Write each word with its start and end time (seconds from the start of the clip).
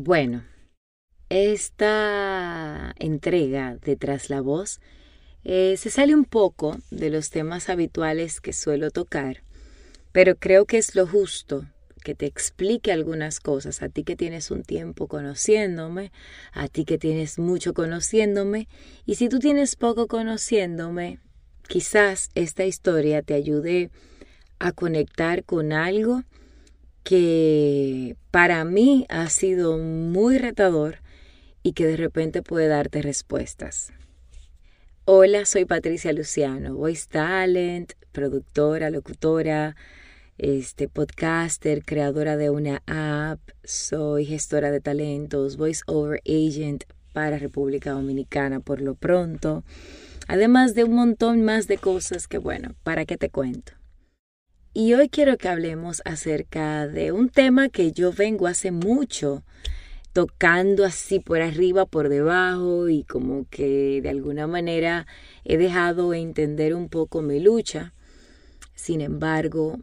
Bueno, 0.00 0.44
esta 1.28 2.94
entrega 3.00 3.74
de 3.74 3.96
Tras 3.96 4.30
la 4.30 4.40
Voz 4.40 4.78
eh, 5.42 5.74
se 5.76 5.90
sale 5.90 6.14
un 6.14 6.24
poco 6.24 6.78
de 6.92 7.10
los 7.10 7.30
temas 7.30 7.68
habituales 7.68 8.40
que 8.40 8.52
suelo 8.52 8.92
tocar, 8.92 9.42
pero 10.12 10.36
creo 10.36 10.66
que 10.66 10.78
es 10.78 10.94
lo 10.94 11.04
justo 11.04 11.66
que 12.04 12.14
te 12.14 12.26
explique 12.26 12.92
algunas 12.92 13.40
cosas, 13.40 13.82
a 13.82 13.88
ti 13.88 14.04
que 14.04 14.14
tienes 14.14 14.52
un 14.52 14.62
tiempo 14.62 15.08
conociéndome, 15.08 16.12
a 16.52 16.68
ti 16.68 16.84
que 16.84 16.96
tienes 16.96 17.40
mucho 17.40 17.74
conociéndome, 17.74 18.68
y 19.04 19.16
si 19.16 19.28
tú 19.28 19.40
tienes 19.40 19.74
poco 19.74 20.06
conociéndome, 20.06 21.18
quizás 21.66 22.30
esta 22.36 22.64
historia 22.64 23.22
te 23.22 23.34
ayude 23.34 23.90
a 24.60 24.70
conectar 24.70 25.42
con 25.42 25.72
algo 25.72 26.22
que 27.08 28.16
para 28.30 28.62
mí 28.66 29.06
ha 29.08 29.30
sido 29.30 29.78
muy 29.78 30.36
retador 30.36 30.98
y 31.62 31.72
que 31.72 31.86
de 31.86 31.96
repente 31.96 32.42
puede 32.42 32.68
darte 32.68 33.00
respuestas. 33.00 33.94
Hola, 35.06 35.46
soy 35.46 35.64
Patricia 35.64 36.12
Luciano, 36.12 36.74
voice 36.74 37.06
talent, 37.08 37.94
productora, 38.12 38.90
locutora, 38.90 39.74
este 40.36 40.86
podcaster, 40.86 41.82
creadora 41.82 42.36
de 42.36 42.50
una 42.50 42.82
app, 42.84 43.40
soy 43.64 44.26
gestora 44.26 44.70
de 44.70 44.82
talentos, 44.82 45.56
voice 45.56 45.80
over 45.86 46.20
agent 46.26 46.84
para 47.14 47.38
República 47.38 47.92
Dominicana 47.92 48.60
por 48.60 48.82
lo 48.82 48.94
pronto, 48.94 49.64
además 50.26 50.74
de 50.74 50.84
un 50.84 50.92
montón 50.92 51.42
más 51.42 51.68
de 51.68 51.78
cosas 51.78 52.28
que 52.28 52.36
bueno, 52.36 52.74
¿para 52.82 53.06
qué 53.06 53.16
te 53.16 53.30
cuento? 53.30 53.77
Y 54.74 54.94
hoy 54.94 55.08
quiero 55.08 55.38
que 55.38 55.48
hablemos 55.48 56.02
acerca 56.04 56.86
de 56.86 57.10
un 57.10 57.30
tema 57.30 57.68
que 57.68 57.92
yo 57.92 58.12
vengo 58.12 58.46
hace 58.46 58.70
mucho 58.70 59.42
tocando 60.12 60.84
así 60.84 61.20
por 61.20 61.40
arriba, 61.40 61.86
por 61.86 62.08
debajo 62.08 62.88
y 62.88 63.04
como 63.04 63.46
que 63.50 64.00
de 64.02 64.08
alguna 64.08 64.46
manera 64.46 65.06
he 65.44 65.56
dejado 65.56 66.12
entender 66.12 66.74
un 66.74 66.88
poco 66.88 67.22
mi 67.22 67.40
lucha. 67.40 67.94
Sin 68.74 69.00
embargo, 69.00 69.78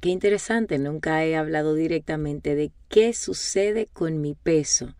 qué 0.00 0.08
interesante, 0.08 0.78
nunca 0.78 1.24
he 1.24 1.36
hablado 1.36 1.74
directamente 1.74 2.54
de 2.54 2.72
qué 2.88 3.12
sucede 3.12 3.88
con 3.92 4.20
mi 4.20 4.34
peso 4.34 4.94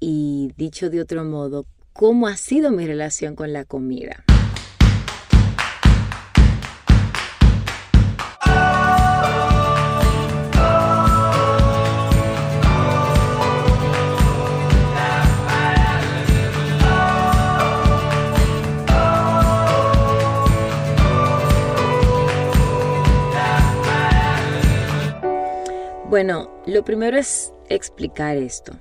y 0.00 0.52
dicho 0.56 0.90
de 0.90 1.00
otro 1.00 1.24
modo, 1.24 1.66
cómo 1.92 2.28
ha 2.28 2.36
sido 2.36 2.70
mi 2.70 2.86
relación 2.86 3.36
con 3.36 3.52
la 3.52 3.64
comida. 3.64 4.24
Bueno, 26.14 26.48
lo 26.64 26.84
primero 26.84 27.18
es 27.18 27.52
explicar 27.68 28.36
esto. 28.36 28.78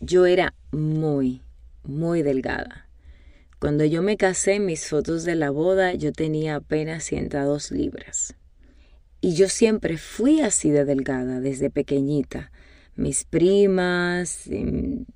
Yo 0.00 0.26
era 0.26 0.52
muy, 0.72 1.40
muy 1.84 2.22
delgada. 2.22 2.88
Cuando 3.60 3.84
yo 3.84 4.02
me 4.02 4.16
casé, 4.16 4.58
mis 4.58 4.88
fotos 4.88 5.22
de 5.22 5.36
la 5.36 5.50
boda, 5.50 5.94
yo 5.94 6.10
tenía 6.10 6.56
apenas 6.56 7.04
102 7.04 7.70
libras. 7.70 8.34
Y 9.20 9.34
yo 9.34 9.48
siempre 9.48 9.96
fui 9.96 10.40
así 10.40 10.70
de 10.70 10.84
delgada 10.84 11.38
desde 11.38 11.70
pequeñita. 11.70 12.50
Mis 12.96 13.22
primas, 13.26 14.50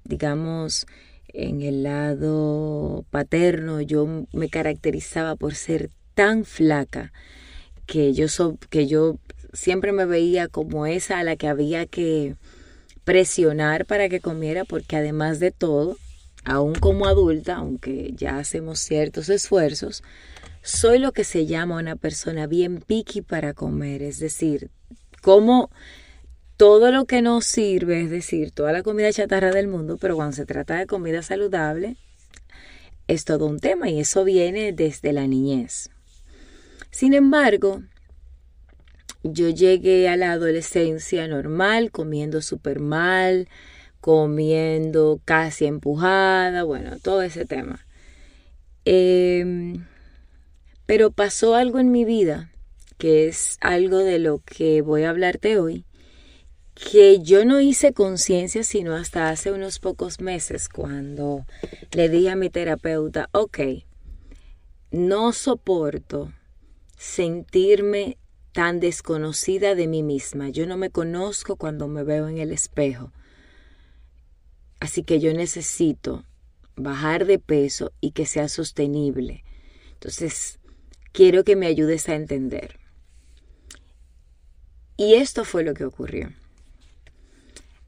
digamos, 0.04 0.86
en 1.26 1.62
el 1.62 1.82
lado 1.82 3.04
paterno, 3.10 3.80
yo 3.80 4.24
me 4.32 4.48
caracterizaba 4.50 5.34
por 5.34 5.56
ser 5.56 5.90
tan 6.14 6.44
flaca 6.44 7.12
que 7.86 8.12
yo, 8.12 8.26
que 8.70 8.86
yo 8.86 9.18
siempre 9.56 9.92
me 9.92 10.04
veía 10.04 10.48
como 10.48 10.86
esa 10.86 11.18
a 11.18 11.24
la 11.24 11.36
que 11.36 11.48
había 11.48 11.86
que 11.86 12.36
presionar 13.04 13.86
para 13.86 14.08
que 14.08 14.20
comiera, 14.20 14.64
porque 14.64 14.96
además 14.96 15.40
de 15.40 15.50
todo, 15.50 15.96
aún 16.44 16.74
como 16.74 17.06
adulta, 17.06 17.56
aunque 17.56 18.12
ya 18.14 18.38
hacemos 18.38 18.78
ciertos 18.78 19.28
esfuerzos, 19.28 20.02
soy 20.62 20.98
lo 20.98 21.12
que 21.12 21.24
se 21.24 21.46
llama 21.46 21.78
una 21.78 21.96
persona 21.96 22.46
bien 22.46 22.80
picky 22.80 23.22
para 23.22 23.54
comer, 23.54 24.02
es 24.02 24.18
decir, 24.18 24.70
como 25.22 25.70
todo 26.56 26.90
lo 26.90 27.04
que 27.06 27.22
nos 27.22 27.44
sirve, 27.44 28.02
es 28.02 28.10
decir, 28.10 28.50
toda 28.50 28.72
la 28.72 28.82
comida 28.82 29.12
chatarra 29.12 29.52
del 29.52 29.68
mundo, 29.68 29.98
pero 30.00 30.16
cuando 30.16 30.34
se 30.34 30.46
trata 30.46 30.76
de 30.76 30.86
comida 30.86 31.22
saludable, 31.22 31.96
es 33.08 33.24
todo 33.24 33.46
un 33.46 33.60
tema 33.60 33.88
y 33.88 34.00
eso 34.00 34.24
viene 34.24 34.72
desde 34.72 35.12
la 35.12 35.26
niñez. 35.26 35.90
Sin 36.90 37.14
embargo, 37.14 37.82
yo 39.32 39.48
llegué 39.50 40.08
a 40.08 40.16
la 40.16 40.32
adolescencia 40.32 41.26
normal, 41.28 41.90
comiendo 41.90 42.42
súper 42.42 42.80
mal, 42.80 43.48
comiendo 44.00 45.20
casi 45.24 45.66
empujada, 45.66 46.62
bueno, 46.62 46.98
todo 47.02 47.22
ese 47.22 47.44
tema. 47.44 47.84
Em, 48.84 49.84
pero 50.86 51.10
pasó 51.10 51.54
algo 51.54 51.80
en 51.80 51.90
mi 51.90 52.04
vida, 52.04 52.52
que 52.98 53.26
es 53.26 53.58
algo 53.60 53.98
de 53.98 54.18
lo 54.18 54.40
que 54.44 54.80
voy 54.82 55.02
a 55.02 55.10
hablarte 55.10 55.58
hoy, 55.58 55.84
que 56.74 57.20
yo 57.20 57.44
no 57.44 57.60
hice 57.60 57.92
conciencia 57.92 58.62
sino 58.62 58.94
hasta 58.94 59.30
hace 59.30 59.50
unos 59.50 59.78
pocos 59.78 60.20
meses 60.20 60.68
cuando 60.68 61.46
le 61.92 62.08
dije 62.08 62.30
a 62.30 62.36
mi 62.36 62.50
terapeuta, 62.50 63.28
ok, 63.32 63.58
no 64.90 65.32
soporto 65.32 66.32
sentirme 66.96 68.18
tan 68.56 68.80
desconocida 68.80 69.74
de 69.74 69.86
mí 69.86 70.02
misma. 70.02 70.48
Yo 70.48 70.66
no 70.66 70.78
me 70.78 70.88
conozco 70.88 71.56
cuando 71.56 71.88
me 71.88 72.04
veo 72.04 72.26
en 72.26 72.38
el 72.38 72.52
espejo. 72.52 73.12
Así 74.80 75.02
que 75.02 75.20
yo 75.20 75.34
necesito 75.34 76.24
bajar 76.74 77.26
de 77.26 77.38
peso 77.38 77.92
y 78.00 78.12
que 78.12 78.24
sea 78.24 78.48
sostenible. 78.48 79.44
Entonces, 79.92 80.58
quiero 81.12 81.44
que 81.44 81.54
me 81.54 81.66
ayudes 81.66 82.08
a 82.08 82.14
entender. 82.14 82.78
Y 84.96 85.16
esto 85.16 85.44
fue 85.44 85.62
lo 85.62 85.74
que 85.74 85.84
ocurrió. 85.84 86.32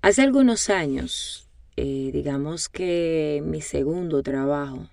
Hace 0.03 0.21
algunos 0.21 0.69
años, 0.69 1.49
eh, 1.77 2.11
digamos 2.13 2.69
que 2.69 3.43
mi 3.43 3.63
segundo 3.63 4.23
trabajo, 4.23 4.91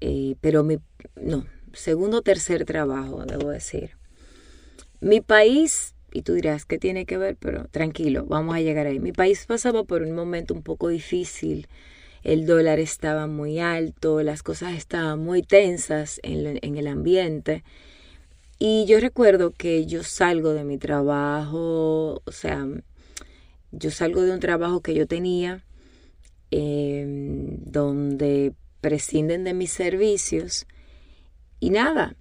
eh, 0.00 0.36
pero 0.40 0.64
mi, 0.64 0.78
no, 1.16 1.44
segundo 1.74 2.20
o 2.20 2.22
tercer 2.22 2.64
trabajo, 2.64 3.26
debo 3.26 3.50
decir, 3.50 4.02
mi 5.00 5.20
país, 5.20 5.94
y 6.14 6.22
tú 6.22 6.34
dirás, 6.34 6.64
¿qué 6.64 6.78
tiene 6.78 7.06
que 7.06 7.18
ver? 7.18 7.36
Pero 7.36 7.66
tranquilo, 7.68 8.24
vamos 8.26 8.54
a 8.54 8.60
llegar 8.60 8.86
ahí. 8.86 9.00
Mi 9.00 9.12
país 9.12 9.46
pasaba 9.46 9.82
por 9.82 10.02
un 10.02 10.12
momento 10.12 10.54
un 10.54 10.62
poco 10.62 10.88
difícil. 10.88 11.66
El 12.22 12.46
dólar 12.46 12.78
estaba 12.78 13.26
muy 13.26 13.58
alto, 13.58 14.22
las 14.22 14.42
cosas 14.42 14.74
estaban 14.74 15.18
muy 15.18 15.42
tensas 15.42 16.20
en, 16.22 16.76
el 16.76 16.86
ambiente. 16.86 17.64
Y 18.60 18.86
yo 18.86 19.00
recuerdo 19.00 19.50
que 19.50 19.86
yo 19.86 20.04
salgo 20.04 20.54
de 20.54 20.62
mi 20.64 20.78
trabajo, 20.78 22.22
o 22.24 22.32
sea, 22.32 22.64
yo 23.72 23.90
salgo 23.90 24.22
de 24.22 24.32
un 24.32 24.40
trabajo 24.40 24.80
que 24.80 24.94
yo 24.94 25.06
tenía, 25.08 25.64
em, 26.52 27.58
donde 27.64 28.52
prescinden 28.80 29.42
de 29.44 29.54
mis 29.54 29.72
servicios, 29.72 30.66
y 31.58 31.70
nada, 31.70 32.16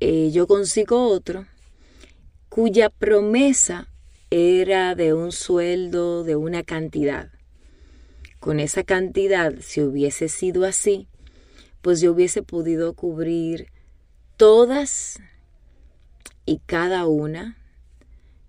eh, 0.00 0.30
yo 0.32 0.46
consigo 0.46 1.08
otro 1.08 1.46
cuya 2.54 2.88
promesa 2.88 3.88
era 4.30 4.94
de 4.94 5.12
un 5.12 5.32
sueldo 5.32 6.22
de 6.22 6.36
una 6.36 6.62
cantidad. 6.62 7.32
Con 8.38 8.60
esa 8.60 8.84
cantidad, 8.84 9.54
si 9.58 9.80
hubiese 9.80 10.28
sido 10.28 10.64
así, 10.64 11.08
pues 11.82 12.00
yo 12.00 12.12
hubiese 12.12 12.44
podido 12.44 12.94
cubrir 12.94 13.72
todas 14.36 15.18
y 16.46 16.60
cada 16.64 17.08
una 17.08 17.58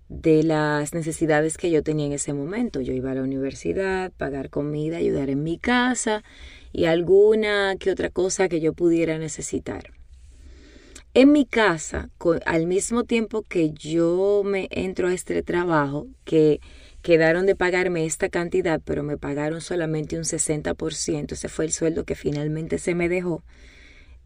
de 0.07 0.43
las 0.43 0.93
necesidades 0.93 1.57
que 1.57 1.71
yo 1.71 1.81
tenía 1.81 2.05
en 2.05 2.11
ese 2.11 2.33
momento. 2.33 2.81
Yo 2.81 2.93
iba 2.93 3.09
a 3.09 3.15
la 3.15 3.23
universidad, 3.23 4.11
pagar 4.11 4.51
comida, 4.51 4.97
ayudar 4.97 5.31
en 5.31 5.41
mi 5.41 5.57
casa 5.57 6.23
y 6.71 6.85
alguna 6.85 7.75
que 7.79 7.89
otra 7.89 8.11
cosa 8.11 8.49
que 8.49 8.59
yo 8.59 8.73
pudiera 8.73 9.17
necesitar. 9.17 10.04
En 11.17 11.31
mi 11.31 11.45
casa, 11.45 12.09
al 12.45 12.67
mismo 12.67 13.05
tiempo 13.05 13.41
que 13.41 13.71
yo 13.71 14.41
me 14.43 14.67
entro 14.69 15.07
a 15.07 15.13
este 15.13 15.41
trabajo, 15.43 16.07
que 16.25 16.59
quedaron 17.01 17.45
de 17.45 17.55
pagarme 17.55 18.05
esta 18.05 18.27
cantidad, 18.27 18.81
pero 18.83 19.01
me 19.01 19.17
pagaron 19.17 19.61
solamente 19.61 20.17
un 20.17 20.25
60%, 20.25 21.31
ese 21.31 21.47
fue 21.47 21.63
el 21.63 21.71
sueldo 21.71 22.03
que 22.03 22.15
finalmente 22.15 22.79
se 22.79 22.95
me 22.95 23.07
dejó, 23.07 23.45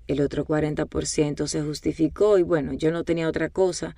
el 0.07 0.19
otro 0.21 0.45
40% 0.45 1.45
se 1.47 1.61
justificó 1.61 2.39
y 2.39 2.43
bueno, 2.43 2.73
yo 2.73 2.91
no 2.91 3.03
tenía 3.03 3.27
otra 3.29 3.49
cosa 3.49 3.95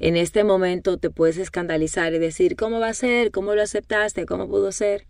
En 0.00 0.16
este 0.16 0.44
momento 0.44 0.98
te 0.98 1.10
puedes 1.10 1.38
escandalizar 1.38 2.14
y 2.14 2.18
decir, 2.18 2.56
¿cómo 2.56 2.80
va 2.80 2.88
a 2.88 2.94
ser? 2.94 3.30
¿Cómo 3.30 3.54
lo 3.54 3.62
aceptaste? 3.62 4.26
¿Cómo 4.26 4.48
pudo 4.48 4.72
ser? 4.72 5.06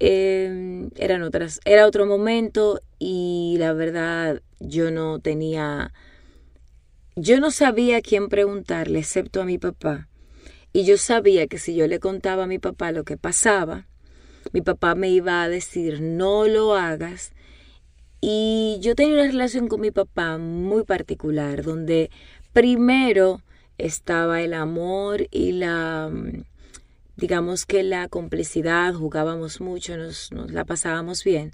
Em, 0.00 0.90
eran 0.96 1.22
otras, 1.22 1.60
era 1.64 1.86
otro 1.86 2.06
momento 2.06 2.80
y 3.00 3.56
la 3.58 3.72
verdad 3.72 4.42
yo 4.60 4.90
no 4.92 5.18
tenía, 5.20 5.92
yo 7.20 7.40
no 7.40 7.50
sabía 7.50 7.98
a 7.98 8.00
quién 8.00 8.28
preguntarle 8.28 9.00
excepto 9.00 9.42
a 9.42 9.44
mi 9.44 9.58
papá. 9.58 10.08
Y 10.72 10.84
yo 10.84 10.96
sabía 10.98 11.46
que 11.48 11.58
si 11.58 11.74
yo 11.74 11.86
le 11.88 11.98
contaba 11.98 12.44
a 12.44 12.46
mi 12.46 12.58
papá 12.58 12.92
lo 12.92 13.04
que 13.04 13.16
pasaba, 13.16 13.86
mi 14.52 14.60
papá 14.60 14.94
me 14.94 15.10
iba 15.10 15.42
a 15.42 15.48
decir, 15.48 16.00
no 16.00 16.46
lo 16.46 16.76
hagas. 16.76 17.32
Y 18.20 18.78
yo 18.80 18.94
tenía 18.94 19.14
una 19.14 19.26
relación 19.26 19.68
con 19.68 19.80
mi 19.80 19.90
papá 19.90 20.38
muy 20.38 20.84
particular, 20.84 21.62
donde 21.62 22.10
primero 22.52 23.42
estaba 23.78 24.40
el 24.42 24.54
amor 24.54 25.26
y 25.30 25.52
la, 25.52 26.10
mm, 26.12 26.44
digamos 27.16 27.66
que 27.66 27.82
la 27.82 28.08
complicidad, 28.08 28.94
jugábamos 28.94 29.60
mucho, 29.60 29.96
nos, 29.96 30.32
nos 30.32 30.52
la 30.52 30.64
pasábamos 30.64 31.24
bien, 31.24 31.52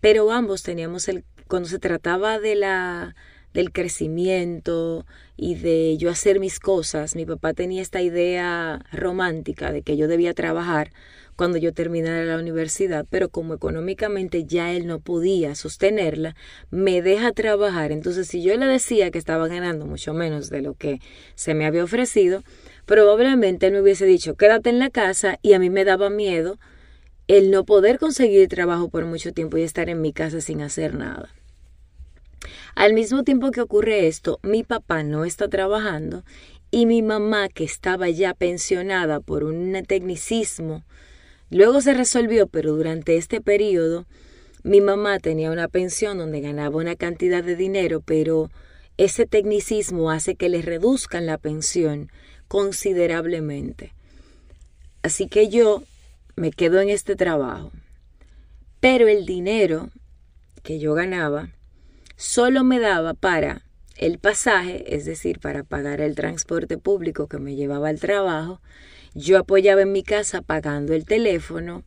pero 0.00 0.30
ambos 0.32 0.62
teníamos 0.62 1.08
el, 1.08 1.24
cuando 1.48 1.68
se 1.68 1.78
trataba 1.78 2.38
de 2.38 2.54
la, 2.54 3.14
del 3.52 3.72
crecimiento 3.72 5.06
y 5.36 5.56
de 5.56 5.96
yo 5.96 6.10
hacer 6.10 6.40
mis 6.40 6.60
cosas, 6.60 7.16
mi 7.16 7.26
papá 7.26 7.52
tenía 7.52 7.82
esta 7.82 8.00
idea 8.02 8.84
romántica 8.92 9.72
de 9.72 9.82
que 9.82 9.96
yo 9.96 10.08
debía 10.08 10.34
trabajar 10.34 10.92
cuando 11.40 11.56
yo 11.56 11.72
terminara 11.72 12.22
la 12.26 12.38
universidad, 12.38 13.06
pero 13.08 13.30
como 13.30 13.54
económicamente 13.54 14.44
ya 14.44 14.72
él 14.72 14.86
no 14.86 15.00
podía 15.00 15.54
sostenerla, 15.54 16.36
me 16.70 17.00
deja 17.00 17.32
trabajar. 17.32 17.92
Entonces, 17.92 18.28
si 18.28 18.42
yo 18.42 18.54
le 18.58 18.66
decía 18.66 19.10
que 19.10 19.16
estaba 19.16 19.48
ganando 19.48 19.86
mucho 19.86 20.12
menos 20.12 20.50
de 20.50 20.60
lo 20.60 20.74
que 20.74 21.00
se 21.34 21.54
me 21.54 21.64
había 21.64 21.82
ofrecido, 21.82 22.42
probablemente 22.84 23.68
él 23.68 23.72
me 23.72 23.80
hubiese 23.80 24.04
dicho, 24.04 24.34
quédate 24.34 24.68
en 24.68 24.78
la 24.78 24.90
casa 24.90 25.38
y 25.40 25.54
a 25.54 25.58
mí 25.58 25.70
me 25.70 25.86
daba 25.86 26.10
miedo 26.10 26.58
el 27.26 27.50
no 27.50 27.64
poder 27.64 27.98
conseguir 27.98 28.48
trabajo 28.48 28.90
por 28.90 29.06
mucho 29.06 29.32
tiempo 29.32 29.56
y 29.56 29.62
estar 29.62 29.88
en 29.88 30.02
mi 30.02 30.12
casa 30.12 30.42
sin 30.42 30.60
hacer 30.60 30.94
nada. 30.94 31.30
Al 32.74 32.94
mismo 32.94 33.22
tiempo 33.22 33.50
que 33.50 33.60
ocurre 33.60 34.06
esto, 34.06 34.38
mi 34.42 34.62
papá 34.62 35.02
no 35.02 35.24
está 35.24 35.48
trabajando 35.48 36.24
y 36.70 36.86
mi 36.86 37.02
mamá, 37.02 37.48
que 37.48 37.64
estaba 37.64 38.08
ya 38.08 38.34
pensionada 38.34 39.20
por 39.20 39.44
un 39.44 39.72
tecnicismo 39.86 40.84
Luego 41.50 41.80
se 41.80 41.94
resolvió, 41.94 42.46
pero 42.46 42.76
durante 42.76 43.16
este 43.16 43.40
periodo 43.40 44.06
mi 44.62 44.80
mamá 44.80 45.18
tenía 45.18 45.50
una 45.50 45.66
pensión 45.66 46.18
donde 46.18 46.40
ganaba 46.40 46.76
una 46.76 46.94
cantidad 46.94 47.42
de 47.42 47.56
dinero, 47.56 48.02
pero 48.04 48.50
ese 48.98 49.26
tecnicismo 49.26 50.10
hace 50.10 50.36
que 50.36 50.48
le 50.48 50.62
reduzcan 50.62 51.26
la 51.26 51.38
pensión 51.38 52.12
considerablemente. 52.46 53.94
Así 55.02 55.26
que 55.26 55.48
yo 55.48 55.82
me 56.36 56.52
quedo 56.52 56.80
en 56.80 56.90
este 56.90 57.16
trabajo. 57.16 57.72
Pero 58.78 59.08
el 59.08 59.26
dinero 59.26 59.90
que 60.62 60.78
yo 60.78 60.94
ganaba 60.94 61.48
solo 62.20 62.64
me 62.64 62.78
daba 62.78 63.14
para 63.14 63.62
el 63.96 64.18
pasaje, 64.18 64.94
es 64.94 65.06
decir, 65.06 65.40
para 65.40 65.64
pagar 65.64 66.02
el 66.02 66.14
transporte 66.14 66.76
público 66.76 67.28
que 67.28 67.38
me 67.38 67.56
llevaba 67.56 67.88
al 67.88 67.98
trabajo, 67.98 68.60
yo 69.14 69.38
apoyaba 69.38 69.80
en 69.80 69.92
mi 69.92 70.02
casa 70.02 70.42
pagando 70.42 70.92
el 70.92 71.06
teléfono 71.06 71.82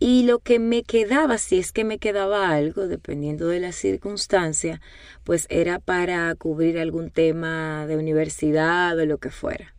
y 0.00 0.24
lo 0.24 0.40
que 0.40 0.58
me 0.58 0.82
quedaba, 0.82 1.38
si 1.38 1.60
es 1.60 1.70
que 1.70 1.84
me 1.84 1.98
quedaba 1.98 2.50
algo, 2.50 2.88
dependiendo 2.88 3.46
de 3.46 3.60
la 3.60 3.70
circunstancia, 3.70 4.80
pues 5.22 5.46
era 5.48 5.78
para 5.78 6.34
cubrir 6.34 6.80
algún 6.80 7.10
tema 7.10 7.86
de 7.86 7.96
universidad 7.96 8.98
o 8.98 9.06
lo 9.06 9.18
que 9.18 9.30
fuera. 9.30 9.76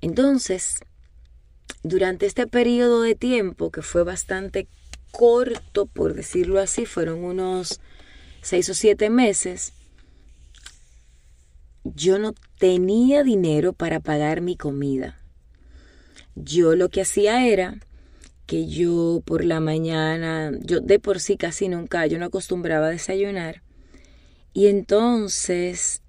Entonces, 0.00 0.80
durante 1.84 2.26
este 2.26 2.48
periodo 2.48 3.02
de 3.02 3.14
tiempo, 3.14 3.70
que 3.70 3.82
fue 3.82 4.02
bastante 4.02 4.66
corto, 5.12 5.86
por 5.86 6.14
decirlo 6.14 6.58
así, 6.58 6.86
fueron 6.86 7.22
unos 7.22 7.80
seis 8.42 8.68
o 8.68 8.74
siete 8.74 9.10
meses, 9.10 9.72
yo 11.84 12.18
no 12.18 12.34
tenía 12.58 13.22
dinero 13.22 13.72
para 13.72 14.00
pagar 14.00 14.40
mi 14.40 14.56
comida. 14.56 15.18
Yo 16.34 16.76
lo 16.76 16.88
que 16.88 17.02
hacía 17.02 17.46
era 17.46 17.78
que 18.46 18.66
yo 18.66 19.22
por 19.24 19.44
la 19.44 19.60
mañana, 19.60 20.52
yo 20.60 20.80
de 20.80 20.98
por 20.98 21.20
sí 21.20 21.36
casi 21.36 21.68
nunca, 21.68 22.06
yo 22.06 22.18
no 22.18 22.26
acostumbraba 22.26 22.88
a 22.88 22.90
desayunar. 22.90 23.62
Y 24.52 24.66
entonces, 24.66 26.02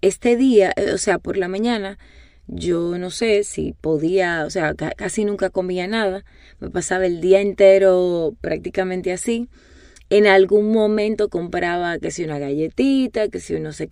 este 0.00 0.36
día, 0.36 0.72
eh, 0.76 0.92
o 0.92 0.98
sea, 0.98 1.18
por 1.18 1.36
la 1.36 1.48
mañana, 1.48 1.98
yo 2.46 2.98
no 2.98 3.10
sé 3.10 3.44
si 3.44 3.74
podía, 3.80 4.44
o 4.46 4.50
sea, 4.50 4.74
casi 4.74 5.24
nunca 5.24 5.50
comía 5.50 5.86
nada. 5.86 6.24
Me 6.60 6.70
pasaba 6.70 7.06
el 7.06 7.20
día 7.20 7.40
entero 7.40 8.34
prácticamente 8.40 9.12
así. 9.12 9.48
En 10.14 10.28
algún 10.28 10.70
momento 10.70 11.28
compraba 11.28 11.98
que 11.98 12.12
si 12.12 12.22
una 12.22 12.38
galletita, 12.38 13.26
que 13.30 13.40
si 13.40 13.56
un 13.56 13.64
no 13.64 13.72
sé 13.72 13.88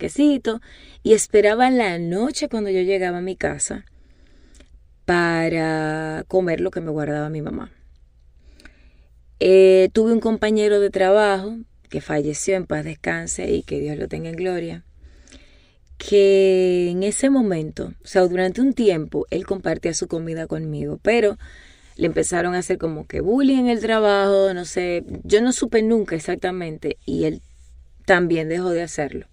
y 1.03 1.11
esperaba 1.11 1.69
la 1.69 1.99
noche 1.99 2.47
cuando 2.47 2.69
yo 2.69 2.79
llegaba 2.79 3.17
a 3.17 3.21
mi 3.21 3.35
casa 3.35 3.83
para 5.03 6.23
comer 6.29 6.61
lo 6.61 6.71
que 6.71 6.79
me 6.79 6.91
guardaba 6.91 7.27
mi 7.29 7.41
mamá. 7.41 7.73
Eh, 9.41 9.89
tuve 9.91 10.13
un 10.13 10.21
compañero 10.21 10.79
de 10.79 10.89
trabajo 10.89 11.57
que 11.89 11.99
falleció 11.99 12.55
en 12.55 12.67
paz 12.67 12.85
descanse 12.85 13.51
y 13.51 13.61
que 13.61 13.81
Dios 13.81 13.97
lo 13.97 14.07
tenga 14.07 14.29
en 14.29 14.37
gloria, 14.37 14.85
que 15.97 16.89
en 16.89 17.03
ese 17.03 17.29
momento, 17.31 17.95
o 18.01 18.07
sea, 18.07 18.21
durante 18.21 18.61
un 18.61 18.71
tiempo, 18.71 19.27
él 19.29 19.45
compartía 19.45 19.93
su 19.93 20.07
comida 20.07 20.47
conmigo, 20.47 21.01
pero 21.03 21.37
le 21.95 22.07
empezaron 22.07 22.55
a 22.55 22.59
hacer 22.59 22.77
como 22.77 23.07
que 23.07 23.21
bullying 23.21 23.59
en 23.59 23.67
el 23.67 23.79
trabajo, 23.79 24.53
no 24.53 24.65
sé, 24.65 25.03
yo 25.23 25.41
no 25.41 25.51
supe 25.51 25.81
nunca 25.81 26.15
exactamente 26.15 26.97
y 27.05 27.25
él 27.25 27.41
también 28.05 28.49
dejó 28.49 28.71
de 28.71 28.81
hacerlo. 28.81 29.27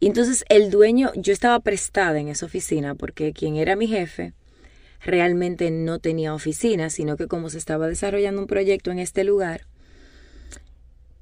Y 0.00 0.06
entonces 0.06 0.44
el 0.48 0.70
dueño, 0.70 1.10
yo 1.16 1.32
estaba 1.32 1.58
prestada 1.60 2.18
en 2.20 2.28
esa 2.28 2.46
oficina 2.46 2.94
porque 2.94 3.32
quien 3.32 3.56
era 3.56 3.74
mi 3.74 3.88
jefe 3.88 4.32
realmente 5.00 5.70
no 5.70 5.98
tenía 5.98 6.34
oficina, 6.34 6.90
sino 6.90 7.16
que 7.16 7.26
como 7.26 7.50
se 7.50 7.58
estaba 7.58 7.88
desarrollando 7.88 8.40
un 8.40 8.46
proyecto 8.46 8.90
en 8.90 8.98
este 8.98 9.24
lugar, 9.24 9.62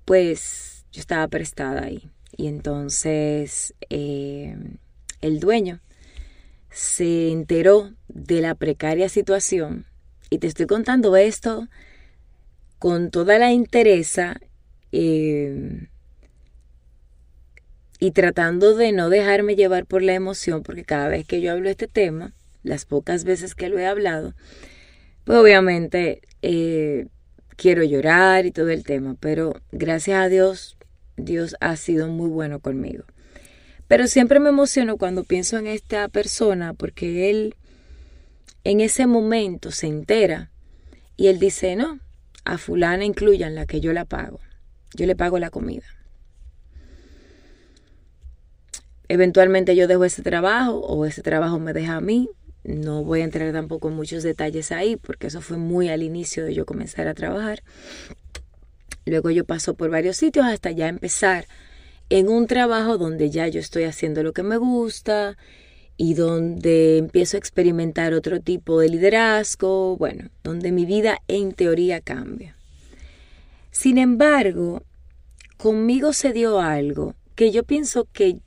pues 0.04 0.84
yo 0.92 1.00
estaba 1.00 1.26
prestada 1.28 1.84
ahí. 1.84 2.10
Y 2.36 2.48
entonces 2.48 3.74
eh, 3.88 4.56
el 5.22 5.40
dueño 5.40 5.80
se 6.70 7.30
enteró 7.30 7.92
de 8.08 8.42
la 8.42 8.54
precaria 8.54 9.08
situación 9.08 9.86
y 10.30 10.38
te 10.38 10.46
estoy 10.46 10.66
contando 10.66 11.16
esto 11.16 11.68
con 12.78 13.10
toda 13.10 13.38
la 13.38 13.52
interesa 13.52 14.40
eh, 14.92 15.88
y 17.98 18.10
tratando 18.10 18.76
de 18.76 18.92
no 18.92 19.08
dejarme 19.08 19.56
llevar 19.56 19.86
por 19.86 20.02
la 20.02 20.14
emoción, 20.14 20.62
porque 20.62 20.84
cada 20.84 21.08
vez 21.08 21.26
que 21.26 21.40
yo 21.40 21.52
hablo 21.52 21.68
este 21.68 21.88
tema, 21.88 22.34
las 22.62 22.84
pocas 22.84 23.24
veces 23.24 23.54
que 23.54 23.68
lo 23.68 23.78
he 23.78 23.86
hablado, 23.86 24.34
pues 25.24 25.38
obviamente 25.38 26.20
eh, 26.42 27.06
quiero 27.56 27.82
llorar 27.82 28.46
y 28.46 28.52
todo 28.52 28.70
el 28.70 28.84
tema, 28.84 29.16
pero 29.18 29.54
gracias 29.72 30.20
a 30.20 30.28
Dios, 30.28 30.76
Dios 31.16 31.56
ha 31.60 31.76
sido 31.76 32.08
muy 32.08 32.28
bueno 32.28 32.60
conmigo. 32.60 33.04
Pero 33.88 34.08
siempre 34.08 34.40
me 34.40 34.48
emociono 34.48 34.96
cuando 34.96 35.24
pienso 35.24 35.58
en 35.58 35.68
esta 35.68 36.08
persona 36.08 36.74
porque 36.74 37.30
él 37.30 37.54
en 38.70 38.80
ese 38.80 39.06
momento 39.06 39.70
se 39.70 39.86
entera 39.86 40.50
y 41.16 41.28
él 41.28 41.38
dice, 41.38 41.76
no, 41.76 42.00
a 42.44 42.58
fulana 42.58 43.04
incluyan 43.04 43.54
la 43.54 43.66
que 43.66 43.80
yo 43.80 43.92
la 43.92 44.04
pago, 44.04 44.40
yo 44.94 45.06
le 45.06 45.16
pago 45.16 45.38
la 45.38 45.50
comida. 45.50 45.86
Eventualmente 49.08 49.76
yo 49.76 49.86
dejo 49.86 50.04
ese 50.04 50.22
trabajo 50.22 50.78
o 50.80 51.06
ese 51.06 51.22
trabajo 51.22 51.58
me 51.58 51.72
deja 51.72 51.96
a 51.96 52.00
mí 52.00 52.28
no 52.66 53.04
voy 53.04 53.20
a 53.20 53.24
entrar 53.24 53.52
tampoco 53.52 53.88
en 53.88 53.94
muchos 53.94 54.24
detalles 54.24 54.72
ahí 54.72 54.96
porque 54.96 55.28
eso 55.28 55.40
fue 55.40 55.56
muy 55.56 55.88
al 55.88 56.02
inicio 56.02 56.44
de 56.44 56.52
yo 56.52 56.66
comenzar 56.66 57.06
a 57.06 57.14
trabajar. 57.14 57.62
Luego 59.04 59.30
yo 59.30 59.44
paso 59.44 59.74
por 59.74 59.88
varios 59.88 60.16
sitios 60.16 60.46
hasta 60.46 60.72
ya 60.72 60.88
empezar 60.88 61.46
en 62.10 62.28
un 62.28 62.48
trabajo 62.48 62.98
donde 62.98 63.30
ya 63.30 63.46
yo 63.46 63.60
estoy 63.60 63.84
haciendo 63.84 64.24
lo 64.24 64.32
que 64.32 64.42
me 64.42 64.56
gusta 64.56 65.36
y 65.96 66.14
donde 66.14 66.98
empiezo 66.98 67.36
a 67.36 67.38
experimentar 67.38 68.12
otro 68.12 68.40
tipo 68.40 68.80
de 68.80 68.88
liderazgo, 68.88 69.96
bueno, 69.96 70.28
donde 70.44 70.72
mi 70.72 70.84
vida 70.84 71.22
en 71.28 71.52
teoría 71.52 72.00
cambia. 72.00 72.56
Sin 73.70 73.98
embargo, 73.98 74.82
conmigo 75.56 76.12
se 76.12 76.32
dio 76.32 76.60
algo 76.60 77.14
que 77.34 77.50
yo 77.50 77.62
pienso 77.62 78.06
que 78.12 78.38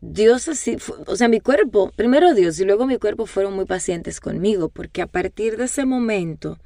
Dios 0.00 0.48
así, 0.48 0.76
o 1.06 1.16
sea, 1.16 1.28
mi 1.28 1.40
cuerpo, 1.40 1.90
primero 1.96 2.34
Dios 2.34 2.60
y 2.60 2.64
luego 2.64 2.86
mi 2.86 2.98
cuerpo 2.98 3.26
fueron 3.26 3.54
muy 3.54 3.64
pacientes 3.64 4.20
conmigo, 4.20 4.68
porque 4.68 5.00
a 5.00 5.06
partir 5.06 5.56
de 5.56 5.64
ese 5.64 5.86
momento 5.86 6.58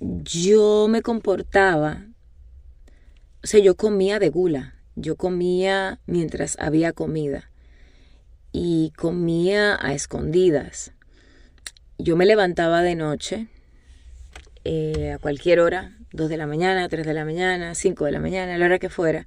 yo 0.00 0.86
me 0.88 1.02
comportaba, 1.02 2.06
o 3.44 3.46
sea, 3.46 3.60
yo 3.60 3.76
comía 3.76 4.18
de 4.18 4.30
gula, 4.30 4.74
yo 4.96 5.16
comía 5.16 6.00
mientras 6.06 6.56
había 6.58 6.92
comida. 6.92 7.51
Y 8.52 8.92
comía 8.96 9.78
a 9.80 9.94
escondidas. 9.94 10.92
Yo 11.98 12.16
me 12.16 12.26
levantaba 12.26 12.82
de 12.82 12.94
noche, 12.94 13.48
eh, 14.64 15.12
a 15.12 15.18
cualquier 15.18 15.60
hora, 15.60 15.96
2 16.12 16.28
de 16.28 16.36
la 16.36 16.46
mañana, 16.46 16.88
3 16.88 17.06
de 17.06 17.14
la 17.14 17.24
mañana, 17.24 17.74
5 17.74 18.04
de 18.04 18.12
la 18.12 18.20
mañana, 18.20 18.54
a 18.54 18.58
la 18.58 18.66
hora 18.66 18.78
que 18.78 18.90
fuera, 18.90 19.26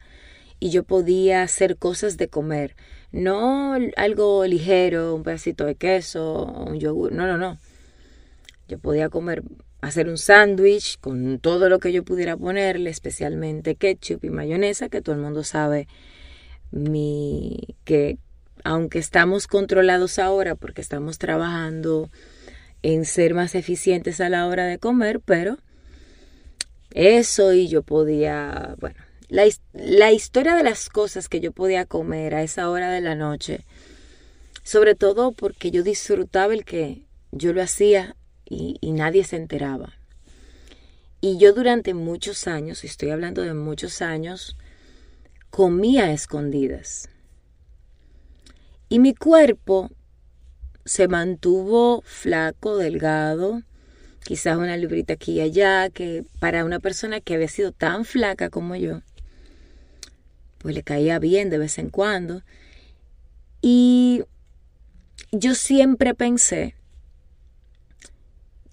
y 0.60 0.70
yo 0.70 0.84
podía 0.84 1.42
hacer 1.42 1.78
cosas 1.78 2.18
de 2.18 2.28
comer. 2.28 2.76
No 3.12 3.76
algo 3.98 4.46
ligero, 4.46 5.16
un 5.16 5.24
pedacito 5.24 5.66
de 5.66 5.76
queso, 5.76 6.46
un 6.46 6.80
yogur, 6.80 7.12
no, 7.12 7.28
no, 7.28 7.38
no. 7.38 7.58
Yo 8.68 8.80
podía 8.80 9.10
comer, 9.10 9.44
hacer 9.82 10.10
un 10.10 10.18
sándwich 10.18 11.00
con 11.00 11.40
todo 11.40 11.70
lo 11.70 11.80
que 11.80 11.92
yo 11.92 12.04
pudiera 12.04 12.38
ponerle, 12.38 12.90
especialmente 12.90 13.76
ketchup 13.76 14.24
y 14.24 14.30
mayonesa, 14.30 14.90
que 14.90 15.02
todo 15.02 15.16
el 15.16 15.22
mundo 15.22 15.44
sabe 15.44 15.88
mi, 16.72 17.76
que 17.84 18.18
aunque 18.66 18.98
estamos 18.98 19.46
controlados 19.46 20.18
ahora 20.18 20.56
porque 20.56 20.82
estamos 20.82 21.20
trabajando 21.20 22.10
en 22.82 23.06
ser 23.06 23.36
más 23.36 23.54
eficientes 23.54 24.20
a 24.20 24.28
la 24.28 24.48
hora 24.48 24.66
de 24.66 24.80
comer, 24.80 25.20
pero 25.20 25.60
eso 26.90 27.54
y 27.54 27.68
yo 27.68 27.84
podía, 27.84 28.76
bueno, 28.80 28.96
la, 29.30 30.12
historia 30.12 30.56
de 30.56 30.64
las 30.64 30.90
cosas 30.90 31.30
que 31.30 31.42
yo 31.42 31.52
podía 31.52 31.86
comer 31.86 32.34
a 32.34 32.42
esa 32.42 32.68
hora 32.72 32.90
de 32.90 33.02
la 33.02 33.14
noche, 33.14 33.66
sobre 34.64 34.96
todo 34.96 35.32
porque 35.32 35.70
yo 35.70 35.84
disfrutaba 35.84 36.52
el 36.52 36.66
que 36.66 37.04
yo 37.32 37.54
lo 37.54 37.62
hacía 37.62 38.16
y, 38.46 38.80
nadie 38.82 39.26
se 39.26 39.36
enteraba. 39.36 39.94
Y 41.22 41.38
yo 41.38 41.54
durante 41.54 41.94
muchos 41.94 42.48
años, 42.48 42.84
estoy 42.84 43.12
hablando 43.12 43.44
de 43.44 43.54
muchos 43.54 44.02
años, 44.02 44.58
comía 45.52 46.12
escondidas. 46.12 47.10
Y 48.96 49.00
mi 49.00 49.14
cuerpo 49.14 49.92
se 50.86 51.10
mantuvo 51.10 52.02
flaco, 52.06 52.78
delgado, 52.78 53.62
quizás 54.24 54.56
una 54.56 54.78
librita 54.78 55.16
aquí 55.16 55.34
y 55.34 55.42
allá, 55.42 55.90
que 55.90 56.24
para 56.40 56.64
una 56.64 56.80
persona 56.80 57.20
que 57.20 57.34
había 57.34 57.50
sido 57.50 57.74
tan 57.74 58.06
flaca 58.06 58.50
como 58.50 58.78
yo, 58.78 59.02
pues 60.60 60.74
le 60.74 60.82
caía 60.82 61.20
bien 61.20 61.50
de 61.50 61.58
vez 61.58 61.78
en 61.78 61.90
cuando. 61.90 62.44
Y 63.62 64.24
yo 65.34 65.56
siempre 65.56 66.14
pensé 66.14 66.76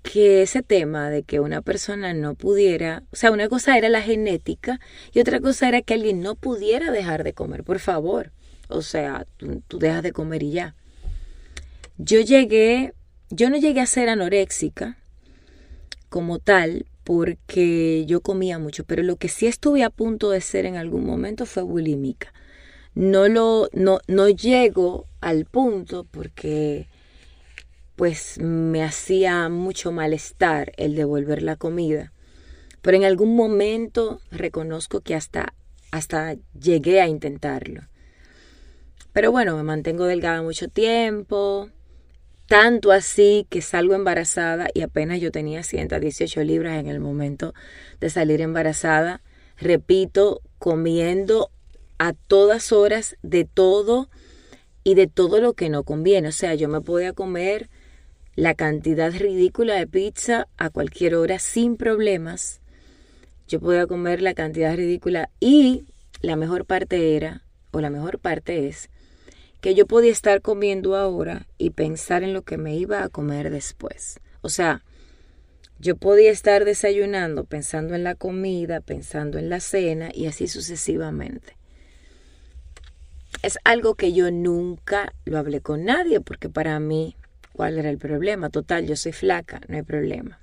que 0.05 0.43
ese 0.43 0.63
tema 0.63 1.11
de 1.11 1.25
que 1.25 1.41
una 1.41 1.63
persona 1.63 2.15
no 2.15 2.37
pudiera, 2.37 3.03
o 3.11 3.17
sea, 3.17 3.33
una 3.33 3.49
cosa 3.49 3.77
era 3.77 3.89
la 3.89 4.03
genética 4.03 4.79
y 5.13 5.19
otra 5.19 5.41
cosa 5.41 5.67
era 5.67 5.83
que 5.83 5.95
alguien 5.95 6.21
no 6.21 6.37
pudiera 6.37 6.93
dejar 6.93 7.25
de 7.25 7.33
comer, 7.33 7.65
por 7.65 7.81
favor. 7.81 8.31
O 8.73 8.83
sea, 8.83 9.27
tú, 9.37 9.79
dejas 9.79 10.03
de 10.03 10.13
comer 10.13 10.43
y 10.43 10.53
ya. 10.53 10.75
Yo 11.99 12.21
llegué, 12.21 12.95
yo 13.31 13.51
no 13.51 13.57
llegué 13.57 13.81
a 13.81 13.87
ser 13.87 14.09
anoréxica 14.09 14.99
como 16.09 16.39
tal 16.39 16.87
porque 17.05 18.05
yo 18.07 18.21
comía 18.21 18.59
mucho, 18.59 18.85
pero 18.85 19.03
lo 19.03 19.17
que 19.17 19.29
sí 19.29 19.47
estuve 19.47 19.83
a 19.83 19.91
punto 19.91 20.31
de 20.31 20.41
ser 20.41 20.67
en 20.67 20.77
algún 20.77 21.05
momento 21.05 21.47
fue 21.47 21.63
bulímica. 21.63 22.33
No 22.95 23.29
lo, 23.29 23.69
no, 23.73 24.01
no 24.07 24.29
llego 24.29 25.07
al 25.21 25.45
punto 25.47 26.07
porque 26.11 26.89
pues 27.97 28.39
me 28.39 28.83
hacía 28.83 29.49
mucho 29.49 29.93
malestar 29.93 30.73
el 30.77 30.95
devolver 30.95 31.43
la 31.43 31.57
comida. 31.57 32.13
Pero 32.81 32.97
en 32.97 33.05
algún 33.05 33.37
momento 33.37 34.21
reconozco 34.31 35.01
que 35.01 35.15
hasta, 35.15 35.55
hasta 35.91 36.37
llegué 36.59 37.01
a 37.01 37.07
intentarlo. 37.07 37.83
Pero 39.13 39.31
bueno, 39.31 39.57
me 39.57 39.63
mantengo 39.63 40.07
delgada 40.07 40.43
mucho 40.43 40.69
tiempo, 40.69 41.69
tanto 42.47 42.93
así 42.93 43.47
que 43.51 43.61
salgo 43.61 43.95
embarazada 43.95 44.69
y 44.73 44.83
apenas 44.83 45.21
yo 45.21 45.31
tenía 45.31 45.63
118 45.63 46.43
libras 46.45 46.79
en 46.79 46.87
el 46.87 47.01
momento 47.01 47.55
de 48.01 48.11
salir 48.11 48.41
embarazada. 48.41 49.23
Repito, 49.59 50.41
comiendo 50.59 51.51
a 51.99 52.15
todas 52.15 52.73
horas 52.73 53.17
de 53.23 53.45
todo 53.45 54.09
y 54.85 54.95
de 54.95 55.07
todo 55.07 55.41
lo 55.41 55.53
que 55.53 55.69
no 55.69 55.85
conviene. 55.85 56.29
O 56.29 56.33
sea, 56.33 56.55
yo 56.55 56.69
me 56.69 56.81
podía 56.81 57.13
comer 57.13 57.69
la 58.35 58.55
cantidad 58.55 59.13
ridícula 59.13 59.75
de 59.75 59.87
pizza 59.87 60.49
a 60.57 60.71
cualquier 60.71 61.15
hora 61.15 61.39
sin 61.39 61.77
problemas. 61.77 62.61
Yo 63.47 63.61
podía 63.61 63.87
comer 63.87 64.23
la 64.23 64.35
cantidad 64.35 64.75
ridícula 64.75 65.31
y 65.39 65.85
la 66.23 66.37
mejor 66.37 66.65
parte 66.65 67.17
era, 67.17 67.45
o 67.71 67.81
la 67.81 67.91
mejor 67.91 68.19
parte 68.19 68.69
es, 68.69 68.89
que 69.63 69.75
yo 69.75 69.87
podía 69.87 70.13
estar 70.13 70.43
comiendo 70.43 70.95
ahora 70.95 71.47
y 71.57 71.71
pensar 71.71 72.23
en 72.23 72.35
lo 72.35 72.43
que 72.43 72.59
me 72.59 72.77
iba 72.77 73.03
a 73.03 73.09
comer 73.09 73.49
después. 73.49 74.21
O 74.43 74.51
sea, 74.51 74.85
yo 75.79 75.97
podía 75.97 76.31
estar 76.31 76.67
desayunando 76.67 77.45
pensando 77.45 77.95
en 77.95 78.05
la 78.05 78.15
comida, 78.15 78.83
pensando 78.83 79.39
en 79.39 79.49
la 79.49 79.61
cena 79.61 80.11
y 80.13 80.27
así 80.27 80.47
sucesivamente. 80.49 81.57
Es 83.43 83.59
algo 83.65 83.95
que 83.95 84.13
yo 84.13 84.31
nunca 84.31 85.15
lo 85.25 85.39
hablé 85.39 85.63
con 85.63 85.87
nadie 85.87 86.21
porque 86.21 86.51
para 86.51 86.79
mí 86.79 87.17
¿Cuál 87.53 87.79
era 87.79 87.91
el 87.91 87.99
problema? 87.99 88.51
Total, 88.51 88.87
yo 88.87 88.97
soy 88.97 89.13
flaca, 89.13 89.61
no 89.69 89.77
hay 89.77 89.83
problema. 89.83 90.39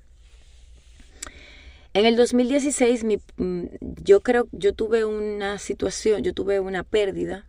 En 1.93 2.05
el 2.05 2.15
2016 2.15 3.03
mm, 3.37 3.63
yo 4.03 4.21
creo, 4.21 4.47
yo 4.51 4.73
tuve 4.73 5.05
una 5.05 5.57
situación, 5.57 6.21
yo 6.23 6.33
tuve 6.33 6.59
una 6.59 6.83
pérdida 6.83 7.48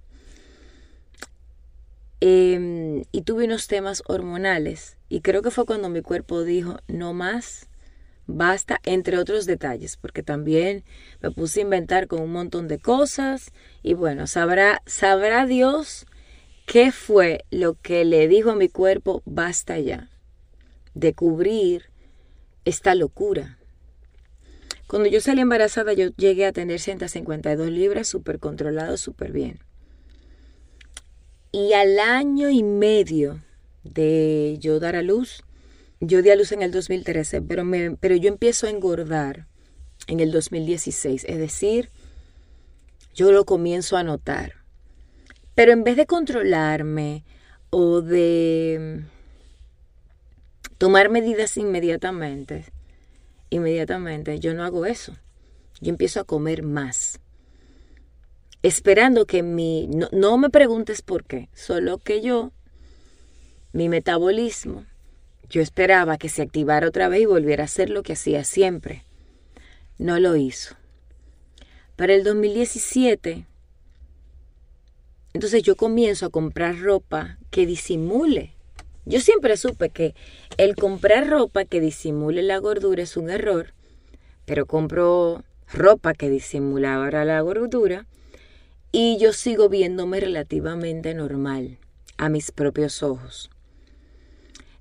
em, 2.21 3.05
y 3.13 3.23
tuve 3.23 3.45
unos 3.45 3.67
temas 3.67 4.03
hormonales 4.07 4.97
y 5.09 5.21
creo 5.21 5.43
que 5.43 5.51
fue 5.51 5.67
cuando 5.67 5.89
mi 5.89 6.03
cuerpo 6.03 6.45
dijo, 6.45 6.79
no 6.87 7.13
más, 7.13 7.69
basta, 8.27 8.81
entre 8.85 9.19
otros 9.19 9.47
detalles, 9.47 9.97
porque 9.97 10.23
también 10.23 10.85
me 11.21 11.31
puse 11.31 11.61
a 11.61 11.63
inventar 11.65 12.07
con 12.07 12.21
un 12.23 12.33
montón 12.33 12.69
de 12.69 12.79
cosas 12.79 13.53
y 13.83 13.95
bueno, 13.95 14.27
sabrá, 14.27 14.83
sabrá 14.87 15.47
Dios 15.47 16.07
¿Qué 16.71 16.93
fue 16.93 17.45
lo 17.51 17.75
que 17.75 18.05
le 18.05 18.29
dijo 18.29 18.53
a 18.53 18.55
mi 18.55 18.69
cuerpo, 18.69 19.25
basta 19.25 19.81
ya, 19.81 20.09
de 20.95 21.15
cubrir 21.15 21.91
esta 22.65 22.95
locura? 22.95 23.59
Cuando 24.87 25.09
yo 25.09 25.21
salí 25.21 25.41
embarazada, 25.41 25.95
yo 25.95 26.11
llegué 26.17 26.47
a 26.47 26.53
tener 26.53 26.79
152 26.79 27.71
libras, 27.71 28.07
súper 28.07 28.39
controlado, 28.39 28.97
súper 28.99 29.33
bien. 29.33 29.59
Y 31.53 31.73
al 31.73 31.99
año 31.99 32.49
y 32.51 32.63
medio 32.63 33.41
de 33.83 34.57
yo 34.61 34.79
dar 34.79 34.97
a 34.97 35.03
luz, 35.03 35.43
yo 36.01 36.23
di 36.23 36.31
a 36.31 36.37
luz 36.37 36.53
en 36.53 36.63
el 36.63 36.71
2013, 36.71 37.43
pero, 37.43 37.65
me, 37.65 37.97
pero 37.97 38.15
yo 38.15 38.29
empiezo 38.29 38.67
a 38.67 38.71
engordar 38.71 39.47
en 40.07 40.21
el 40.21 40.31
2016, 40.31 41.25
es 41.25 41.39
decir, 41.39 41.91
yo 43.15 43.33
lo 43.33 43.45
comienzo 43.45 43.97
a 43.97 44.05
notar. 44.05 44.55
Pero 45.55 45.73
en 45.73 45.85
vez 45.85 45.97
de 45.97 46.07
controlarme 46.07 47.25
o 47.71 48.01
de 48.01 49.05
tomar 50.79 51.11
medidas 51.11 51.57
inmediatamente, 51.57 52.65
inmediatamente, 53.51 54.39
yo 54.39 54.55
no 54.55 54.65
hago 54.65 54.87
eso. 54.87 55.17
Yo 55.81 55.91
empiezo 55.91 56.21
a 56.21 56.25
comer 56.25 56.63
más. 56.63 57.21
Esperando 58.63 59.27
que 59.27 59.43
mi... 59.43 59.87
No, 59.89 60.09
no 60.13 60.39
me 60.39 60.51
preguntes 60.51 61.03
por 61.03 61.25
qué, 61.25 61.49
solo 61.55 61.99
que 61.99 62.21
yo, 62.21 62.53
mi 63.73 63.89
metabolismo, 63.89 64.85
yo 65.49 65.63
esperaba 65.63 66.19
que 66.19 66.29
se 66.29 66.43
activara 66.43 66.89
otra 66.89 67.09
vez 67.09 67.23
y 67.23 67.27
volviera 67.27 67.65
a 67.65 67.67
hacer 67.67 67.91
lo 67.91 68.03
que 68.03 68.13
hacía 68.13 68.45
siempre. 68.45 69.05
No 69.99 70.19
lo 70.21 70.37
hizo. 70.37 70.77
Para 71.97 72.15
el 72.15 72.25
2017 72.25 73.47
entonces 75.33 75.63
yo 75.63 75.77
comienzo 75.77 76.27
a 76.27 76.31
comprar 76.31 76.81
ropa 76.81 77.39
que 77.51 77.67
disimule. 77.67 78.55
Yo 79.05 79.21
siempre 79.21 79.57
supe 79.57 79.91
que 79.91 80.15
el 80.57 80.75
comprar 80.75 81.29
ropa 81.29 81.65
que 81.65 81.81
disimule 81.81 82.43
la 82.43 82.59
gordura 82.59 83.03
es 83.03 83.17
un 83.17 83.31
error, 83.31 83.73
pero 84.45 84.67
compro 84.67 85.45
ropa 85.73 86.15
que 86.15 86.29
disimula 86.29 86.95
ahora 86.95 87.25
la 87.25 87.41
gordura 87.41 88.07
y 88.93 89.19
yo 89.19 89.33
sigo 89.33 89.69
viéndome 89.69 90.19
relativamente 90.21 91.15
normal 91.15 91.79
a 92.17 92.29
mis 92.29 92.51
propios 92.51 93.03
ojos. 93.03 93.51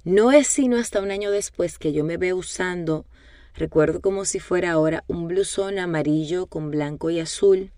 No 0.03 0.31
es 0.31 0.47
sino 0.47 0.77
hasta 0.77 1.01
un 1.01 1.11
año 1.11 1.29
después 1.29 1.77
que 1.77 1.93
yo 1.93 2.03
me 2.03 2.17
veo 2.17 2.37
usando, 2.37 3.05
recuerdo 3.53 4.01
como 4.01 4.25
si 4.25 4.39
fuera 4.39 4.71
ahora, 4.71 5.03
un 5.07 5.27
blusón 5.27 5.77
amarillo 5.77 6.47
con 6.47 6.71
blanco 6.71 7.09
y 7.09 7.19
azul, 7.19 7.71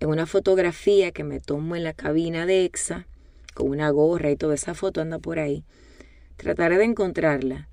en 0.00 0.08
una 0.08 0.26
fotografía 0.26 1.12
que 1.12 1.24
me 1.24 1.40
tomo 1.40 1.74
en 1.76 1.84
la 1.84 1.94
cabina 1.94 2.44
de 2.44 2.64
EXA, 2.64 3.06
con 3.54 3.70
una 3.70 3.90
gorra 3.90 4.30
y 4.30 4.36
toda 4.36 4.54
esa 4.54 4.74
foto 4.74 5.00
anda 5.00 5.18
por 5.18 5.38
ahí, 5.38 5.64
trataré 6.36 6.76
de 6.78 6.84
encontrarla 6.84 7.68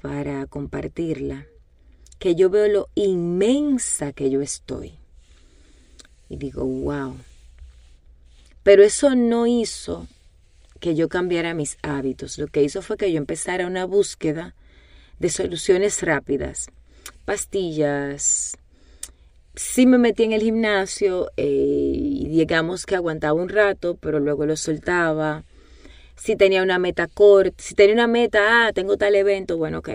para 0.00 0.46
compartirla, 0.46 1.46
que 2.18 2.34
yo 2.34 2.48
veo 2.48 2.68
lo 2.68 2.88
inmensa 2.94 4.12
que 4.12 4.30
yo 4.30 4.40
estoy. 4.40 4.98
Y 6.28 6.36
digo, 6.36 6.64
wow. 6.64 7.16
Pero 8.62 8.82
eso 8.82 9.14
no 9.14 9.46
hizo 9.46 10.08
que 10.80 10.94
yo 10.94 11.08
cambiara 11.08 11.54
mis 11.54 11.78
hábitos. 11.82 12.38
Lo 12.38 12.48
que 12.48 12.62
hizo 12.62 12.82
fue 12.82 12.96
que 12.96 13.12
yo 13.12 13.18
empezara 13.18 13.66
una 13.66 13.84
búsqueda 13.84 14.54
de 15.18 15.30
soluciones 15.30 16.02
rápidas, 16.02 16.68
pastillas. 17.24 18.56
Sí 19.54 19.86
me 19.86 19.98
metí 19.98 20.24
en 20.24 20.32
el 20.32 20.42
gimnasio 20.42 21.30
eh, 21.36 21.46
y 21.46 22.28
digamos 22.28 22.84
que 22.84 22.96
aguantaba 22.96 23.40
un 23.40 23.48
rato, 23.48 23.96
pero 23.96 24.20
luego 24.20 24.44
lo 24.44 24.56
soltaba. 24.56 25.44
Si 26.16 26.36
tenía 26.36 26.62
una 26.62 26.78
meta 26.78 27.06
corta, 27.06 27.62
si 27.62 27.74
tenía 27.74 27.94
una 27.94 28.06
meta, 28.06 28.66
ah, 28.66 28.72
tengo 28.72 28.96
tal 28.96 29.14
evento, 29.14 29.56
bueno, 29.56 29.78
ok, 29.78 29.90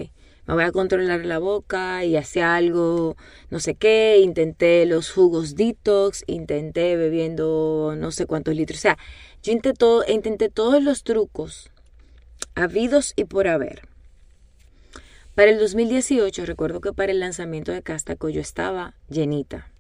voy 0.56 0.64
a 0.64 0.72
controlar 0.72 1.26
la 1.26 1.40
boca 1.40 2.04
y 2.04 2.18
hacía 2.18 2.56
algo, 2.56 3.16
no 3.50 3.60
sé 3.60 3.76
qué, 3.76 4.20
intenté 4.22 4.86
los 4.86 5.12
jugos 5.12 5.56
detox, 5.56 6.24
intenté 6.28 6.96
bebiendo 6.98 7.94
no 7.98 8.12
sé 8.12 8.26
cuántos 8.26 8.56
litros, 8.56 8.80
o 8.80 8.82
sea, 8.82 8.98
yo 9.44 9.54
intenté, 9.54 10.12
intenté 10.12 10.50
todos 10.50 10.84
los 10.84 11.04
trucos 11.04 11.72
habidos 12.56 13.14
y 13.16 13.26
por 13.26 13.48
haber. 13.48 13.88
Para 15.36 15.52
el 15.52 15.60
2018 15.60 16.46
recuerdo 16.46 16.82
que 16.82 16.94
para 16.94 17.12
el 17.12 17.20
lanzamiento 17.20 17.72
de 17.72 17.82
Castaco 17.82 18.30
yo 18.30 18.42
estaba 18.42 18.96
llenita. 19.10 19.72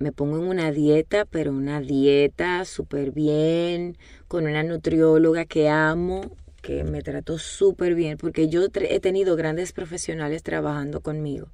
Me 0.00 0.12
pongo 0.12 0.38
en 0.38 0.44
una 0.44 0.70
dieta, 0.70 1.24
pero 1.24 1.50
una 1.50 1.80
dieta 1.80 2.64
súper 2.64 3.10
bien, 3.10 3.96
con 4.28 4.46
una 4.46 4.62
nutrióloga 4.62 5.44
que 5.44 5.68
amo, 5.68 6.36
que 6.68 6.84
me 6.84 7.00
trató 7.00 7.38
súper 7.38 7.94
bien, 7.94 8.18
porque 8.18 8.50
yo 8.50 8.66
he 8.74 9.00
tenido 9.00 9.36
grandes 9.36 9.72
profesionales 9.72 10.42
trabajando 10.42 11.00
conmigo. 11.00 11.48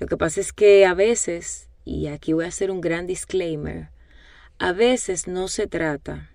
Lo 0.00 0.08
que 0.08 0.16
pasa 0.16 0.40
es 0.40 0.52
que 0.52 0.84
a 0.84 0.94
veces, 0.94 1.68
y 1.84 2.08
aquí 2.08 2.32
voy 2.32 2.44
a 2.44 2.48
hacer 2.48 2.72
un 2.72 2.80
gran 2.80 3.06
disclaimer, 3.06 3.90
a 4.58 4.72
veces 4.72 5.28
no 5.28 5.46
se 5.46 5.68
trata 5.68 6.32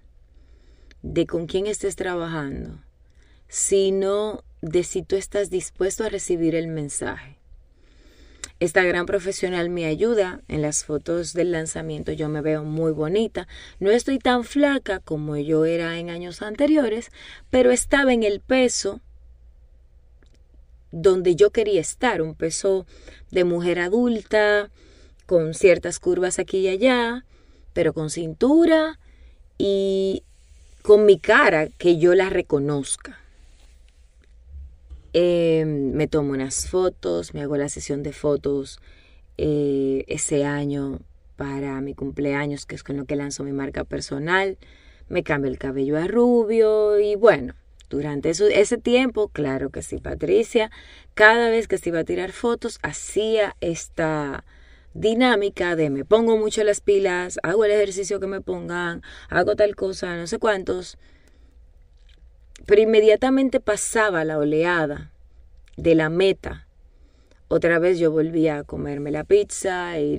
de 1.01 1.27
con 1.27 1.47
quién 1.47 1.67
estés 1.67 1.97
trabajando, 1.97 2.81
sino 3.49 4.45
de 4.61 4.85
si 4.85 5.03
tú 5.03 5.17
estás 5.17 5.49
dispuesto 5.49 6.05
a 6.05 6.09
recibir 6.09 6.55
el 6.55 6.67
mensaje. 6.67 7.34
Esta 8.65 8.83
gran 8.83 9.05
profesional 9.05 9.69
me 9.69 9.85
ayuda. 9.85 10.41
En 10.47 10.63
las 10.63 10.85
fotos 10.85 11.33
del 11.33 11.51
lanzamiento 11.51 12.11
yo 12.13 12.29
me 12.29 12.41
veo 12.41 12.63
muy 12.63 12.93
bonita. 12.93 13.47
No 13.79 13.91
estoy 13.91 14.17
tan 14.17 14.43
flaca 14.43 14.99
como 15.01 15.37
yo 15.37 15.65
era 15.65 15.99
en 15.99 16.09
años 16.09 16.41
anteriores, 16.41 17.11
pero 17.51 17.69
estaba 17.69 18.11
en 18.11 18.23
el 18.23 18.39
peso 18.39 19.01
donde 20.91 21.35
yo 21.35 21.51
quería 21.51 21.79
estar, 21.79 22.23
un 22.23 22.33
peso 22.33 22.87
de 23.29 23.43
mujer 23.43 23.77
adulta, 23.77 24.71
con 25.27 25.53
ciertas 25.53 25.99
curvas 25.99 26.39
aquí 26.39 26.61
y 26.61 26.69
allá, 26.69 27.23
pero 27.73 27.93
con 27.93 28.09
cintura 28.09 28.97
y 29.59 30.23
con 30.81 31.05
mi 31.05 31.19
cara 31.19 31.67
que 31.67 31.99
yo 31.99 32.15
la 32.15 32.31
reconozca. 32.31 33.24
Em, 35.17 35.93
me 35.93 36.09
tomo 36.09 36.33
unas 36.33 36.67
fotos, 36.67 37.33
me 37.33 37.41
hago 37.41 37.55
la 37.55 37.69
sesión 37.69 38.03
de 38.03 38.11
fotos 38.11 38.81
eh, 39.37 40.03
ese 40.09 40.43
año 40.43 40.99
para 41.37 41.79
mi 41.79 41.93
cumpleaños, 41.93 42.65
que 42.65 42.75
es 42.75 42.83
con 42.83 42.97
lo 42.97 43.05
que 43.05 43.15
lanzo 43.15 43.45
mi 43.45 43.53
marca 43.53 43.85
personal. 43.85 44.57
Me 45.07 45.23
cambio 45.23 45.49
el 45.49 45.57
cabello 45.57 45.97
a 45.97 46.07
rubio 46.07 46.99
y 46.99 47.15
bueno, 47.15 47.53
durante 47.89 48.29
ese 48.29 48.77
tiempo, 48.77 49.29
claro 49.29 49.69
que 49.69 49.83
sí, 49.83 49.99
Patricia, 49.99 50.69
cada 51.13 51.49
vez 51.49 51.69
que 51.69 51.77
se 51.77 51.91
iba 51.91 51.99
a 51.99 52.03
tirar 52.03 52.33
fotos, 52.33 52.77
hacía 52.81 53.55
esta 53.61 54.43
dinámica 54.93 55.77
de 55.77 55.89
me 55.91 56.03
pongo 56.03 56.35
mucho 56.35 56.61
las 56.65 56.81
pilas, 56.81 57.39
hago 57.41 57.63
el 57.63 57.71
ejercicio 57.71 58.19
que 58.19 58.27
me 58.27 58.41
pongan, 58.41 59.01
hago 59.29 59.55
tal 59.55 59.77
cosa, 59.77 60.17
no 60.17 60.27
sé 60.27 60.39
cuántos, 60.39 60.97
pero 62.65 62.81
inmediatamente 62.81 63.59
pasaba 63.59 64.25
la 64.25 64.37
oleada 64.37 65.11
de 65.77 65.95
la 65.95 66.09
meta. 66.09 66.67
Otra 67.47 67.79
vez 67.79 67.99
yo 67.99 68.11
volvía 68.11 68.57
a 68.57 68.63
comerme 68.63 69.11
la 69.11 69.23
pizza 69.23 69.99
y, 69.99 70.17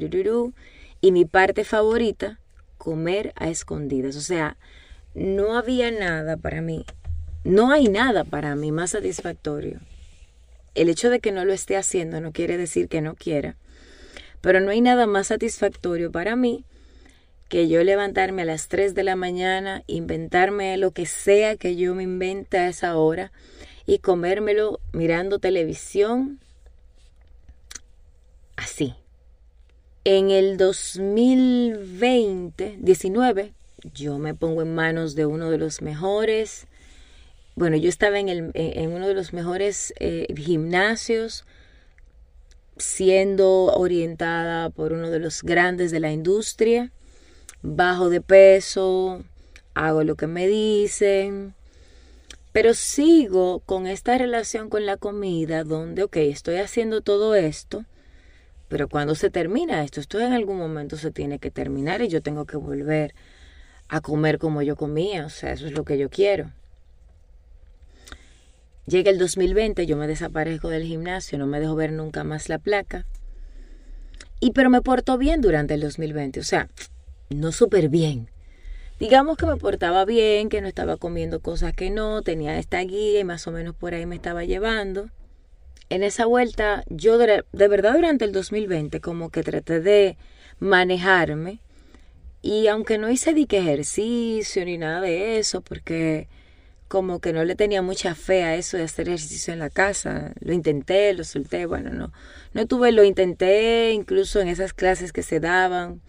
y 1.00 1.12
mi 1.12 1.24
parte 1.24 1.64
favorita, 1.64 2.38
comer 2.78 3.32
a 3.36 3.48
escondidas. 3.48 4.16
O 4.16 4.20
sea, 4.20 4.56
no 5.14 5.56
había 5.56 5.90
nada 5.90 6.36
para 6.36 6.60
mí, 6.60 6.84
no 7.42 7.72
hay 7.72 7.88
nada 7.88 8.24
para 8.24 8.54
mí 8.54 8.70
más 8.70 8.90
satisfactorio. 8.90 9.80
El 10.74 10.88
hecho 10.88 11.10
de 11.10 11.20
que 11.20 11.32
no 11.32 11.44
lo 11.44 11.52
esté 11.52 11.76
haciendo 11.76 12.20
no 12.20 12.32
quiere 12.32 12.58
decir 12.58 12.88
que 12.88 13.00
no 13.00 13.14
quiera, 13.14 13.56
pero 14.40 14.60
no 14.60 14.70
hay 14.70 14.82
nada 14.82 15.06
más 15.06 15.28
satisfactorio 15.28 16.12
para 16.12 16.36
mí 16.36 16.64
que 17.48 17.68
yo 17.68 17.84
levantarme 17.84 18.42
a 18.42 18.46
las 18.46 18.68
3 18.68 18.94
de 18.94 19.04
la 19.04 19.16
mañana, 19.16 19.82
inventarme 19.86 20.76
lo 20.76 20.90
que 20.90 21.06
sea 21.06 21.56
que 21.56 21.76
yo 21.76 21.94
me 21.94 22.02
invente 22.02 22.58
a 22.58 22.68
esa 22.68 22.96
hora 22.96 23.32
y 23.86 23.98
comérmelo 23.98 24.80
mirando 24.92 25.38
televisión 25.38 26.40
así. 28.56 28.94
En 30.04 30.30
el 30.30 30.56
2020, 30.56 32.78
19, 32.80 33.52
yo 33.94 34.18
me 34.18 34.34
pongo 34.34 34.62
en 34.62 34.74
manos 34.74 35.14
de 35.14 35.26
uno 35.26 35.50
de 35.50 35.58
los 35.58 35.82
mejores, 35.82 36.66
bueno, 37.54 37.76
yo 37.76 37.88
estaba 37.88 38.18
en, 38.18 38.28
el, 38.28 38.50
en 38.54 38.90
uno 38.92 39.06
de 39.08 39.14
los 39.14 39.32
mejores 39.32 39.94
eh, 39.98 40.26
gimnasios 40.36 41.44
siendo 42.76 43.66
orientada 43.66 44.68
por 44.68 44.92
uno 44.92 45.10
de 45.10 45.20
los 45.20 45.42
grandes 45.42 45.90
de 45.90 46.00
la 46.00 46.12
industria 46.12 46.92
bajo 47.62 48.08
de 48.10 48.20
peso, 48.20 49.24
hago 49.74 50.04
lo 50.04 50.14
que 50.14 50.26
me 50.26 50.46
dicen, 50.46 51.54
pero 52.52 52.72
sigo 52.72 53.60
con 53.60 53.86
esta 53.86 54.16
relación 54.16 54.70
con 54.70 54.86
la 54.86 54.96
comida 54.96 55.64
donde, 55.64 56.04
ok, 56.04 56.16
estoy 56.16 56.56
haciendo 56.56 57.02
todo 57.02 57.34
esto, 57.34 57.84
pero 58.68 58.88
cuando 58.88 59.14
se 59.14 59.30
termina 59.30 59.84
esto, 59.84 60.00
esto 60.00 60.18
en 60.20 60.32
algún 60.32 60.58
momento 60.58 60.96
se 60.96 61.10
tiene 61.10 61.38
que 61.38 61.50
terminar 61.50 62.00
y 62.02 62.08
yo 62.08 62.22
tengo 62.22 62.46
que 62.46 62.56
volver 62.56 63.14
a 63.88 64.00
comer 64.00 64.38
como 64.38 64.62
yo 64.62 64.76
comía, 64.76 65.26
o 65.26 65.30
sea, 65.30 65.52
eso 65.52 65.66
es 65.66 65.72
lo 65.72 65.84
que 65.84 65.98
yo 65.98 66.08
quiero. 66.08 66.50
Llega 68.86 69.10
el 69.10 69.18
2020, 69.18 69.84
yo 69.86 69.96
me 69.96 70.06
desaparezco 70.06 70.68
del 70.68 70.84
gimnasio, 70.84 71.38
no 71.38 71.46
me 71.46 71.60
dejo 71.60 71.74
ver 71.74 71.92
nunca 71.92 72.24
más 72.24 72.48
la 72.48 72.58
placa. 72.58 73.04
Y 74.38 74.52
pero 74.52 74.70
me 74.70 74.80
porto 74.80 75.18
bien 75.18 75.40
durante 75.40 75.74
el 75.74 75.80
2020, 75.80 76.40
o 76.40 76.44
sea, 76.44 76.68
no 77.30 77.52
súper 77.52 77.88
bien. 77.88 78.28
Digamos 78.98 79.36
que 79.36 79.46
me 79.46 79.56
portaba 79.56 80.04
bien, 80.06 80.48
que 80.48 80.62
no 80.62 80.68
estaba 80.68 80.96
comiendo 80.96 81.40
cosas 81.40 81.74
que 81.74 81.90
no, 81.90 82.22
tenía 82.22 82.58
esta 82.58 82.80
guía 82.80 83.20
y 83.20 83.24
más 83.24 83.46
o 83.46 83.52
menos 83.52 83.74
por 83.74 83.92
ahí 83.92 84.06
me 84.06 84.16
estaba 84.16 84.44
llevando. 84.44 85.10
En 85.90 86.02
esa 86.02 86.24
vuelta, 86.26 86.82
yo 86.88 87.18
de, 87.18 87.44
verdad 87.52 87.94
durante 87.94 88.24
el 88.24 88.32
2020 88.32 89.00
como 89.00 89.30
que 89.30 89.42
traté 89.42 89.80
de 89.80 90.16
manejarme 90.58 91.60
y 92.42 92.68
aunque 92.68 92.96
no 92.98 93.10
hice 93.10 93.34
dique 93.34 93.58
ejercicio 93.58 94.64
ni 94.64 94.78
nada 94.78 95.02
de 95.02 95.38
eso, 95.38 95.60
porque 95.60 96.28
como 96.88 97.20
que 97.20 97.32
no 97.32 97.44
le 97.44 97.54
tenía 97.54 97.82
mucha 97.82 98.14
fe 98.14 98.44
a 98.44 98.56
eso 98.56 98.76
de 98.76 98.84
hacer 98.84 99.08
ejercicio 99.08 99.52
en 99.52 99.58
la 99.58 99.70
casa. 99.70 100.32
Lo 100.40 100.52
intenté, 100.52 101.12
lo 101.14 101.24
solté, 101.24 101.66
bueno, 101.66 101.90
no, 101.90 102.12
no 102.54 102.66
tuve, 102.66 102.92
lo 102.92 103.04
intenté 103.04 103.92
incluso 103.92 104.40
en 104.40 104.48
esas 104.48 104.72
clases 104.72 105.12
que 105.12 105.22
se 105.22 105.40
daban, 105.40 106.00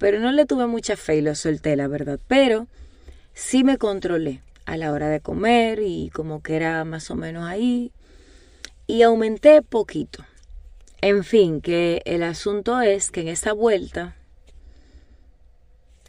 pero 0.00 0.18
no 0.18 0.32
le 0.32 0.46
tuve 0.46 0.66
mucha 0.66 0.96
fe 0.96 1.16
y 1.16 1.20
lo 1.20 1.34
solté, 1.34 1.76
la 1.76 1.86
verdad. 1.86 2.18
Pero 2.26 2.68
sí 3.34 3.64
me 3.64 3.76
controlé 3.76 4.40
a 4.64 4.78
la 4.78 4.92
hora 4.92 5.10
de 5.10 5.20
comer 5.20 5.80
y 5.84 6.08
como 6.08 6.42
que 6.42 6.56
era 6.56 6.82
más 6.86 7.10
o 7.10 7.16
menos 7.16 7.46
ahí. 7.46 7.92
Y 8.86 9.02
aumenté 9.02 9.60
poquito. 9.60 10.24
En 11.02 11.22
fin, 11.22 11.60
que 11.60 12.00
el 12.06 12.22
asunto 12.22 12.80
es 12.80 13.10
que 13.10 13.20
en 13.20 13.28
esta 13.28 13.52
vuelta 13.52 14.16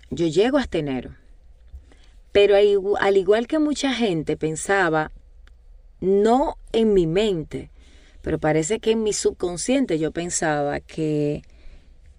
yo 0.10 0.26
llego 0.26 0.58
hasta 0.58 0.78
enero. 0.78 1.14
Pero 2.32 2.56
al 2.56 3.18
igual 3.18 3.46
que 3.46 3.60
mucha 3.60 3.94
gente 3.94 4.38
pensaba, 4.38 5.12
no 6.00 6.56
en 6.72 6.94
mi 6.94 7.08
mente, 7.08 7.72
pero 8.22 8.40
parece 8.40 8.80
que 8.80 8.92
en 8.92 9.04
mi 9.04 9.12
subconsciente 9.12 10.00
yo 10.00 10.12
pensaba 10.12 10.80
que 10.80 11.42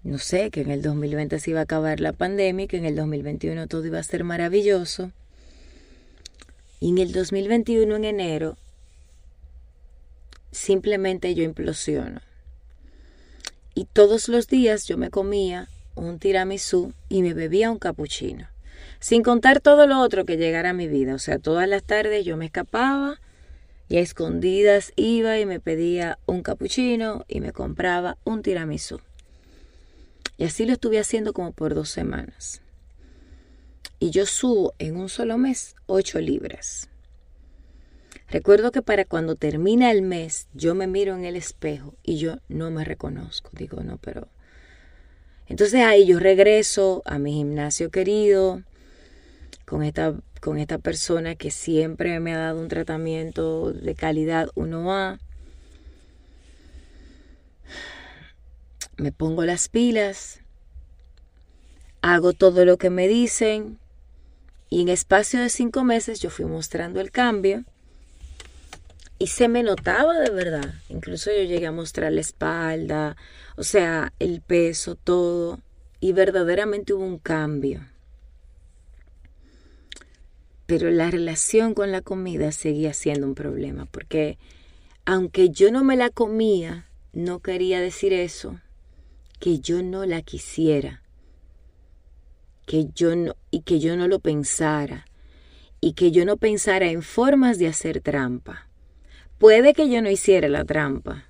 no 0.03 0.17
sé, 0.17 0.51
que 0.51 0.61
en 0.61 0.69
el 0.69 0.81
2020 0.81 1.39
se 1.39 1.51
iba 1.51 1.61
a 1.61 1.63
acabar 1.63 2.01
la 2.01 2.11
pandemia, 2.11 2.67
que 2.67 2.77
en 2.77 2.85
el 2.85 2.95
2021 2.95 3.67
todo 3.67 3.85
iba 3.85 3.99
a 3.99 4.03
ser 4.03 4.23
maravilloso. 4.25 5.11
Y 6.81 6.89
en 6.89 6.97
el 6.97 7.13
2021, 7.13 7.95
en 7.95 8.03
enero, 8.03 8.57
simplemente 10.51 11.33
yo 11.35 11.43
implosiono. 11.43 12.21
Y 13.75 13.85
todos 13.85 14.27
los 14.27 14.47
días 14.47 14.85
yo 14.87 14.97
me 14.97 15.09
comía 15.09 15.69
un 15.95 16.19
tiramisú 16.19 16.93
y 17.07 17.21
me 17.21 17.33
bebía 17.33 17.71
un 17.71 17.79
capuchino. 17.79 18.47
Sin 18.99 19.23
contar 19.23 19.61
todo 19.61 19.87
lo 19.87 19.99
otro 20.01 20.25
que 20.25 20.37
llegara 20.37 20.71
a 20.71 20.73
mi 20.73 20.87
vida. 20.87 21.15
O 21.15 21.19
sea, 21.19 21.39
todas 21.39 21.67
las 21.67 21.83
tardes 21.83 22.25
yo 22.25 22.35
me 22.35 22.45
escapaba 22.45 23.21
y 23.87 23.97
a 23.97 24.01
escondidas 24.01 24.91
iba 24.97 25.39
y 25.39 25.45
me 25.45 25.61
pedía 25.61 26.19
un 26.25 26.43
capuchino 26.43 27.23
y 27.29 27.39
me 27.39 27.53
compraba 27.53 28.17
un 28.25 28.41
tiramisú. 28.41 28.99
Y 30.37 30.45
así 30.45 30.65
lo 30.65 30.73
estuve 30.73 30.99
haciendo 30.99 31.33
como 31.33 31.51
por 31.51 31.73
dos 31.75 31.89
semanas. 31.89 32.61
y 33.99 34.09
yo 34.09 34.25
subo 34.25 34.73
en 34.79 34.97
un 34.97 35.07
solo 35.07 35.37
mes 35.37 35.75
8 35.85 36.19
libras. 36.19 36.89
Recuerdo 38.27 38.71
que 38.71 38.81
para 38.81 39.05
cuando 39.05 39.35
termina 39.35 39.91
el 39.91 40.01
mes 40.01 40.47
yo 40.53 40.75
me 40.75 40.87
miro 40.87 41.15
en 41.15 41.23
el 41.23 41.37
espejo 41.37 41.95
y 42.03 42.17
yo 42.17 42.37
no 42.49 42.69
me 42.69 42.83
reconozco. 42.83 43.49
Digo, 43.53 43.81
no, 43.81 43.97
pero... 43.97 44.27
Entonces 45.47 45.81
ahí 45.81 46.05
yo 46.05 46.19
regreso 46.19 47.01
a 47.05 47.17
mi 47.17 47.33
gimnasio 47.33 47.91
querido 47.91 48.63
con 49.65 49.83
esta, 49.83 50.15
con 50.41 50.57
esta 50.57 50.79
persona 50.79 51.35
que 51.35 51.51
siempre 51.51 52.19
me 52.19 52.33
ha 52.33 52.39
dado 52.39 52.59
un 52.59 52.67
tratamiento 52.67 53.71
de 53.71 53.95
calidad 53.95 54.49
1A. 54.55 55.19
Me 58.97 59.11
pongo 59.11 59.43
las 59.43 59.69
pilas, 59.69 60.41
hago 62.01 62.33
todo 62.33 62.65
lo 62.65 62.77
que 62.77 62.89
me 62.89 63.07
dicen 63.07 63.79
y 64.69 64.81
en 64.81 64.89
espacio 64.89 65.41
de 65.41 65.49
cinco 65.49 65.83
meses 65.83 66.19
yo 66.19 66.29
fui 66.29 66.45
mostrando 66.45 66.99
el 66.99 67.11
cambio 67.11 67.63
y 69.19 69.27
se 69.27 69.47
me 69.47 69.63
notaba 69.63 70.19
de 70.19 70.29
verdad. 70.31 70.73
Incluso 70.89 71.31
yo 71.31 71.43
llegué 71.43 71.67
a 71.67 71.71
mostrar 71.71 72.11
la 72.11 72.21
espalda, 72.21 73.15
o 73.55 73.63
sea, 73.63 74.11
el 74.19 74.41
peso, 74.41 74.95
todo. 74.95 75.61
Y 76.01 76.11
verdaderamente 76.11 76.93
hubo 76.93 77.05
un 77.05 77.19
cambio. 77.19 77.87
Pero 80.65 80.91
la 80.91 81.09
relación 81.09 81.73
con 81.73 81.91
la 81.91 82.01
comida 82.01 82.51
seguía 82.51 82.93
siendo 82.93 83.27
un 83.27 83.35
problema, 83.35 83.85
porque 83.85 84.37
aunque 85.05 85.49
yo 85.49 85.71
no 85.71 85.83
me 85.83 85.95
la 85.95 86.09
comía, 86.09 86.87
no 87.13 87.39
quería 87.39 87.79
decir 87.79 88.11
eso, 88.11 88.59
que 89.43 89.59
yo 89.59 89.83
no 89.83 90.05
la 90.05 90.21
quisiera, 90.21 91.01
que 92.65 92.87
yo 92.95 93.13
no, 93.13 93.35
y 93.51 93.63
que 93.63 93.81
yo 93.81 93.97
no 93.97 94.07
lo 94.07 94.19
pensara, 94.19 95.05
y 95.81 95.95
que 95.95 96.11
yo 96.13 96.23
no 96.23 96.37
pensara 96.37 96.85
en 96.85 97.01
formas 97.01 97.59
de 97.59 97.67
hacer 97.67 97.99
trampa. 97.99 98.69
Puede 99.39 99.73
que 99.73 99.89
yo 99.89 100.01
no 100.01 100.09
hiciera 100.09 100.47
la 100.47 100.63
trampa, 100.63 101.25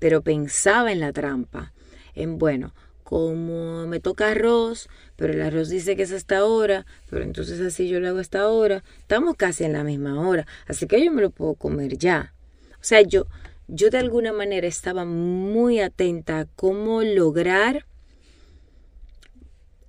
pero 0.00 0.22
pensaba 0.22 0.90
en 0.90 0.98
la 0.98 1.12
trampa. 1.12 1.72
En 2.16 2.38
bueno, 2.38 2.74
como 3.04 3.86
me 3.86 4.00
toca 4.00 4.32
arroz, 4.32 4.88
pero 5.14 5.32
el 5.32 5.42
arroz 5.42 5.68
dice 5.68 5.94
que 5.94 6.02
es 6.02 6.10
hasta 6.10 6.38
ahora, 6.38 6.86
pero 7.08 7.22
entonces 7.22 7.60
así 7.60 7.88
yo 7.88 8.00
lo 8.00 8.08
hago 8.08 8.18
hasta 8.18 8.40
ahora, 8.40 8.82
estamos 8.98 9.36
casi 9.36 9.62
en 9.62 9.74
la 9.74 9.84
misma 9.84 10.28
hora, 10.28 10.44
así 10.66 10.88
que 10.88 11.04
yo 11.04 11.12
me 11.12 11.22
lo 11.22 11.30
puedo 11.30 11.54
comer 11.54 11.98
ya. 11.98 12.34
O 12.72 12.84
sea, 12.88 13.00
yo, 13.02 13.26
yo 13.68 13.90
de 13.90 13.98
alguna 13.98 14.32
manera 14.32 14.66
estaba 14.66 15.04
muy 15.04 15.80
atenta 15.80 16.40
a 16.40 16.44
cómo 16.44 17.02
lograr 17.02 17.86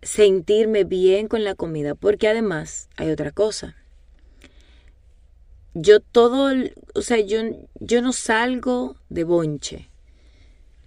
sentirme 0.01 0.83
bien 0.83 1.27
con 1.27 1.43
la 1.43 1.55
comida, 1.55 1.95
porque 1.95 2.27
además 2.27 2.89
hay 2.97 3.11
otra 3.11 3.31
cosa 3.31 3.75
yo 5.81 5.99
todo, 5.99 6.53
o 6.95 7.01
sea, 7.01 7.19
yo, 7.19 7.41
yo 7.79 8.01
no 8.01 8.13
salgo 8.13 8.95
de 9.09 9.23
bonche. 9.23 9.89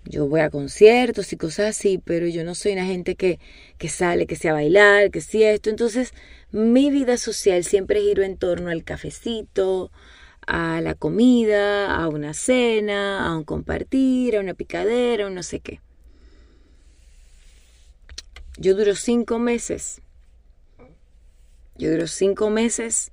Yo 0.04 0.26
voy 0.26 0.40
a 0.40 0.50
conciertos 0.50 1.32
y 1.32 1.36
cosas 1.36 1.76
así, 1.76 1.98
pero 1.98 2.26
yo 2.26 2.42
no 2.42 2.54
soy 2.54 2.72
una 2.72 2.86
gente 2.86 3.14
que, 3.14 3.38
que 3.78 3.88
sale, 3.88 4.26
que 4.26 4.34
sea 4.34 4.52
bailar, 4.52 5.10
que 5.10 5.20
sea 5.20 5.52
esto. 5.52 5.70
Entonces, 5.70 6.12
mi 6.50 6.90
vida 6.90 7.16
social 7.18 7.64
siempre 7.64 8.00
giro 8.00 8.22
en 8.22 8.36
torno 8.36 8.70
al 8.70 8.82
cafecito, 8.82 9.92
a 10.50 10.80
la 10.80 10.94
comida, 10.94 11.94
a 11.94 12.08
una 12.08 12.34
cena, 12.34 13.24
a 13.24 13.36
un 13.36 13.44
compartir, 13.44 14.36
a 14.36 14.40
una 14.40 14.54
picadera, 14.54 15.28
a 15.28 15.30
no 15.30 15.44
sé 15.44 15.60
qué. 15.60 15.80
Yo 18.58 18.74
duro 18.74 18.96
cinco 18.96 19.38
meses. 19.38 20.02
Yo 21.76 21.92
duro 21.92 22.08
cinco 22.08 22.50
meses 22.50 23.12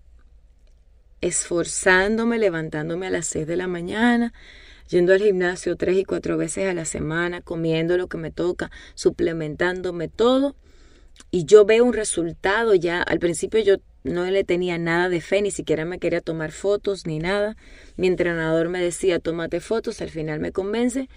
esforzándome, 1.22 2.40
levantándome 2.40 3.08
a 3.08 3.12
las 3.12 3.28
6 3.28 3.46
de 3.46 3.56
la 3.56 3.68
mañana, 3.68 4.34
yendo 4.90 5.14
al 5.14 5.22
gimnasio 5.22 5.76
tres 5.76 5.98
y 5.98 6.06
cuatro 6.06 6.38
veces 6.38 6.68
a 6.68 6.74
la 6.74 6.86
semana, 6.86 7.42
comiendo 7.42 7.98
lo 7.98 8.08
que 8.08 8.18
me 8.18 8.32
toca, 8.32 8.72
suplementándome 8.96 10.08
todo. 10.08 10.56
Y 11.30 11.46
yo 11.46 11.66
veo 11.66 11.86
un 11.86 11.94
resultado 11.94 12.74
ya. 12.74 13.02
Al 13.04 13.20
principio 13.20 13.60
yo 13.60 13.78
no 14.08 14.26
le 14.26 14.44
tenía 14.44 14.78
nada 14.78 15.10
de 15.10 15.22
fe, 15.22 15.42
ni 15.42 15.52
siquiera 15.52 15.86
me 15.86 16.00
quería 16.00 16.22
tomar 16.22 16.52
fotos 16.52 17.06
ni 17.06 17.20
nada. 17.20 17.56
Mi 17.96 18.08
entrenador 18.08 18.70
me 18.70 18.82
decía, 18.82 19.20
tómate 19.20 19.60
fotos, 19.60 20.02
al 20.02 20.10
final 20.10 20.40
me 20.40 20.52
convence. 20.52 21.10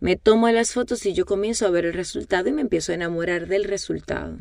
Me 0.00 0.16
tomo 0.16 0.48
las 0.50 0.72
fotos 0.72 1.06
y 1.06 1.12
yo 1.14 1.24
comienzo 1.24 1.66
a 1.66 1.70
ver 1.70 1.86
el 1.86 1.94
resultado 1.94 2.48
y 2.48 2.52
me 2.52 2.62
empiezo 2.62 2.92
a 2.92 2.96
enamorar 2.96 3.46
del 3.46 3.64
resultado. 3.64 4.38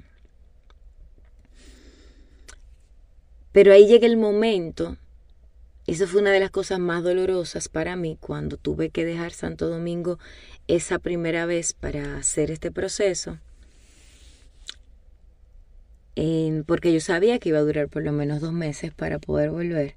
Pero 3.52 3.72
ahí 3.72 3.88
llega 3.88 4.08
el 4.08 4.18
momento, 4.18 4.98
eso 5.86 6.08
fue 6.08 6.22
una 6.22 6.32
de 6.32 6.40
las 6.40 6.50
cosas 6.50 6.80
más 6.80 7.04
dolorosas 7.04 7.68
para 7.68 7.96
mí 7.96 8.18
cuando 8.20 8.58
tuve 8.58 8.90
que 8.90 9.06
dejar 9.06 9.32
Santo 9.32 9.68
Domingo 9.68 10.18
esa 10.68 10.98
primera 10.98 11.46
vez 11.46 11.74
para 11.74 12.18
hacer 12.18 12.52
este 12.52 12.72
proceso, 12.72 13.38
porque 16.66 16.94
yo 16.94 17.00
sabía 17.00 17.40
que 17.40 17.50
iba 17.50 17.60
a 17.60 17.64
durar 17.64 17.90
por 17.90 18.04
lo 18.04 18.12
menos 18.12 18.42
dos 18.42 18.54
meses 18.54 18.94
para 18.94 19.20
poder 19.20 19.50
volver. 19.50 19.96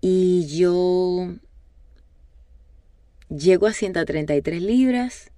Y 0.00 0.46
yo 0.46 1.34
llego 3.28 3.66
a 3.66 3.72
133 3.72 4.62
libras 4.62 5.30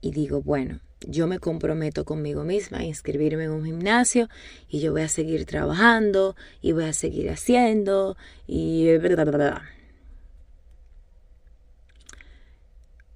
y 0.00 0.12
digo, 0.12 0.42
bueno, 0.42 0.80
yo 1.00 1.26
me 1.26 1.38
comprometo 1.38 2.04
conmigo 2.04 2.44
misma 2.44 2.78
a 2.78 2.84
inscribirme 2.84 3.44
en 3.44 3.50
un 3.50 3.64
gimnasio 3.64 4.28
y 4.68 4.80
yo 4.80 4.92
voy 4.92 5.02
a 5.02 5.08
seguir 5.08 5.46
trabajando 5.46 6.36
y 6.60 6.72
voy 6.72 6.84
a 6.84 6.92
seguir 6.92 7.30
haciendo 7.30 8.16
y. 8.46 8.86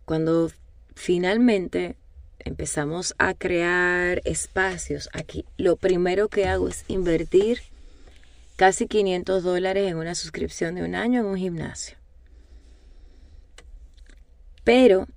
Cuando 0.05 0.51
finalmente 0.95 1.97
empezamos 2.44 3.14
a 3.18 3.35
crear 3.35 4.20
espacios 4.24 5.09
aquí, 5.12 5.44
lo 5.57 5.76
primero 5.76 6.28
que 6.28 6.46
hago 6.46 6.68
es 6.68 6.85
invertir 6.88 7.61
casi 8.57 8.87
500 8.87 9.42
dólares 9.42 9.90
en 9.90 9.96
una 9.96 10.14
suscripción 10.14 10.74
de 10.74 10.85
un 10.85 10.94
año 10.94 11.20
en 11.20 11.26
un 11.26 11.37
gimnasio. 11.37 11.96
Pero 14.64 15.09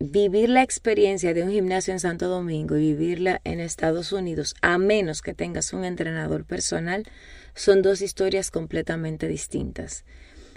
vivir 0.00 0.48
la 0.48 0.62
experiencia 0.62 1.34
de 1.34 1.42
un 1.42 1.50
gimnasio 1.50 1.92
en 1.92 2.00
Santo 2.00 2.28
Domingo 2.28 2.76
y 2.76 2.92
vivirla 2.92 3.40
en 3.44 3.60
Estados 3.60 4.12
Unidos, 4.12 4.54
a 4.62 4.78
menos 4.78 5.22
que 5.22 5.34
tengas 5.34 5.72
un 5.72 5.84
entrenador 5.84 6.44
personal, 6.44 7.04
son 7.54 7.82
dos 7.82 8.02
historias 8.02 8.50
completamente 8.50 9.28
distintas. 9.28 10.04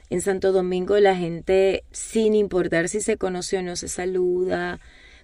En 0.10 0.22
Santo 0.22 0.52
Domingo 0.52 1.00
la 1.00 1.16
gente, 1.16 1.84
sin 1.92 2.36
importar 2.36 2.90
si 2.90 3.02
se 3.02 3.18
conoce 3.18 3.58
o 3.58 3.62
no, 3.62 3.76
se 3.76 3.88
saluda, 3.88 4.80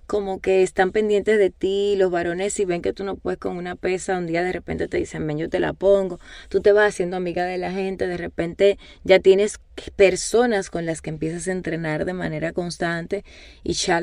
como 0.08 0.40
que 0.40 0.64
están 0.64 0.92
pendientes 0.92 1.38
de 1.38 1.50
ti, 1.50 1.96
los 1.98 2.10
varones, 2.10 2.54
si 2.54 2.66
ven 2.66 2.82
que 2.82 2.94
tú 2.94 3.04
no 3.04 3.18
puedes 3.18 3.38
con 3.38 3.58
una 3.58 3.76
pesa, 3.76 4.18
un 4.18 4.26
día 4.26 4.42
de 4.42 4.54
repente 4.54 4.88
te 4.88 4.98
dicen, 4.98 5.28
ven, 5.28 5.38
yo 5.38 5.50
te 5.50 5.60
la 5.60 5.74
pongo, 5.74 6.20
tú 6.50 6.62
te 6.62 6.72
vas 6.72 6.88
haciendo 6.90 7.18
amiga 7.18 7.46
de 7.46 7.58
la 7.58 7.72
gente, 7.72 8.08
de 8.08 8.18
repente 8.18 8.80
ya 9.04 9.20
tienes 9.20 9.60
personas 9.96 10.70
con 10.70 10.86
las 10.86 11.02
que 11.02 11.10
empiezas 11.10 11.48
a 11.48 11.52
entrenar 11.52 12.06
de 12.06 12.14
manera 12.14 12.54
constante 12.54 13.24
y 13.64 13.74
ya. 13.74 13.98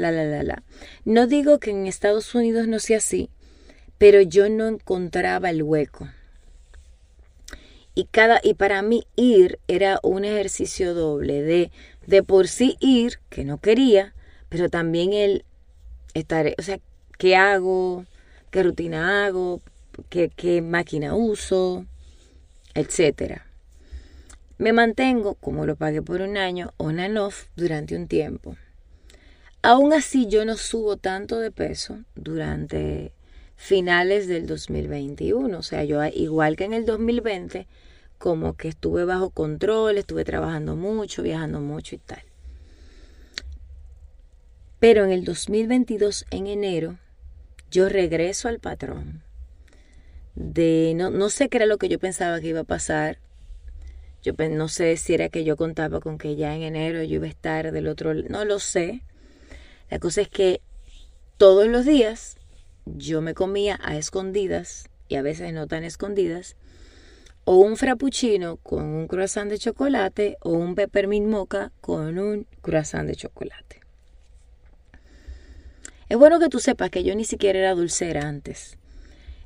No 1.05 1.27
digo 1.27 1.59
que 1.59 1.71
en 1.71 1.87
Estados 1.87 2.35
Unidos 2.35 2.69
no 2.69 2.79
sea 2.79 2.99
así, 2.99 3.31
pero 3.97 4.21
yo 4.21 4.49
no 4.49 4.69
encontraba 4.69 5.51
el 5.51 5.63
hueco. 5.63 6.09
Y 7.95 8.07
cada 8.07 8.41
y 8.43 8.55
para 8.55 8.83
mí 8.83 9.05
ir 9.15 9.61
era 9.69 10.01
un 10.03 10.25
ejercicio 10.25 10.95
doble 10.95 11.43
de 11.43 11.71
de 12.07 12.23
por 12.23 12.49
sí 12.49 12.77
ir, 12.81 13.21
que 13.31 13.45
no 13.45 13.59
quería, 13.59 14.15
pero 14.49 14.69
también 14.69 15.13
el 15.13 15.45
estaré, 16.15 16.55
o 16.59 16.63
sea, 16.63 16.81
qué 17.19 17.37
hago, 17.37 18.05
qué 18.51 18.63
rutina 18.63 19.27
hago, 19.27 19.61
qué, 20.09 20.31
qué 20.35 20.63
máquina 20.63 21.15
uso, 21.15 21.85
etcétera. 22.75 23.47
Me 24.57 24.73
mantengo, 24.73 25.35
como 25.35 25.67
lo 25.67 25.77
pagué 25.77 26.01
por 26.01 26.21
un 26.21 26.37
año, 26.37 26.73
on 26.77 27.01
and 27.01 27.19
off 27.19 27.47
durante 27.57 27.97
un 27.97 28.07
tiempo. 28.07 28.57
Aún 29.63 29.93
así, 29.93 30.27
yo 30.29 30.45
no 30.45 30.57
subo 30.57 30.97
tanto 30.97 31.41
de 31.41 31.51
peso 31.51 31.99
durante 32.15 33.13
finales 33.57 34.29
del 34.29 34.47
2021. 34.47 35.59
O 35.59 35.63
sea, 35.63 35.85
yo 35.85 36.05
igual 36.05 36.57
que 36.57 36.65
en 36.65 36.75
el 36.75 36.85
2020, 36.85 37.67
como 38.19 38.57
que 38.57 38.69
estuve 38.69 39.05
bajo 39.05 39.31
control, 39.31 39.99
estuve 39.99 40.25
trabajando 40.25 40.77
mucho, 40.77 41.23
viajando 41.23 41.61
mucho 41.61 41.95
y 41.95 41.99
tal. 41.99 42.23
Pero 44.85 45.07
en 45.07 45.13
el 45.13 45.25
2022, 45.25 46.27
en 46.31 46.47
enero, 46.47 46.99
yo 47.71 47.89
regreso 47.89 48.49
al 48.49 48.59
patrón. 48.59 49.23
De, 50.35 50.93
no, 50.95 51.09
no 51.09 51.31
sé 51.31 51.49
qué 51.49 51.57
era 51.57 51.65
lo 51.65 51.79
que 51.79 51.89
yo 51.89 51.99
pensaba 51.99 52.39
que 52.39 52.49
iba 52.49 52.61
a 52.61 52.65
pasar. 52.65 53.17
Yo 54.23 54.35
no 54.51 54.69
sé 54.69 54.99
si 54.99 55.15
era 55.15 55.31
que 55.31 55.43
yo 55.43 55.57
contaba 55.57 56.01
con 56.01 56.19
que 56.19 56.37
ya 56.37 56.55
en 56.55 56.61
enero 56.61 57.03
yo 57.03 57.15
iba 57.15 57.25
a 57.25 57.31
estar 57.31 57.73
del 57.73 57.89
otro 57.89 58.13
No 58.13 58.45
lo 58.45 58.59
sé. 58.59 59.01
La 59.89 59.99
cosa 60.01 60.21
es 60.21 60.29
que 60.29 60.61
todos 61.39 61.67
los 61.67 61.87
días 61.87 62.37
yo 62.85 63.23
me 63.23 63.33
comía 63.33 63.81
a 63.83 63.97
escondidas 63.97 64.91
y 65.09 65.15
a 65.15 65.23
veces 65.23 65.55
no 65.55 65.67
tan 65.67 65.85
escondidas, 65.85 66.57
o 67.45 67.57
un 67.57 67.79
frappuccino 67.79 68.59
con 68.59 68.85
un 68.85 69.09
croissant 69.09 69.49
de 69.49 69.57
chocolate 69.57 70.37
o 70.43 70.51
un 70.51 70.75
peppermint 70.75 71.27
mocha 71.27 71.73
con 71.81 72.19
un 72.19 72.47
croissant 72.61 73.09
de 73.09 73.15
chocolate. 73.15 73.84
Es 76.15 76.21
bueno 76.21 76.39
que 76.39 76.49
tú 76.49 76.61
sepas 76.61 76.91
que 76.91 77.03
yo 77.03 77.13
ni 77.17 77.25
siquiera 77.25 77.59
era 77.59 77.75
dulcera 77.75 78.29
antes. 78.29 78.79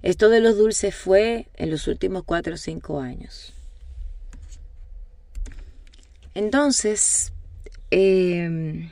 Esto 0.02 0.28
de 0.28 0.40
los 0.40 0.58
dulces 0.58 0.94
fue 0.94 1.48
en 1.54 1.70
los 1.70 1.88
últimos 1.88 2.24
cuatro 2.24 2.52
o 2.52 2.56
cinco 2.58 3.00
años. 3.00 3.54
Entonces, 6.34 7.32
em, 7.90 8.90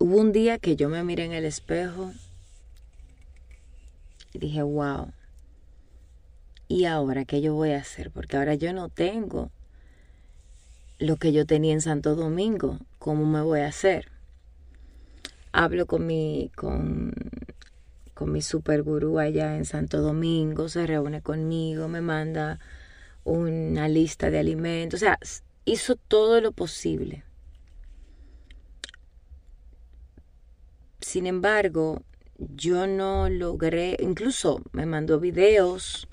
hubo 0.00 0.16
un 0.16 0.32
día 0.32 0.58
que 0.58 0.74
yo 0.74 0.88
me 0.88 1.04
miré 1.04 1.26
en 1.26 1.34
el 1.34 1.44
espejo 1.44 2.12
y 4.32 4.40
dije, 4.40 4.62
wow, 4.62 5.12
¿y 6.66 6.86
ahora 6.86 7.24
qué 7.26 7.40
yo 7.40 7.54
voy 7.54 7.70
a 7.70 7.78
hacer? 7.78 8.10
Porque 8.10 8.36
ahora 8.36 8.56
yo 8.56 8.72
no 8.72 8.88
tengo 8.88 9.52
lo 10.98 11.14
que 11.14 11.30
yo 11.32 11.46
tenía 11.46 11.74
en 11.74 11.80
Santo 11.80 12.16
Domingo. 12.16 12.80
¿Cómo 12.98 13.24
me 13.24 13.40
voy 13.40 13.60
a 13.60 13.68
hacer? 13.68 14.17
Hablo 15.60 15.86
con 15.86 16.06
mi, 16.06 16.52
con, 16.54 17.12
con 18.14 18.30
mi 18.30 18.42
super 18.42 18.84
gurú 18.84 19.18
allá 19.18 19.56
en 19.56 19.64
Santo 19.64 20.00
Domingo, 20.00 20.68
se 20.68 20.86
reúne 20.86 21.20
conmigo, 21.20 21.88
me 21.88 22.00
manda 22.00 22.60
una 23.24 23.88
lista 23.88 24.30
de 24.30 24.38
alimentos, 24.38 24.98
o 24.98 25.04
sea, 25.04 25.18
hizo 25.64 25.96
todo 25.96 26.40
lo 26.40 26.52
posible. 26.52 27.24
Sin 31.00 31.26
embargo, 31.26 32.04
yo 32.38 32.86
no 32.86 33.28
logré, 33.28 33.96
incluso 33.98 34.62
me 34.70 34.86
mandó 34.86 35.18
videos 35.18 36.06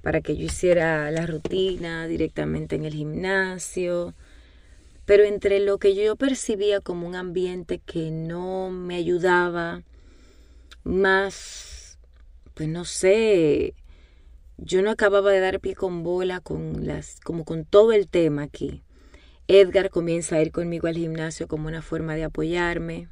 para 0.00 0.20
que 0.20 0.36
yo 0.36 0.44
hiciera 0.44 1.10
la 1.10 1.26
rutina 1.26 2.06
directamente 2.06 2.76
en 2.76 2.84
el 2.84 2.92
gimnasio, 2.92 4.14
pero 5.04 5.24
entre 5.24 5.60
lo 5.60 5.78
que 5.78 5.94
yo 5.94 6.16
percibía 6.16 6.80
como 6.80 7.06
un 7.06 7.14
ambiente 7.14 7.78
que 7.78 8.10
no 8.10 8.70
me 8.70 8.96
ayudaba, 8.96 9.82
más, 10.84 11.98
pues 12.54 12.68
no 12.68 12.84
sé, 12.84 13.74
yo 14.58 14.82
no 14.82 14.90
acababa 14.90 15.32
de 15.32 15.40
dar 15.40 15.60
pie 15.60 15.74
con 15.74 16.02
bola 16.02 16.40
con 16.40 16.86
las, 16.86 17.20
como 17.20 17.44
con 17.44 17.64
todo 17.64 17.92
el 17.92 18.08
tema 18.08 18.42
aquí. 18.42 18.82
Edgar 19.48 19.90
comienza 19.90 20.36
a 20.36 20.42
ir 20.42 20.52
conmigo 20.52 20.86
al 20.86 20.96
gimnasio 20.96 21.48
como 21.48 21.68
una 21.68 21.82
forma 21.82 22.14
de 22.14 22.24
apoyarme. 22.24 23.08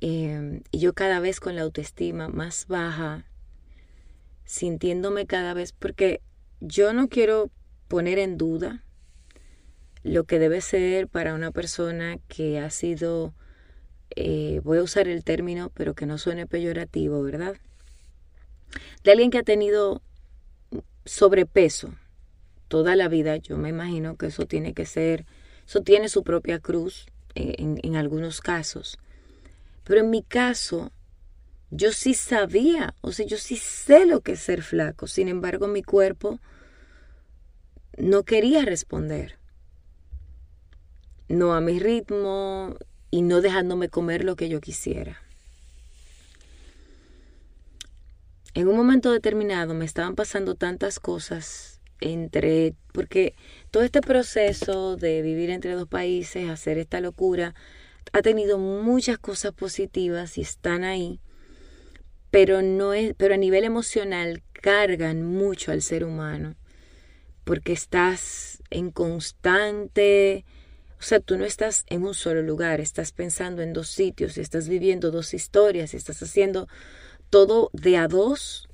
Em, 0.00 0.62
y 0.72 0.80
yo 0.80 0.92
cada 0.94 1.20
vez 1.20 1.40
con 1.40 1.56
la 1.56 1.62
autoestima 1.62 2.28
más 2.28 2.66
baja, 2.66 3.24
sintiéndome 4.44 5.26
cada 5.26 5.54
vez, 5.54 5.72
porque 5.72 6.20
yo 6.60 6.92
no 6.92 7.08
quiero 7.08 7.50
poner 7.88 8.18
en 8.18 8.36
duda 8.36 8.82
lo 10.02 10.24
que 10.24 10.38
debe 10.38 10.60
ser 10.60 11.08
para 11.08 11.34
una 11.34 11.50
persona 11.50 12.18
que 12.28 12.60
ha 12.60 12.70
sido, 12.70 13.34
eh, 14.14 14.60
voy 14.62 14.78
a 14.78 14.82
usar 14.82 15.08
el 15.08 15.24
término, 15.24 15.70
pero 15.74 15.94
que 15.94 16.06
no 16.06 16.16
suene 16.18 16.46
peyorativo, 16.46 17.22
¿verdad? 17.22 17.56
De 19.02 19.10
alguien 19.10 19.30
que 19.30 19.38
ha 19.38 19.42
tenido 19.42 20.02
sobrepeso 21.04 21.94
toda 22.68 22.96
la 22.96 23.08
vida, 23.08 23.36
yo 23.36 23.56
me 23.56 23.68
imagino 23.68 24.16
que 24.16 24.26
eso 24.26 24.46
tiene 24.46 24.74
que 24.74 24.86
ser, 24.86 25.26
eso 25.66 25.80
tiene 25.80 26.08
su 26.08 26.22
propia 26.22 26.60
cruz 26.60 27.06
eh, 27.34 27.56
en, 27.58 27.78
en 27.82 27.96
algunos 27.96 28.40
casos. 28.40 28.98
Pero 29.84 30.00
en 30.00 30.10
mi 30.10 30.22
caso, 30.22 30.92
yo 31.70 31.92
sí 31.92 32.14
sabía, 32.14 32.94
o 33.00 33.12
sea, 33.12 33.26
yo 33.26 33.38
sí 33.38 33.56
sé 33.56 34.06
lo 34.06 34.20
que 34.20 34.32
es 34.32 34.40
ser 34.40 34.62
flaco. 34.62 35.06
Sin 35.06 35.28
embargo, 35.28 35.66
mi 35.68 35.82
cuerpo 35.82 36.40
no 37.96 38.24
quería 38.24 38.64
responder. 38.64 39.38
No 41.28 41.54
a 41.54 41.60
mi 41.60 41.78
ritmo 41.78 42.76
y 43.10 43.22
no 43.22 43.40
dejándome 43.40 43.88
comer 43.88 44.24
lo 44.24 44.36
que 44.36 44.48
yo 44.48 44.60
quisiera. 44.60 45.20
En 48.54 48.68
un 48.68 48.76
momento 48.76 49.12
determinado 49.12 49.74
me 49.74 49.84
estaban 49.84 50.14
pasando 50.14 50.54
tantas 50.54 50.98
cosas 50.98 51.80
entre, 52.00 52.74
porque 52.92 53.34
todo 53.70 53.82
este 53.82 54.00
proceso 54.00 54.96
de 54.96 55.20
vivir 55.20 55.50
entre 55.50 55.72
dos 55.72 55.88
países, 55.88 56.48
hacer 56.48 56.78
esta 56.78 57.00
locura, 57.00 57.54
ha 58.12 58.22
tenido 58.22 58.58
muchas 58.58 59.18
cosas 59.18 59.52
positivas 59.52 60.38
y 60.38 60.42
están 60.42 60.84
ahí, 60.84 61.20
pero 62.36 62.60
no 62.60 62.92
es, 62.92 63.14
pero 63.16 63.32
a 63.32 63.38
nivel 63.38 63.64
emocional 63.64 64.42
cargan 64.52 65.22
mucho 65.22 65.72
al 65.72 65.80
ser 65.80 66.04
humano, 66.04 66.54
porque 67.44 67.72
estás 67.72 68.62
en 68.68 68.90
constante, 68.90 70.44
o 71.00 71.02
sea, 71.02 71.18
tú 71.18 71.38
no 71.38 71.46
estás 71.46 71.86
en 71.88 72.04
un 72.04 72.12
solo 72.12 72.42
lugar, 72.42 72.78
estás 72.82 73.12
pensando 73.12 73.62
en 73.62 73.72
dos 73.72 73.88
sitios, 73.88 74.36
estás 74.36 74.68
viviendo 74.68 75.10
dos 75.10 75.32
historias, 75.32 75.94
estás 75.94 76.22
haciendo 76.22 76.68
todo 77.30 77.70
de 77.72 77.96
a 77.96 78.06
dos 78.06 78.68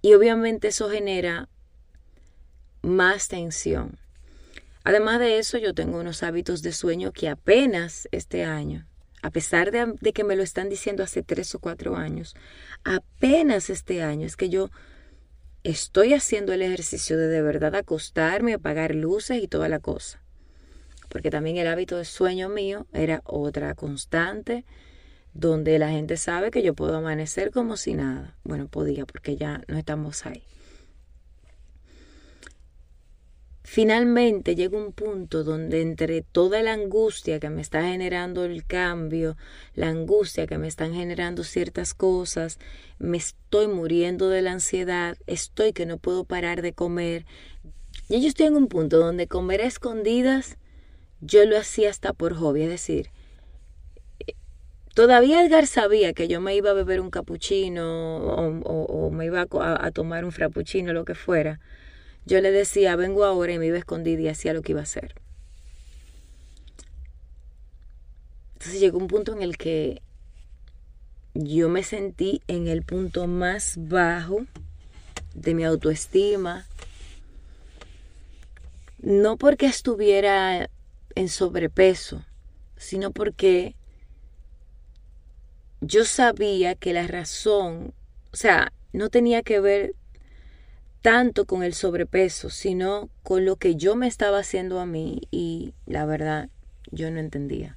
y 0.00 0.14
obviamente 0.14 0.68
eso 0.68 0.88
genera 0.88 1.50
más 2.80 3.28
tensión. 3.28 3.98
Además 4.82 5.20
de 5.20 5.40
eso, 5.40 5.58
yo 5.58 5.74
tengo 5.74 6.00
unos 6.00 6.22
hábitos 6.22 6.62
de 6.62 6.72
sueño 6.72 7.12
que 7.12 7.28
apenas 7.28 8.08
este 8.12 8.44
año, 8.44 8.86
a 9.22 9.30
pesar 9.30 9.70
de, 9.70 10.12
que 10.12 10.24
me 10.24 10.36
lo 10.36 10.42
están 10.42 10.68
diciendo 10.68 11.02
hace 11.02 11.22
tres 11.22 11.54
o 11.54 11.58
cuatro 11.58 11.96
años, 11.96 12.34
apenas 12.84 13.70
este 13.70 14.02
año 14.02 14.26
es 14.26 14.36
que 14.36 14.48
yo 14.48 14.70
estoy 15.62 16.14
haciendo 16.14 16.52
el 16.52 16.62
ejercicio 16.62 17.18
de 17.18 17.28
de 17.28 17.42
verdad 17.42 17.74
acostarme, 17.74 18.54
apagar 18.54 18.94
luces 18.94 19.42
y 19.42 19.48
toda 19.48 19.68
la 19.68 19.78
cosa. 19.78 20.22
Porque 21.08 21.30
también 21.30 21.56
el 21.56 21.66
hábito 21.66 21.98
de 21.98 22.04
sueño 22.04 22.48
mío 22.48 22.86
era 22.92 23.20
otra 23.24 23.74
constante 23.74 24.64
donde 25.32 25.78
la 25.78 25.90
gente 25.90 26.16
sabe 26.16 26.50
que 26.50 26.62
yo 26.62 26.74
puedo 26.74 26.96
amanecer 26.96 27.50
como 27.50 27.76
si 27.76 27.94
nada. 27.94 28.36
Bueno, 28.44 28.68
podía 28.68 29.06
porque 29.06 29.36
ya 29.36 29.62
no 29.68 29.76
estamos 29.76 30.24
ahí. 30.26 30.42
Finalmente 33.72 34.56
llega 34.56 34.76
un 34.76 34.90
punto 34.90 35.44
donde 35.44 35.80
entre 35.80 36.22
toda 36.22 36.60
la 36.60 36.72
angustia 36.72 37.38
que 37.38 37.50
me 37.50 37.60
está 37.60 37.84
generando 37.84 38.44
el 38.44 38.66
cambio, 38.66 39.36
la 39.76 39.86
angustia 39.86 40.48
que 40.48 40.58
me 40.58 40.66
están 40.66 40.92
generando 40.92 41.44
ciertas 41.44 41.94
cosas, 41.94 42.58
me 42.98 43.16
estoy 43.16 43.68
muriendo 43.68 44.28
de 44.28 44.42
la 44.42 44.50
ansiedad, 44.50 45.16
estoy 45.28 45.72
que 45.72 45.86
no 45.86 45.98
puedo 45.98 46.24
parar 46.24 46.62
de 46.62 46.72
comer. 46.72 47.26
Y 48.08 48.20
yo 48.20 48.26
estoy 48.26 48.46
en 48.46 48.56
un 48.56 48.66
punto 48.66 48.98
donde 48.98 49.28
comer 49.28 49.60
a 49.60 49.66
escondidas, 49.66 50.58
yo 51.20 51.46
lo 51.46 51.56
hacía 51.56 51.90
hasta 51.90 52.12
por 52.12 52.34
hobby, 52.34 52.62
es 52.62 52.70
decir, 52.70 53.10
todavía 54.96 55.44
Edgar 55.46 55.68
sabía 55.68 56.12
que 56.12 56.26
yo 56.26 56.40
me 56.40 56.56
iba 56.56 56.70
a 56.70 56.74
beber 56.74 57.00
un 57.00 57.10
capuchino 57.10 58.16
o, 58.16 59.10
me 59.12 59.26
iba 59.26 59.42
a, 59.48 59.86
a 59.86 59.90
tomar 59.92 60.24
un 60.24 60.32
frappuccino, 60.32 60.92
lo 60.92 61.04
que 61.04 61.14
fuera 61.14 61.60
yo 62.26 62.40
le 62.40 62.50
decía, 62.50 62.96
vengo 62.96 63.24
ahora 63.24 63.52
y 63.52 63.58
me 63.58 63.66
iba 63.66 63.78
escondida 63.78 64.20
y 64.20 64.28
hacía 64.28 64.52
lo 64.52 64.62
que 64.62 64.72
iba 64.72 64.80
a 64.80 64.84
hacer. 64.84 65.14
Entonces 68.54 68.80
llegó 68.80 68.98
un 68.98 69.08
punto 69.08 69.32
en 69.32 69.42
el 69.42 69.56
que 69.56 70.02
yo 71.34 71.68
me 71.68 71.82
sentí 71.82 72.42
en 72.46 72.68
el 72.68 72.82
punto 72.82 73.26
más 73.26 73.74
bajo 73.78 74.44
de 75.34 75.54
mi 75.54 75.64
autoestima. 75.64 76.66
No 78.98 79.36
porque 79.38 79.66
estuviera 79.66 80.68
en 81.14 81.28
sobrepeso, 81.28 82.24
sino 82.76 83.12
porque 83.12 83.74
yo 85.80 86.04
sabía 86.04 86.74
que 86.74 86.92
la 86.92 87.06
razón, 87.06 87.94
o 88.32 88.36
sea, 88.36 88.72
no 88.92 89.08
tenía 89.08 89.42
que 89.42 89.60
ver 89.60 89.94
tanto 91.02 91.46
con 91.46 91.62
el 91.62 91.74
sobrepeso, 91.74 92.50
sino 92.50 93.08
con 93.22 93.44
lo 93.44 93.56
que 93.56 93.76
yo 93.76 93.96
me 93.96 94.06
estaba 94.06 94.38
haciendo 94.38 94.80
a 94.80 94.86
mí 94.86 95.22
y 95.30 95.74
la 95.86 96.04
verdad 96.04 96.48
yo 96.90 97.10
no 97.10 97.20
entendía. 97.20 97.76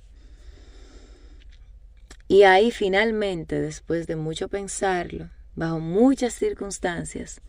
Y 2.28 2.44
ahí 2.44 2.72
finalmente, 2.72 3.60
después 3.60 4.08
de 4.08 4.16
mucho 4.16 4.48
pensarlo, 4.48 5.30
bajo 5.56 5.80
muchas 5.80 6.34
circunstancias, 6.34 7.42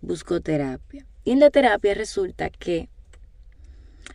busco 0.00 0.40
terapia. 0.40 1.04
Y 1.24 1.32
en 1.32 1.40
la 1.40 1.50
terapia 1.50 1.94
resulta 1.94 2.50
que 2.50 2.88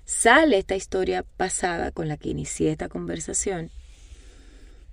sale 0.05 0.57
esta 0.57 0.75
historia 0.75 1.23
pasada 1.37 1.91
con 1.91 2.07
la 2.07 2.17
que 2.17 2.29
inicié 2.29 2.71
esta 2.71 2.89
conversación, 2.89 3.69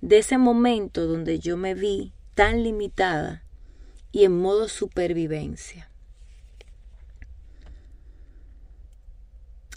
de 0.01 0.17
ese 0.17 0.37
momento 0.37 1.07
donde 1.07 1.39
yo 1.39 1.57
me 1.57 1.73
vi 1.73 2.11
tan 2.35 2.63
limitada 2.63 3.43
y 4.11 4.25
en 4.25 4.37
modo 4.37 4.67
supervivencia. 4.67 5.89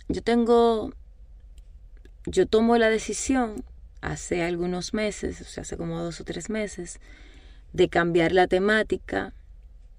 Yo 0.09 0.23
tengo 0.23 0.93
yo 2.27 2.47
tomo 2.47 2.79
la 2.79 2.89
decisión 2.89 3.65
hace 4.01 4.43
algunos 4.43 4.95
meses, 4.95 5.41
o 5.41 5.45
sea, 5.45 5.63
hace 5.63 5.77
como 5.77 6.03
dos 6.03 6.21
o 6.21 6.25
tres 6.25 6.51
meses, 6.51 7.01
de 7.73 7.89
cambiar 7.89 8.33
la 8.33 8.47
temática. 8.47 9.35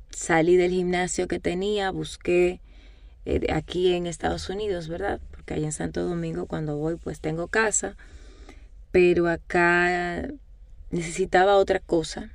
Salí 0.10 0.56
del 0.56 0.71
gimnasio 0.71 1.28
que 1.28 1.39
tenía, 1.39 1.91
busqué 1.91 2.62
eh, 3.26 3.48
aquí 3.54 3.93
en 3.93 4.08
Estados 4.08 4.50
Unidos, 4.50 4.88
¿verdad? 4.88 5.19
Porque 5.32 5.56
ahí 5.56 5.63
en 5.65 5.71
Santo 5.71 6.04
Domingo 6.04 6.48
cuando 6.48 6.78
voy 6.78 6.95
pues 6.95 7.19
tengo 7.19 7.48
casa, 7.48 7.95
pero 8.91 9.28
acá 9.28 10.28
necesitaba 10.89 11.58
otra 11.58 11.80
cosa. 11.80 12.32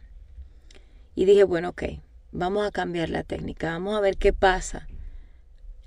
Y 1.21 1.27
dije, 1.27 1.45
bueno, 1.45 1.69
ok, 1.69 1.83
vamos 2.33 2.67
a 2.67 2.71
cambiar 2.71 3.11
la 3.11 3.25
técnica, 3.25 3.73
vamos 3.73 3.95
a 3.95 4.01
ver 4.01 4.17
qué 4.17 4.33
pasa. 4.33 4.89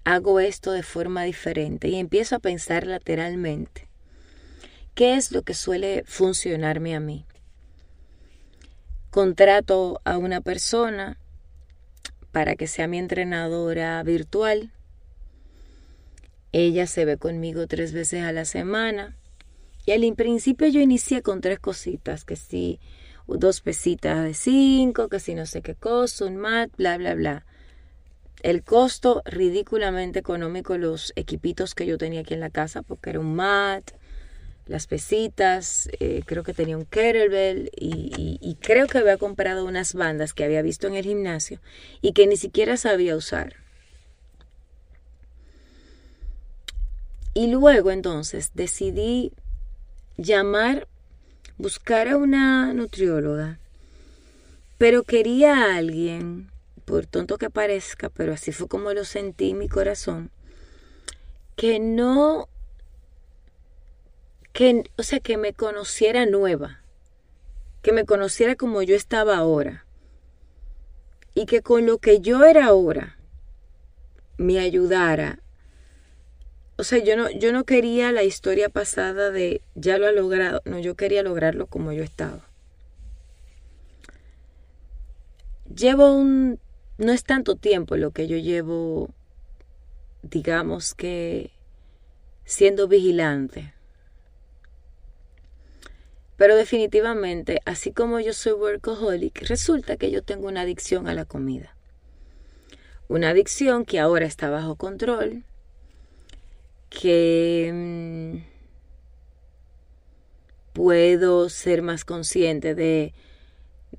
Hago 0.03 0.39
esto 0.39 0.71
de 0.71 0.83
forma 0.83 1.23
diferente 1.23 1.87
y 1.87 1.95
empiezo 1.95 2.35
a 2.35 2.39
pensar 2.39 2.85
lateralmente. 2.85 3.87
¿Qué 4.93 5.15
es 5.15 5.31
lo 5.31 5.41
que 5.41 5.55
suele 5.55 6.03
funcionarme 6.05 6.95
a 6.95 6.99
mí? 6.99 7.25
Contrato 9.09 10.01
a 10.03 10.19
una 10.19 10.39
persona 10.39 11.17
para 12.31 12.55
que 12.55 12.67
sea 12.67 12.87
mi 12.87 12.99
entrenadora 12.99 14.03
virtual. 14.03 14.69
Ella 16.51 16.85
se 16.85 17.05
ve 17.05 17.17
conmigo 17.17 17.65
tres 17.65 17.91
veces 17.91 18.21
a 18.21 18.33
la 18.33 18.45
semana. 18.45 19.17
Y 19.87 19.93
al 19.93 20.13
principio 20.13 20.67
yo 20.67 20.79
inicié 20.79 21.23
con 21.23 21.41
tres 21.41 21.57
cositas, 21.57 22.23
que 22.23 22.35
si 22.35 22.79
dos 23.27 23.61
pesitas 23.61 24.23
de 24.23 24.33
cinco, 24.33 25.09
que 25.09 25.19
si 25.19 25.35
no 25.35 25.45
sé 25.45 25.61
qué 25.61 25.75
cosa, 25.75 26.25
un 26.25 26.37
mat, 26.37 26.69
bla, 26.77 26.97
bla, 26.97 27.15
bla. 27.15 27.45
El 28.41 28.63
costo 28.63 29.21
ridículamente 29.25 30.19
económico, 30.19 30.77
los 30.77 31.13
equipitos 31.15 31.75
que 31.75 31.85
yo 31.85 31.97
tenía 31.97 32.21
aquí 32.21 32.33
en 32.33 32.41
la 32.41 32.49
casa, 32.49 32.81
porque 32.81 33.11
era 33.11 33.19
un 33.19 33.35
mat, 33.35 33.91
las 34.65 34.87
pesitas, 34.87 35.89
eh, 35.99 36.23
creo 36.25 36.43
que 36.43 36.53
tenía 36.53 36.77
un 36.77 36.85
kettlebell 36.85 37.69
y, 37.75 38.39
y, 38.41 38.55
creo 38.55 38.87
que 38.87 38.97
había 38.97 39.17
comprado 39.17 39.65
unas 39.65 39.93
bandas 39.93 40.33
que 40.33 40.45
había 40.45 40.61
visto 40.61 40.87
en 40.87 40.95
el 40.95 41.03
gimnasio 41.03 41.59
y 42.01 42.13
que 42.13 42.27
ni 42.27 42.37
siquiera 42.37 42.77
sabía 42.77 43.15
usar. 43.15 43.55
Y 47.33 47.47
luego 47.47 47.91
entonces 47.91 48.51
decidí 48.53 49.33
llamar, 50.17 50.87
buscar 51.63 52.09
a 52.09 52.17
una 52.17 52.73
nutrióloga, 52.73 53.57
pero 54.77 55.03
quería 55.03 55.55
a 55.55 55.77
alguien, 55.77 56.51
por 56.83 57.05
tonto 57.05 57.37
que 57.37 57.49
parezca, 57.49 58.09
pero 58.09 58.33
así 58.33 58.51
fue 58.51 58.67
como 58.67 58.91
lo 58.91 59.05
sentí 59.05 59.51
en 59.51 59.59
mi 59.59 59.69
corazón, 59.69 60.29
que 61.55 61.79
no 61.79 62.49
que, 64.51 64.83
o 64.97 65.03
sea, 65.03 65.21
que 65.21 65.37
me 65.37 65.53
conociera 65.53 66.25
nueva, 66.25 66.81
que 67.81 67.93
me 67.93 68.03
conociera 68.03 68.55
como 68.55 68.81
yo 68.83 68.95
estaba 68.97 69.37
ahora 69.37 69.85
y 71.33 71.45
que 71.45 71.61
con 71.61 71.85
lo 71.85 71.97
que 71.97 72.19
yo 72.19 72.43
era 72.43 72.65
ahora 72.65 73.17
me 74.37 74.59
ayudara. 74.59 75.39
O 76.75 76.83
sea, 76.83 76.99
yo 77.03 77.15
no, 77.15 77.29
yo 77.29 77.53
no 77.53 77.65
quería 77.65 78.11
la 78.11 78.23
historia 78.23 78.69
pasada 78.69 79.29
de 79.29 79.61
ya 79.75 79.97
lo 79.97 80.07
ha 80.07 80.11
logrado, 80.11 80.61
no, 80.65 80.79
yo 80.79 80.95
quería 80.95 81.21
lograrlo 81.21 81.67
como 81.67 81.91
yo 81.91 82.03
estaba. 82.03 82.47
Llevo 85.73 86.15
un, 86.15 86.59
no 86.97 87.11
es 87.11 87.23
tanto 87.23 87.55
tiempo 87.55 87.95
lo 87.95 88.11
que 88.11 88.27
yo 88.27 88.37
llevo, 88.37 89.09
digamos 90.23 90.95
que, 90.95 91.51
siendo 92.45 92.87
vigilante. 92.87 93.73
Pero 96.37 96.55
definitivamente, 96.55 97.61
así 97.65 97.91
como 97.91 98.19
yo 98.19 98.33
soy 98.33 98.53
workaholic, 98.53 99.43
resulta 99.47 99.97
que 99.97 100.09
yo 100.09 100.23
tengo 100.23 100.47
una 100.47 100.61
adicción 100.61 101.07
a 101.07 101.13
la 101.13 101.25
comida. 101.25 101.75
Una 103.07 103.29
adicción 103.29 103.85
que 103.85 103.99
ahora 103.99 104.25
está 104.25 104.49
bajo 104.49 104.75
control, 104.75 105.43
que 106.99 107.71
mm, 107.73 108.37
puedo 110.73 111.49
ser 111.49 111.81
más 111.81 112.05
consciente 112.05 112.75
de 112.75 113.13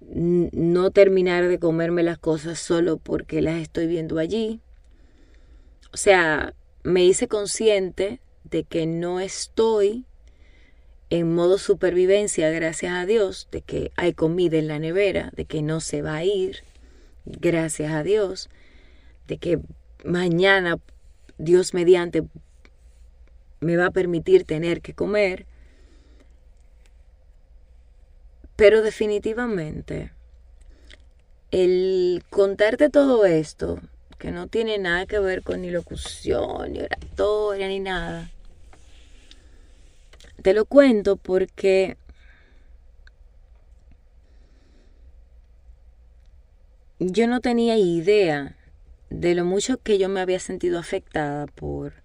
no 0.00 0.90
terminar 0.90 1.48
de 1.48 1.58
comerme 1.58 2.02
las 2.02 2.18
cosas 2.18 2.58
solo 2.58 2.98
porque 2.98 3.42
las 3.42 3.60
estoy 3.60 3.86
viendo 3.86 4.18
allí. 4.18 4.60
O 5.92 5.96
sea, 5.96 6.54
me 6.82 7.04
hice 7.04 7.28
consciente 7.28 8.20
de 8.44 8.64
que 8.64 8.86
no 8.86 9.20
estoy 9.20 10.04
en 11.10 11.34
modo 11.34 11.58
supervivencia, 11.58 12.50
gracias 12.50 12.92
a 12.92 13.06
Dios, 13.06 13.48
de 13.50 13.60
que 13.62 13.92
hay 13.96 14.14
comida 14.14 14.58
en 14.58 14.68
la 14.68 14.78
nevera, 14.78 15.30
de 15.36 15.44
que 15.44 15.62
no 15.62 15.80
se 15.80 16.02
va 16.02 16.16
a 16.16 16.24
ir, 16.24 16.64
gracias 17.24 17.92
a 17.92 18.02
Dios, 18.02 18.50
de 19.28 19.38
que 19.38 19.60
mañana 20.04 20.78
Dios 21.38 21.74
mediante 21.74 22.24
me 23.64 23.76
va 23.76 23.86
a 23.86 23.90
permitir 23.90 24.44
tener 24.44 24.80
que 24.80 24.94
comer. 24.94 25.46
Pero 28.56 28.82
definitivamente, 28.82 30.12
el 31.50 32.22
contarte 32.30 32.90
todo 32.90 33.24
esto, 33.24 33.80
que 34.18 34.30
no 34.30 34.46
tiene 34.46 34.78
nada 34.78 35.06
que 35.06 35.18
ver 35.18 35.42
con 35.42 35.62
ni 35.62 35.70
locución, 35.70 36.72
ni 36.72 36.80
oratoria, 36.80 37.66
ni 37.66 37.80
nada, 37.80 38.30
te 40.42 40.52
lo 40.52 40.66
cuento 40.66 41.16
porque 41.16 41.96
yo 46.98 47.26
no 47.26 47.40
tenía 47.40 47.76
idea 47.76 48.56
de 49.10 49.34
lo 49.34 49.44
mucho 49.44 49.78
que 49.78 49.98
yo 49.98 50.08
me 50.08 50.20
había 50.20 50.38
sentido 50.38 50.78
afectada 50.78 51.46
por 51.46 52.03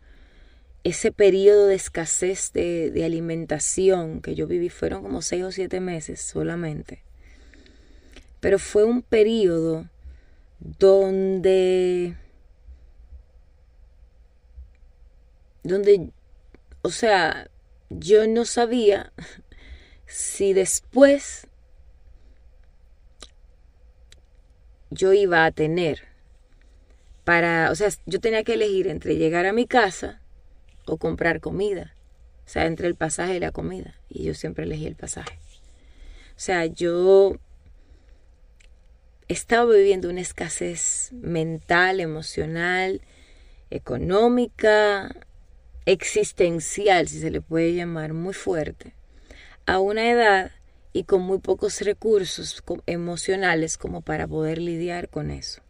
ese 0.89 1.11
periodo 1.11 1.67
de 1.67 1.75
escasez 1.75 2.51
de, 2.53 3.03
alimentación 3.05 4.21
que 4.21 4.35
yo 4.35 4.47
viví. 4.47 4.69
Fueron 4.69 5.03
como 5.03 5.21
seis 5.21 5.43
o 5.43 5.51
siete 5.51 5.79
meses 5.79 6.21
solamente. 6.21 7.03
Pero 8.39 8.59
fue 8.59 8.83
un 8.83 9.01
periodo 9.01 9.87
donde 10.59 12.15
donde 15.63 16.11
o 16.81 16.89
sea 16.89 17.49
yo 17.89 18.27
no 18.27 18.45
sabía 18.45 19.11
si 20.05 20.53
después 20.53 21.47
yo 24.89 25.13
iba 25.13 25.45
a 25.45 25.51
tener 25.51 26.07
para, 27.23 27.69
o 27.71 27.75
sea, 27.75 27.89
yo 28.05 28.19
tenía 28.19 28.43
que 28.43 28.55
elegir 28.55 28.87
entre 28.87 29.15
llegar 29.15 29.45
a 29.45 29.53
mi 29.53 29.67
casa 29.67 30.19
o 30.89 30.97
comprar 30.97 31.39
comida. 31.39 31.95
O 32.45 32.49
sea, 32.49 32.65
entre 32.65 32.87
el 32.87 32.95
pasaje 32.95 33.35
y 33.35 33.39
la 33.39 33.51
comida. 33.51 33.95
Y 34.09 34.23
yo 34.23 34.33
siempre 34.33 34.63
elegí 34.65 34.87
el 34.87 34.95
pasaje. 34.95 35.37
O 36.35 36.39
sea, 36.41 36.65
yo 36.65 37.37
estaba 39.27 39.71
viviendo 39.71 40.09
una 40.09 40.21
escasez 40.21 41.11
mental, 41.13 41.99
emocional, 41.99 43.01
económica, 43.69 45.15
existencial, 45.85 47.07
si 47.07 47.19
se 47.19 47.29
le 47.29 47.41
puede 47.41 47.75
llamar, 47.75 48.13
muy 48.13 48.33
fuerte, 48.33 48.95
a 49.65 49.79
una 49.79 50.09
edad 50.09 50.51
y 50.93 51.03
con 51.03 51.21
muy 51.21 51.39
pocos 51.39 51.81
recursos 51.81 52.63
emocionales 52.87 53.77
como 53.77 54.01
para 54.01 54.27
poder 54.27 54.57
lidiar 54.57 55.09
con 55.09 55.29
eso. 55.29 55.61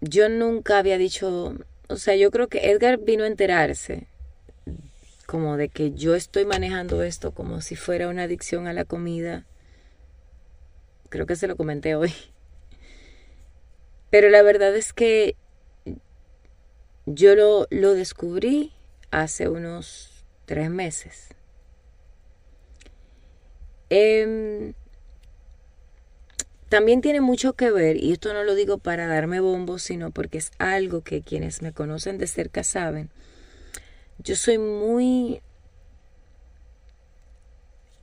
Yo 0.00 0.28
nunca 0.28 0.78
había 0.78 0.98
dicho, 0.98 1.54
o 1.88 1.96
sea, 1.96 2.14
yo 2.16 2.30
creo 2.30 2.48
que 2.48 2.70
Edgar 2.70 2.98
vino 2.98 3.24
a 3.24 3.28
enterarse 3.28 4.06
como 5.26 5.56
de 5.56 5.68
que 5.68 5.92
yo 5.92 6.14
estoy 6.14 6.46
manejando 6.46 7.02
esto 7.02 7.32
como 7.32 7.60
si 7.60 7.76
fuera 7.76 8.08
una 8.08 8.22
adicción 8.22 8.66
a 8.66 8.72
la 8.72 8.84
comida. 8.84 9.44
Creo 11.10 11.26
que 11.26 11.36
se 11.36 11.46
lo 11.46 11.56
comenté 11.56 11.94
hoy. 11.96 12.14
Pero 14.10 14.30
la 14.30 14.42
verdad 14.42 14.74
es 14.74 14.92
que 14.94 15.36
yo 17.04 17.34
lo, 17.34 17.66
lo 17.70 17.92
descubrí 17.92 18.72
hace 19.10 19.48
unos 19.48 20.24
tres 20.46 20.70
meses. 20.70 21.28
Em, 23.90 24.72
también 26.68 27.00
tiene 27.00 27.20
mucho 27.20 27.54
que 27.54 27.70
ver, 27.70 27.96
y 27.96 28.12
esto 28.12 28.32
no 28.32 28.44
lo 28.44 28.54
digo 28.54 28.78
para 28.78 29.06
darme 29.06 29.40
bombos, 29.40 29.82
sino 29.82 30.10
porque 30.10 30.38
es 30.38 30.50
algo 30.58 31.02
que 31.02 31.22
quienes 31.22 31.62
me 31.62 31.72
conocen 31.72 32.18
de 32.18 32.26
cerca 32.26 32.62
saben. 32.62 33.10
Yo 34.18 34.36
soy 34.36 34.58
muy 34.58 35.40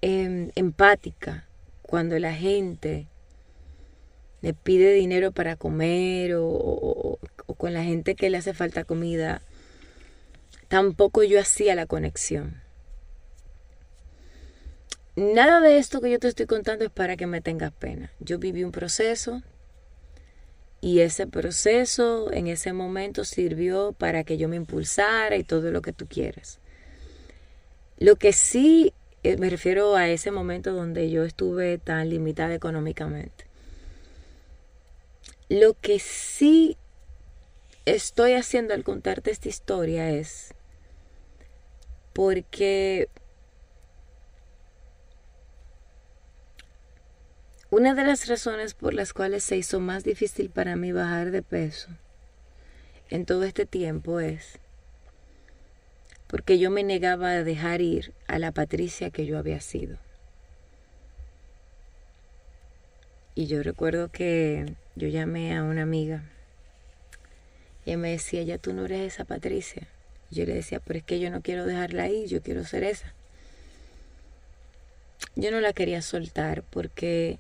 em, 0.02 0.52
empática 0.56 1.46
cuando 1.84 2.18
la 2.18 2.34
gente 2.34 3.08
me 4.42 4.54
pide 4.54 4.94
dinero 4.94 5.32
para 5.32 5.56
comer 5.56 6.34
o 6.36 7.20
con 7.58 7.74
la 7.74 7.84
gente 7.84 8.16
que 8.16 8.30
le 8.30 8.38
hace 8.38 8.54
falta 8.54 8.84
comida, 8.84 9.42
tampoco 10.68 11.24
yo 11.24 11.40
hacía 11.40 11.76
la 11.76 11.86
conexión. 11.86 12.65
Nada 15.16 15.62
de 15.62 15.78
esto 15.78 16.02
que 16.02 16.12
yo 16.12 16.20
te 16.20 16.28
estoy 16.28 16.46
contando 16.46 16.84
es 16.84 16.92
para 16.92 17.16
que 17.16 17.26
me 17.26 17.42
tengas 17.42 17.72
pena. 17.72 18.12
Yo 18.20 18.38
viví 18.38 18.64
un 18.64 18.72
proceso 18.72 19.42
y 20.82 21.00
ese 21.00 21.26
proceso 21.26 22.32
en 22.34 22.48
ese 22.48 22.74
momento 22.74 23.24
sirvió 23.24 23.94
para 23.94 24.26
que 24.26 24.38
yo 24.38 24.50
me 24.50 24.58
impulsara 24.58 25.38
y 25.38 25.44
todo 25.44 25.72
lo 25.72 25.82
que 25.82 25.94
tú 25.94 26.06
quieres. 26.08 26.60
Lo 27.98 28.18
que 28.18 28.34
sí 28.34 28.94
eh, 29.24 29.38
me 29.38 29.50
refiero 29.50 29.96
a 29.96 30.08
ese 30.10 30.30
momento 30.30 30.74
donde 30.74 31.10
yo 31.10 31.24
estuve 31.24 31.80
tan 31.80 32.10
limitada 32.10 32.54
económicamente. 32.54 33.46
Lo 35.50 35.74
que 35.74 35.98
sí 35.98 36.78
estoy 37.86 38.34
haciendo 38.34 38.74
al 38.74 38.84
contarte 38.84 39.32
esta 39.32 39.50
historia 39.50 40.12
es 40.12 40.54
porque 42.14 43.10
Una 47.78 47.94
de 47.94 48.06
las 48.06 48.28
razones 48.30 48.74
por 48.74 48.94
las 48.94 49.12
cuales 49.12 49.44
se 49.44 49.58
hizo 49.58 49.82
más 49.82 50.06
difícil 50.06 50.50
para 50.50 50.78
mí 50.78 50.94
bajar 50.94 51.32
de 51.32 51.42
peso 51.42 51.90
en 53.10 53.26
todo 53.26 53.44
este 53.44 53.66
tiempo 53.66 54.22
es 54.22 54.60
porque 56.28 56.58
yo 56.58 56.72
me 56.72 56.86
negaba 56.86 57.32
a 57.32 57.44
dejar 57.44 57.82
ir 57.82 58.14
a 58.28 58.40
la 58.40 58.54
Patricia 58.54 59.10
que 59.10 59.26
yo 59.26 59.38
había 59.38 59.60
sido. 59.60 59.98
Y 63.36 63.48
yo 63.48 63.62
recuerdo 63.62 64.10
que 64.10 64.74
yo 64.96 65.10
llamé 65.10 65.54
a 65.54 65.62
una 65.62 65.82
amiga 65.82 66.24
y 67.86 67.98
me 67.98 68.12
decía, 68.12 68.42
ya 68.44 68.58
tú 68.58 68.72
no 68.72 68.86
eres 68.86 69.16
esa 69.16 69.26
Patricia. 69.26 69.86
yo 70.32 70.46
le 70.46 70.54
decía, 70.54 70.80
pero 70.80 71.00
es 71.00 71.04
que 71.04 71.20
yo 71.20 71.30
no 71.30 71.42
quiero 71.42 71.66
dejarla 71.66 72.04
ahí, 72.04 72.26
yo 72.28 72.42
quiero 72.42 72.64
ser 72.64 72.86
esa. 72.86 73.14
Yo 75.36 75.52
no 75.52 75.60
la 75.60 75.74
quería 75.74 76.02
soltar 76.02 76.64
porque 76.64 77.38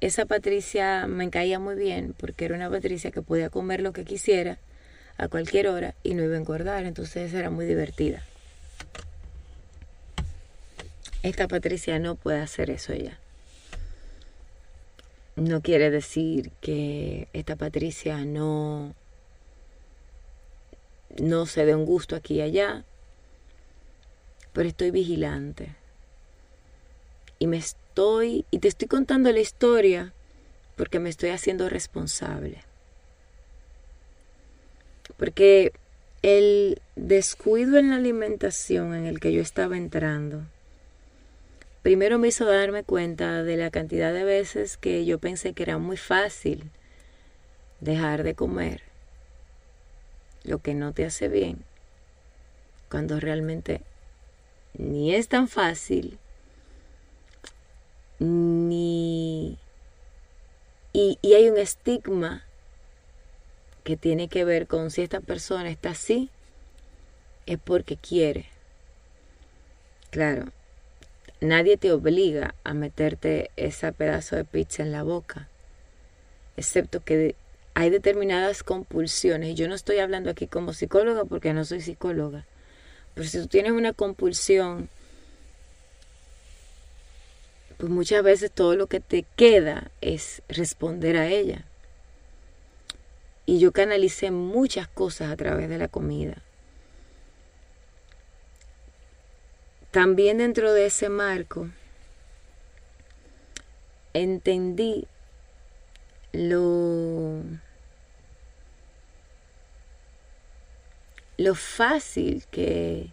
esa 0.00 0.24
Patricia 0.24 1.06
me 1.06 1.30
caía 1.30 1.58
muy 1.58 1.74
bien 1.74 2.14
porque 2.18 2.46
era 2.46 2.54
una 2.54 2.70
Patricia 2.70 3.10
que 3.10 3.22
podía 3.22 3.50
comer 3.50 3.82
lo 3.82 3.92
que 3.92 4.04
quisiera 4.04 4.58
a 5.18 5.28
cualquier 5.28 5.68
hora 5.68 5.94
y 6.02 6.14
no 6.14 6.24
iba 6.24 6.34
a 6.34 6.38
engordar, 6.38 6.84
entonces 6.84 7.32
era 7.34 7.50
muy 7.50 7.66
divertida. 7.66 8.24
Esta 11.22 11.48
Patricia 11.48 11.98
no 11.98 12.14
puede 12.14 12.40
hacer 12.40 12.70
eso 12.70 12.94
ya. 12.94 13.18
No 15.36 15.60
quiere 15.60 15.90
decir 15.90 16.50
que 16.62 17.28
esta 17.34 17.56
Patricia 17.56 18.24
no 18.24 18.94
no 21.18 21.44
se 21.44 21.66
dé 21.66 21.74
un 21.74 21.84
gusto 21.84 22.16
aquí 22.16 22.36
y 22.36 22.40
allá, 22.40 22.84
pero 24.52 24.68
estoy 24.68 24.90
vigilante 24.90 25.74
y 27.38 27.46
me 27.46 27.60
y 28.02 28.58
te 28.60 28.68
estoy 28.68 28.88
contando 28.88 29.30
la 29.30 29.40
historia 29.40 30.14
porque 30.76 30.98
me 30.98 31.10
estoy 31.10 31.30
haciendo 31.30 31.68
responsable. 31.68 32.64
Porque 35.18 35.72
el 36.22 36.80
descuido 36.96 37.76
en 37.76 37.90
la 37.90 37.96
alimentación 37.96 38.94
en 38.94 39.04
el 39.04 39.20
que 39.20 39.32
yo 39.32 39.42
estaba 39.42 39.76
entrando, 39.76 40.42
primero 41.82 42.18
me 42.18 42.28
hizo 42.28 42.46
darme 42.46 42.84
cuenta 42.84 43.42
de 43.42 43.58
la 43.58 43.70
cantidad 43.70 44.14
de 44.14 44.24
veces 44.24 44.78
que 44.78 45.04
yo 45.04 45.18
pensé 45.18 45.52
que 45.52 45.64
era 45.64 45.76
muy 45.76 45.98
fácil 45.98 46.70
dejar 47.80 48.22
de 48.22 48.34
comer 48.34 48.82
lo 50.44 50.60
que 50.60 50.72
no 50.72 50.94
te 50.94 51.04
hace 51.04 51.28
bien, 51.28 51.64
cuando 52.88 53.20
realmente 53.20 53.82
ni 54.72 55.14
es 55.14 55.28
tan 55.28 55.48
fácil 55.48 56.18
ni... 58.20 59.58
Y, 60.92 61.18
hay 61.22 61.48
un 61.48 61.58
estigma 61.58 62.44
que 63.82 63.96
tiene 63.96 64.28
que 64.28 64.44
ver 64.44 64.66
con 64.66 64.90
si 64.90 65.02
esta 65.02 65.20
persona 65.20 65.70
está 65.70 65.90
así, 65.90 66.28
es 67.46 67.58
porque 67.58 67.96
quiere. 67.96 68.46
Claro, 70.10 70.52
nadie 71.40 71.76
te 71.76 71.92
obliga 71.92 72.54
a 72.62 72.74
meterte 72.74 73.50
ese 73.56 73.92
pedazo 73.92 74.36
de 74.36 74.44
pizza 74.44 74.82
en 74.82 74.92
la 74.92 75.02
boca, 75.02 75.48
excepto 76.56 77.02
que 77.02 77.36
hay 77.74 77.90
determinadas 77.90 78.62
compulsiones. 78.62 79.54
Yo 79.54 79.68
no 79.68 79.74
estoy 79.74 79.98
hablando 79.98 80.30
aquí 80.30 80.46
como 80.46 80.72
psicóloga 80.72 81.24
porque 81.24 81.54
no 81.54 81.64
soy 81.64 81.80
psicóloga, 81.80 82.44
pero 83.14 83.26
si 83.28 83.38
tú 83.38 83.46
tienes 83.46 83.72
una 83.72 83.92
compulsión 83.92 84.90
pues 87.80 87.90
muchas 87.90 88.22
veces 88.22 88.52
todo 88.52 88.76
lo 88.76 88.88
que 88.88 89.00
te 89.00 89.24
queda 89.36 89.90
es 90.02 90.42
responder 90.48 91.16
a 91.16 91.28
ella. 91.28 91.64
Y 93.46 93.58
yo 93.58 93.72
canalicé 93.72 94.30
muchas 94.30 94.86
cosas 94.86 95.30
a 95.30 95.36
través 95.36 95.70
de 95.70 95.78
la 95.78 95.88
comida. 95.88 96.42
También 99.92 100.38
dentro 100.38 100.74
de 100.74 100.86
ese 100.86 101.08
marco 101.08 101.70
entendí 104.12 105.06
lo, 106.32 107.42
lo 111.38 111.54
fácil 111.54 112.44
que 112.50 113.08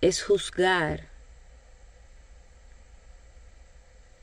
es 0.00 0.22
juzgar 0.22 1.17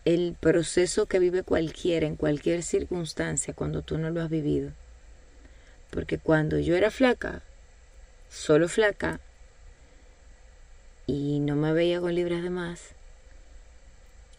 el 0.06 0.38
proceso 0.40 1.08
que 1.08 1.18
vive 1.18 1.42
cualquiera 1.42 2.06
en 2.06 2.16
cualquier 2.16 2.62
circunstancia 2.62 3.56
cuando 3.56 3.82
tú 3.82 3.98
no 3.98 4.12
lo 4.12 4.22
has 4.22 4.30
vivido. 4.30 4.72
Porque 5.90 6.20
cuando 6.20 6.60
yo 6.60 6.76
era 6.76 6.92
flaca, 6.92 7.42
solo 8.30 8.68
flaca, 8.68 9.20
y 11.08 11.40
no 11.40 11.56
me 11.56 11.74
veía 11.74 12.00
con 12.00 12.14
libras 12.14 12.44
de 12.44 12.50
más, 12.52 12.96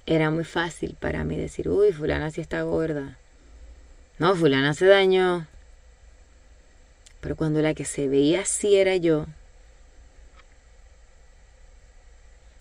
era 0.06 0.30
muy 0.30 0.44
fácil 0.44 0.96
para 1.00 1.24
mí 1.24 1.36
decir, 1.36 1.68
uy, 1.68 1.92
fulana 1.92 2.30
sí 2.30 2.40
está 2.40 2.62
gorda. 2.62 3.18
No, 4.18 4.34
fulana 4.36 4.72
se 4.72 4.86
dañó. 4.86 5.48
Pero 7.20 7.34
cuando 7.34 7.60
la 7.60 7.74
que 7.74 7.84
se 7.84 8.06
veía 8.06 8.42
así 8.42 8.76
era 8.76 8.94
yo, 8.96 9.26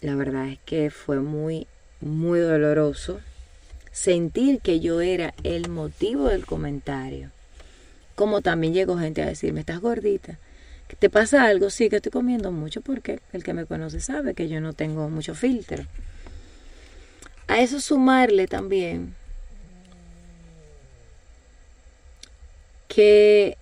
la 0.01 0.16
verdad 0.16 0.47
es 0.47 0.60
que 0.66 0.89
fue 0.89 1.20
muy 1.20 1.68
muy 2.06 2.39
doloroso 2.39 3.20
sentir 3.91 4.62
que 4.62 4.80
yo 4.80 5.01
era 5.01 5.34
el 5.43 5.70
motivo 5.70 6.30
del 6.30 6.45
comentario. 6.45 7.32
Como 8.14 8.41
también 8.41 8.74
llegó 8.74 8.97
gente 8.97 9.24
a 9.24 9.26
decirme, 9.26 9.62
estás 9.62 9.82
gordita, 9.82 10.38
¿que 10.88 10.95
te 10.95 11.10
pasa 11.10 11.45
algo? 11.45 11.70
Sí, 11.70 11.89
que 11.89 11.97
estoy 11.97 12.12
comiendo 12.12 12.51
mucho 12.51 12.82
porque 12.82 13.20
el 13.34 13.43
que 13.43 13.53
me 13.53 13.66
conoce 13.66 13.99
sabe 13.99 14.36
que 14.36 14.47
yo 14.47 14.62
no 14.62 14.74
tengo 14.74 15.10
mucho 15.10 15.34
filtro. 15.34 15.84
A 17.47 17.60
eso 17.60 17.82
sumarle 17.82 18.47
también 18.47 19.16
que 22.88 23.58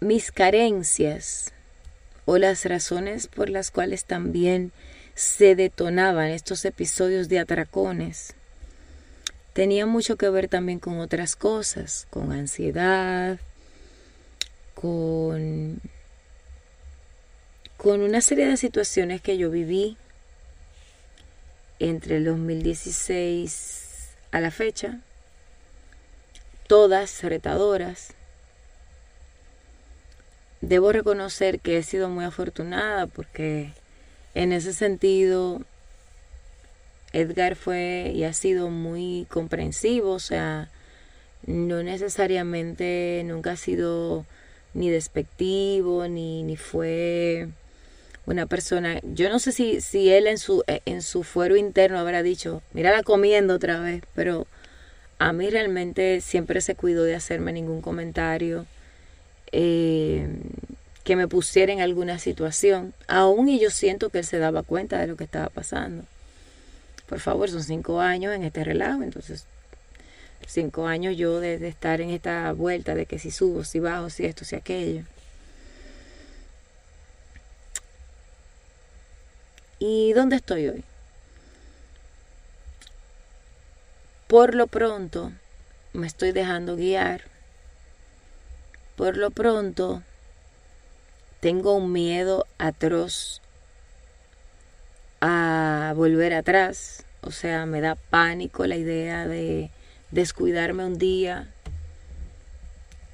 mis 0.00 0.32
carencias 0.32 1.52
o 2.30 2.36
las 2.36 2.66
razones 2.66 3.26
por 3.26 3.48
las 3.48 3.70
cuales 3.70 4.04
también 4.04 4.70
se 5.14 5.56
detonaban 5.56 6.26
estos 6.26 6.62
episodios 6.66 7.30
de 7.30 7.38
atracones. 7.38 8.34
Tenía 9.54 9.86
mucho 9.86 10.16
que 10.16 10.28
ver 10.28 10.46
también 10.46 10.78
con 10.78 11.00
otras 11.00 11.36
cosas, 11.36 12.06
con 12.10 12.32
ansiedad, 12.32 13.38
con, 14.74 15.80
con 17.78 18.02
una 18.02 18.20
serie 18.20 18.46
de 18.46 18.58
situaciones 18.58 19.22
que 19.22 19.38
yo 19.38 19.50
viví 19.50 19.96
entre 21.78 22.18
el 22.18 22.26
2016 22.26 24.10
a 24.32 24.40
la 24.40 24.50
fecha, 24.50 25.00
todas 26.66 27.22
retadoras, 27.22 28.08
debo 30.60 30.92
reconocer 30.92 31.60
que 31.60 31.78
he 31.78 31.82
sido 31.82 32.08
muy 32.08 32.24
afortunada 32.24 33.06
porque 33.06 33.72
en 34.34 34.52
ese 34.52 34.72
sentido 34.72 35.62
Edgar 37.12 37.56
fue 37.56 38.12
y 38.14 38.24
ha 38.24 38.32
sido 38.32 38.68
muy 38.68 39.26
comprensivo, 39.30 40.12
o 40.12 40.18
sea, 40.18 40.68
no 41.46 41.82
necesariamente 41.82 43.22
nunca 43.24 43.52
ha 43.52 43.56
sido 43.56 44.26
ni 44.74 44.90
despectivo, 44.90 46.06
ni, 46.08 46.42
ni 46.42 46.56
fue 46.56 47.48
una 48.26 48.44
persona, 48.44 49.00
yo 49.02 49.30
no 49.30 49.38
sé 49.38 49.52
si, 49.52 49.80
si 49.80 50.10
él 50.10 50.26
en 50.26 50.36
su, 50.36 50.62
en 50.66 51.00
su 51.00 51.22
fuero 51.22 51.56
interno 51.56 51.98
habrá 51.98 52.22
dicho, 52.22 52.62
mírala 52.74 53.02
comiendo 53.02 53.54
otra 53.54 53.80
vez, 53.80 54.02
pero 54.14 54.46
a 55.18 55.32
mí 55.32 55.48
realmente 55.48 56.20
siempre 56.20 56.60
se 56.60 56.74
cuidó 56.74 57.04
de 57.04 57.14
hacerme 57.14 57.52
ningún 57.52 57.80
comentario 57.80 58.66
eh, 59.52 60.28
que 61.04 61.16
me 61.16 61.28
pusiera 61.28 61.72
en 61.72 61.80
alguna 61.80 62.18
situación, 62.18 62.94
aún 63.06 63.48
y 63.48 63.58
yo 63.58 63.70
siento 63.70 64.10
que 64.10 64.18
él 64.18 64.24
se 64.24 64.38
daba 64.38 64.62
cuenta 64.62 64.98
de 64.98 65.06
lo 65.06 65.16
que 65.16 65.24
estaba 65.24 65.48
pasando. 65.48 66.04
Por 67.08 67.20
favor, 67.20 67.48
son 67.50 67.62
cinco 67.62 68.00
años 68.00 68.34
en 68.34 68.44
este 68.44 68.64
relajo, 68.64 69.02
entonces 69.02 69.46
cinco 70.46 70.86
años 70.86 71.16
yo 71.16 71.40
de, 71.40 71.58
de 71.58 71.68
estar 71.68 72.00
en 72.00 72.10
esta 72.10 72.52
vuelta 72.52 72.94
de 72.94 73.06
que 73.06 73.18
si 73.18 73.30
subo, 73.30 73.64
si 73.64 73.80
bajo, 73.80 74.10
si 74.10 74.24
esto, 74.24 74.44
si 74.44 74.56
aquello. 74.56 75.04
¿Y 79.78 80.12
dónde 80.12 80.36
estoy 80.36 80.68
hoy? 80.68 80.84
Por 84.26 84.54
lo 84.54 84.66
pronto 84.66 85.32
me 85.92 86.06
estoy 86.06 86.32
dejando 86.32 86.76
guiar. 86.76 87.22
Por 88.98 89.16
lo 89.16 89.30
pronto 89.30 90.02
tengo 91.38 91.76
un 91.76 91.92
miedo 91.92 92.46
atroz 92.58 93.40
a 95.20 95.92
volver 95.94 96.34
atrás. 96.34 97.04
O 97.20 97.30
sea, 97.30 97.64
me 97.64 97.80
da 97.80 97.94
pánico 97.94 98.66
la 98.66 98.74
idea 98.74 99.28
de 99.28 99.70
descuidarme 100.10 100.84
un 100.84 100.98
día 100.98 101.46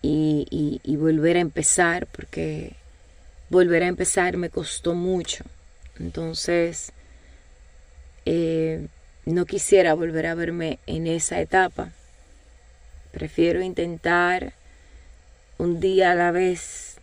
y, 0.01 0.81
volver 0.97 1.37
a 1.37 1.41
empezar, 1.41 2.07
porque 2.07 2.77
volver 3.51 3.83
a 3.83 3.89
empezar 3.89 4.39
me 4.39 4.49
costó 4.49 4.95
mucho. 4.95 5.45
Entonces, 6.01 6.93
eh, 8.25 8.89
no 9.27 9.45
quisiera 9.45 9.93
volver 9.93 10.29
a 10.29 10.35
verme 10.35 10.79
en 10.87 11.07
esa 11.07 11.43
etapa. 11.43 11.91
Prefiero 13.13 13.61
intentar 13.61 14.55
un 15.59 15.81
día 15.81 16.13
a 16.13 16.15
la 16.15 16.31
vez 16.31 16.97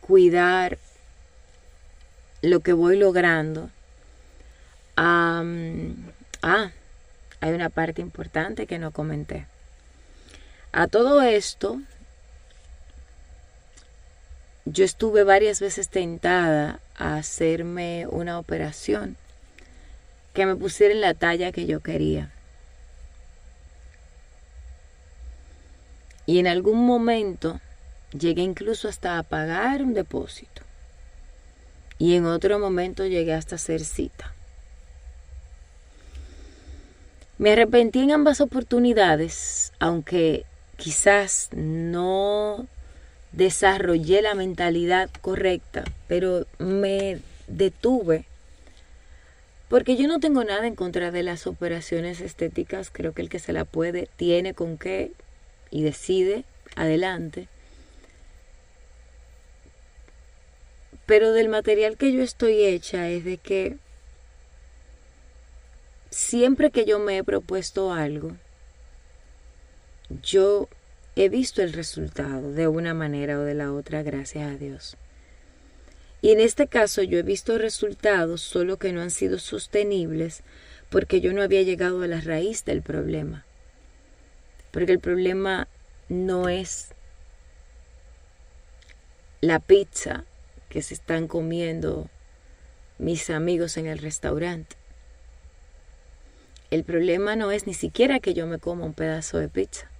cuidar 0.00 0.78
lo 2.42 2.60
que 2.60 2.72
voy 2.72 2.96
logrando. 2.96 3.70
ah, 4.96 5.42
hay 7.40 7.52
una 7.52 7.68
parte 7.70 8.00
importante 8.00 8.66
que 8.66 8.78
no 8.78 8.92
comenté. 8.92 9.46
A 10.72 10.86
todo 10.86 11.22
esto, 11.22 11.80
yo 14.64 14.84
estuve 14.84 15.22
varias 15.22 15.60
veces 15.60 15.88
tentada 15.88 16.80
a 16.96 17.16
hacerme 17.16 18.06
una 18.08 18.38
operación 18.38 19.16
que 20.34 20.44
me 20.44 20.56
pusiera 20.56 20.92
en 20.92 21.00
la 21.00 21.14
talla 21.14 21.52
que 21.52 21.66
yo 21.66 21.80
quería. 21.80 22.30
Y 26.26 26.38
en 26.38 26.46
algún 26.46 26.84
momento 26.84 27.60
llegué 28.12 28.42
incluso 28.42 28.88
hasta 28.88 29.18
a 29.18 29.22
pagar 29.22 29.82
un 29.82 29.94
depósito. 29.94 30.62
Y 31.98 32.14
en 32.14 32.26
otro 32.26 32.58
momento 32.58 33.06
llegué 33.06 33.32
hasta 33.32 33.54
hacer 33.54 33.84
cita. 33.84 34.34
Me 37.38 37.52
arrepentí 37.52 38.00
en 38.00 38.12
ambas 38.12 38.40
oportunidades, 38.40 39.72
aunque 39.78 40.44
quizás 40.76 41.48
no 41.52 42.66
desarrollé 43.32 44.22
la 44.22 44.34
mentalidad 44.34 45.10
correcta, 45.20 45.84
pero 46.08 46.46
me 46.58 47.20
detuve 47.46 48.26
porque 49.68 49.96
yo 49.96 50.06
no 50.06 50.20
tengo 50.20 50.44
nada 50.44 50.66
en 50.66 50.76
contra 50.76 51.10
de 51.10 51.24
las 51.24 51.46
operaciones 51.46 52.20
estéticas, 52.20 52.90
creo 52.90 53.12
que 53.12 53.22
el 53.22 53.28
que 53.28 53.40
se 53.40 53.52
la 53.52 53.64
puede 53.64 54.08
tiene 54.16 54.54
con 54.54 54.78
qué 54.78 55.10
y 55.76 55.82
decide 55.82 56.44
adelante. 56.74 57.48
Pero 61.04 61.32
del 61.32 61.50
material 61.50 61.98
que 61.98 62.12
yo 62.12 62.22
estoy 62.22 62.64
hecha 62.64 63.10
es 63.10 63.26
de 63.26 63.36
que 63.36 63.76
siempre 66.08 66.70
que 66.70 66.86
yo 66.86 66.98
me 66.98 67.18
he 67.18 67.24
propuesto 67.24 67.92
algo, 67.92 68.38
yo 70.22 70.70
he 71.14 71.28
visto 71.28 71.60
el 71.60 71.74
resultado 71.74 72.52
de 72.52 72.68
una 72.68 72.94
manera 72.94 73.38
o 73.38 73.42
de 73.42 73.52
la 73.52 73.70
otra, 73.70 74.02
gracias 74.02 74.50
a 74.50 74.56
Dios. 74.56 74.96
Y 76.22 76.30
en 76.30 76.40
este 76.40 76.68
caso 76.68 77.02
yo 77.02 77.18
he 77.18 77.22
visto 77.22 77.58
resultados, 77.58 78.40
solo 78.40 78.78
que 78.78 78.94
no 78.94 79.02
han 79.02 79.10
sido 79.10 79.38
sostenibles 79.38 80.42
porque 80.88 81.20
yo 81.20 81.34
no 81.34 81.42
había 81.42 81.60
llegado 81.60 82.00
a 82.00 82.06
la 82.06 82.22
raíz 82.22 82.64
del 82.64 82.80
problema. 82.80 83.44
Porque 84.76 84.92
el 84.92 85.00
problema 85.00 85.68
no 86.10 86.50
es 86.50 86.92
la 89.40 89.58
pizza 89.58 90.26
que 90.68 90.82
se 90.82 90.92
están 90.92 91.28
comiendo 91.28 92.10
mis 92.98 93.30
amigos 93.30 93.78
en 93.78 93.86
el 93.86 93.96
restaurante. 93.96 94.76
El 96.70 96.84
problema 96.84 97.36
no 97.36 97.52
es 97.52 97.66
ni 97.66 97.72
siquiera 97.72 98.20
que 98.20 98.34
yo 98.34 98.46
me 98.46 98.58
coma 98.58 98.84
un 98.84 98.92
pedazo 98.92 99.38
de 99.38 99.48
pizza. 99.48 99.90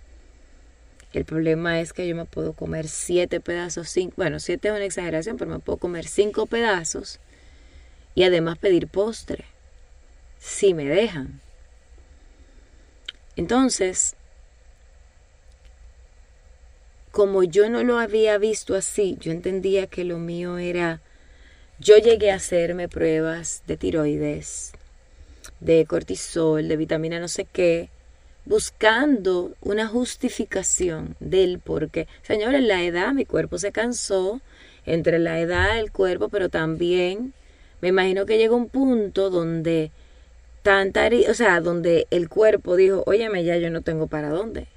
El 1.14 1.24
problema 1.24 1.80
es 1.80 1.94
que 1.94 2.06
yo 2.06 2.14
me 2.14 2.26
puedo 2.26 2.52
comer 2.52 2.86
siete 2.86 3.40
pedazos, 3.40 3.88
cinco, 3.88 4.12
bueno, 4.18 4.40
siete 4.40 4.68
es 4.68 4.74
una 4.74 4.84
exageración, 4.84 5.38
pero 5.38 5.52
me 5.52 5.58
puedo 5.58 5.78
comer 5.78 6.06
cinco 6.06 6.44
pedazos 6.44 7.18
y 8.14 8.24
además 8.24 8.58
pedir 8.58 8.88
postre, 8.88 9.46
si 10.38 10.74
me 10.74 10.84
dejan. 10.84 11.40
Entonces, 13.36 14.16
como 17.16 17.44
yo 17.44 17.70
no 17.70 17.82
lo 17.82 17.98
había 17.98 18.36
visto 18.36 18.74
así, 18.74 19.16
yo 19.18 19.32
entendía 19.32 19.86
que 19.86 20.04
lo 20.04 20.18
mío 20.18 20.58
era, 20.58 21.00
yo 21.78 21.96
llegué 21.96 22.30
a 22.30 22.34
hacerme 22.34 22.90
pruebas 22.90 23.62
de 23.66 23.78
tiroides, 23.78 24.72
de 25.60 25.86
cortisol, 25.86 26.68
de 26.68 26.76
vitamina 26.76 27.18
no 27.18 27.28
sé 27.28 27.46
qué, 27.50 27.88
buscando 28.44 29.54
una 29.62 29.86
justificación 29.86 31.16
del 31.18 31.58
por 31.58 31.88
qué. 31.88 32.06
Señores, 32.20 32.62
la 32.62 32.82
edad, 32.82 33.14
mi 33.14 33.24
cuerpo 33.24 33.56
se 33.56 33.72
cansó, 33.72 34.42
entre 34.84 35.18
la 35.18 35.40
edad, 35.40 35.78
el 35.78 35.92
cuerpo, 35.92 36.28
pero 36.28 36.50
también 36.50 37.32
me 37.80 37.88
imagino 37.88 38.26
que 38.26 38.36
llegó 38.36 38.56
un 38.56 38.68
punto 38.68 39.30
donde 39.30 39.90
tanta, 40.60 41.08
o 41.30 41.32
sea, 41.32 41.62
donde 41.62 42.08
el 42.10 42.28
cuerpo 42.28 42.76
dijo, 42.76 43.04
óyeme, 43.06 43.42
ya 43.42 43.56
yo 43.56 43.70
no 43.70 43.80
tengo 43.80 44.06
para 44.06 44.28
dónde. 44.28 44.68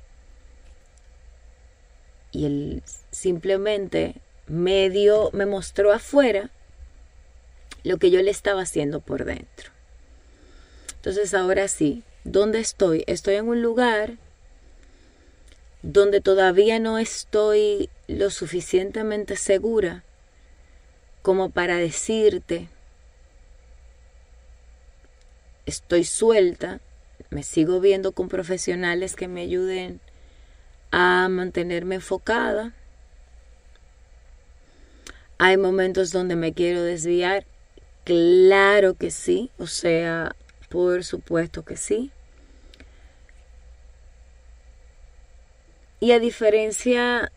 Y 2.32 2.46
él 2.46 2.84
simplemente 3.12 4.16
me 4.48 4.90
dio, 4.90 5.30
me 5.34 5.46
mostró 5.46 5.92
afuera 5.92 6.50
lo 7.84 7.98
que 7.98 8.12
yo 8.12 8.22
le 8.22 8.32
estaba 8.32 8.62
haciendo 8.62 9.00
por 9.00 9.26
dentro. 9.26 9.72
Entonces 10.96 11.34
ahora 11.34 11.68
sí, 11.68 12.04
¿dónde 12.24 12.60
estoy? 12.60 13.04
Estoy 13.08 13.36
en 13.36 13.48
un 13.48 13.62
lugar 13.62 14.18
donde 15.82 16.20
todavía 16.20 16.80
no 16.80 16.98
estoy 16.98 17.90
lo 18.08 18.30
suficientemente 18.30 19.38
segura 19.38 20.04
como 21.22 21.50
para 21.52 21.78
decirte, 21.78 22.70
estoy 25.66 26.04
suelta, 26.04 26.80
me 27.30 27.44
sigo 27.44 27.80
viendo 27.80 28.14
con 28.14 28.30
profesionales 28.30 29.16
que 29.16 29.28
me 29.28 29.42
ayuden 29.42 30.02
a 30.92 31.28
mantenerme 31.30 31.96
enfocada. 31.96 32.74
Hay 35.38 35.58
momentos 35.58 36.12
donde 36.12 36.36
me 36.36 36.54
quiero 36.54 36.82
desviar, 36.82 37.46
claro 38.04 38.96
que 38.96 39.12
sí, 39.12 39.52
o 39.58 39.68
sea, 39.68 40.36
por 40.70 41.04
supuesto 41.04 41.64
que 41.64 41.78
sí. 41.78 42.12
Y 46.02 46.12
a 46.12 46.20
diferencia 46.20 47.32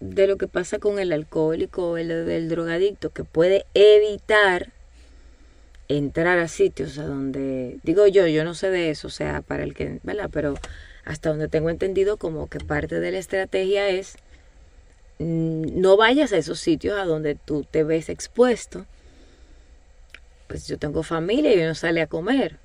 de 0.00 0.26
lo 0.26 0.36
que 0.36 0.48
pasa 0.48 0.78
con 0.78 0.98
el 0.98 1.12
alcohólico 1.12 1.90
o 1.90 1.96
el 1.96 2.48
drogadicto, 2.48 3.10
que 3.10 3.24
puede 3.24 3.64
evitar 3.74 4.72
entrar 5.88 6.38
a 6.38 6.48
sitios 6.48 6.98
a 6.98 7.06
donde, 7.06 7.78
digo 7.82 8.06
yo, 8.06 8.26
yo 8.26 8.44
no 8.44 8.54
sé 8.54 8.70
de 8.70 8.90
eso, 8.90 9.08
o 9.08 9.10
sea, 9.10 9.40
para 9.40 9.62
el 9.62 9.72
que, 9.72 10.00
¿verdad? 10.02 10.28
Pero 10.32 10.54
hasta 11.06 11.30
donde 11.30 11.48
tengo 11.48 11.70
entendido 11.70 12.18
como 12.18 12.48
que 12.48 12.58
parte 12.60 13.00
de 13.00 13.12
la 13.12 13.18
estrategia 13.18 13.88
es 13.88 14.16
mm, 15.18 15.80
no 15.80 15.96
vayas 15.96 16.34
a 16.34 16.36
esos 16.36 16.60
sitios 16.60 16.98
a 16.98 17.04
donde 17.04 17.34
tú 17.34 17.64
te 17.64 17.82
ves 17.82 18.10
expuesto 18.10 18.84
pues 20.46 20.66
yo 20.66 20.78
tengo 20.78 21.02
familia 21.02 21.52
y 21.52 21.58
yo 21.58 21.66
no 21.66 21.74
sale 21.74 22.00
a 22.02 22.06
comer. 22.06 22.58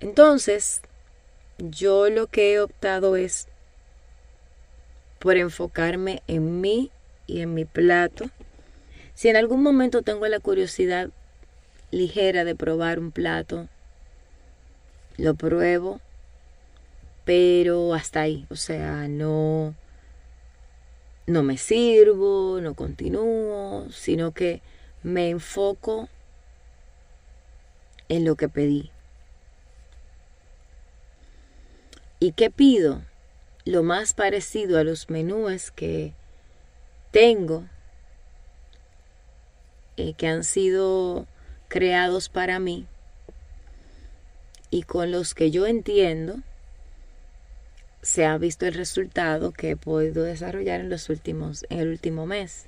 Entonces, 0.00 0.80
yo 1.58 2.10
lo 2.10 2.26
que 2.26 2.54
he 2.54 2.60
optado 2.60 3.16
es 3.16 3.48
por 5.18 5.36
enfocarme 5.36 6.22
en 6.26 6.60
mí 6.60 6.90
y 7.26 7.40
en 7.40 7.54
mi 7.54 7.64
plato. 7.64 8.26
Si 9.14 9.28
en 9.28 9.36
algún 9.36 9.62
momento 9.62 10.02
tengo 10.02 10.26
la 10.26 10.40
curiosidad 10.40 11.10
ligera 11.90 12.44
de 12.44 12.54
probar 12.54 12.98
un 12.98 13.12
plato, 13.12 13.68
lo 15.16 15.34
pruebo, 15.34 16.00
pero 17.24 17.94
hasta 17.94 18.22
ahí, 18.22 18.46
o 18.50 18.56
sea, 18.56 19.08
no 19.08 19.74
no 21.26 21.42
me 21.42 21.56
sirvo, 21.56 22.60
no 22.60 22.74
continúo, 22.74 23.88
sino 23.90 24.32
que 24.32 24.60
me 25.02 25.30
enfoco 25.30 26.08
en 28.08 28.24
lo 28.24 28.36
que 28.36 28.48
pedí. 28.48 28.90
¿Y 32.20 32.32
qué 32.32 32.50
pido? 32.50 33.02
Lo 33.64 33.82
más 33.82 34.12
parecido 34.12 34.78
a 34.78 34.84
los 34.84 35.08
menúes 35.08 35.70
que 35.70 36.12
tengo, 37.10 37.64
eh, 39.96 40.12
que 40.14 40.26
han 40.26 40.44
sido 40.44 41.26
creados 41.68 42.28
para 42.28 42.58
mí 42.58 42.86
y 44.70 44.82
con 44.82 45.10
los 45.10 45.34
que 45.34 45.50
yo 45.50 45.66
entiendo 45.66 46.36
se 48.04 48.26
ha 48.26 48.36
visto 48.36 48.66
el 48.66 48.74
resultado 48.74 49.50
que 49.50 49.70
he 49.70 49.76
podido 49.76 50.24
desarrollar 50.24 50.80
en 50.80 50.90
los 50.90 51.08
últimos 51.08 51.64
en 51.70 51.80
el 51.80 51.88
último 51.88 52.26
mes. 52.26 52.66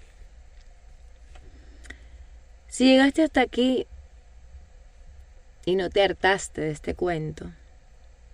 Si 2.68 2.86
llegaste 2.86 3.22
hasta 3.22 3.42
aquí 3.42 3.86
y 5.66 5.76
no 5.76 5.90
te 5.90 6.02
hartaste 6.02 6.62
de 6.62 6.70
este 6.70 6.94
cuento, 6.94 7.52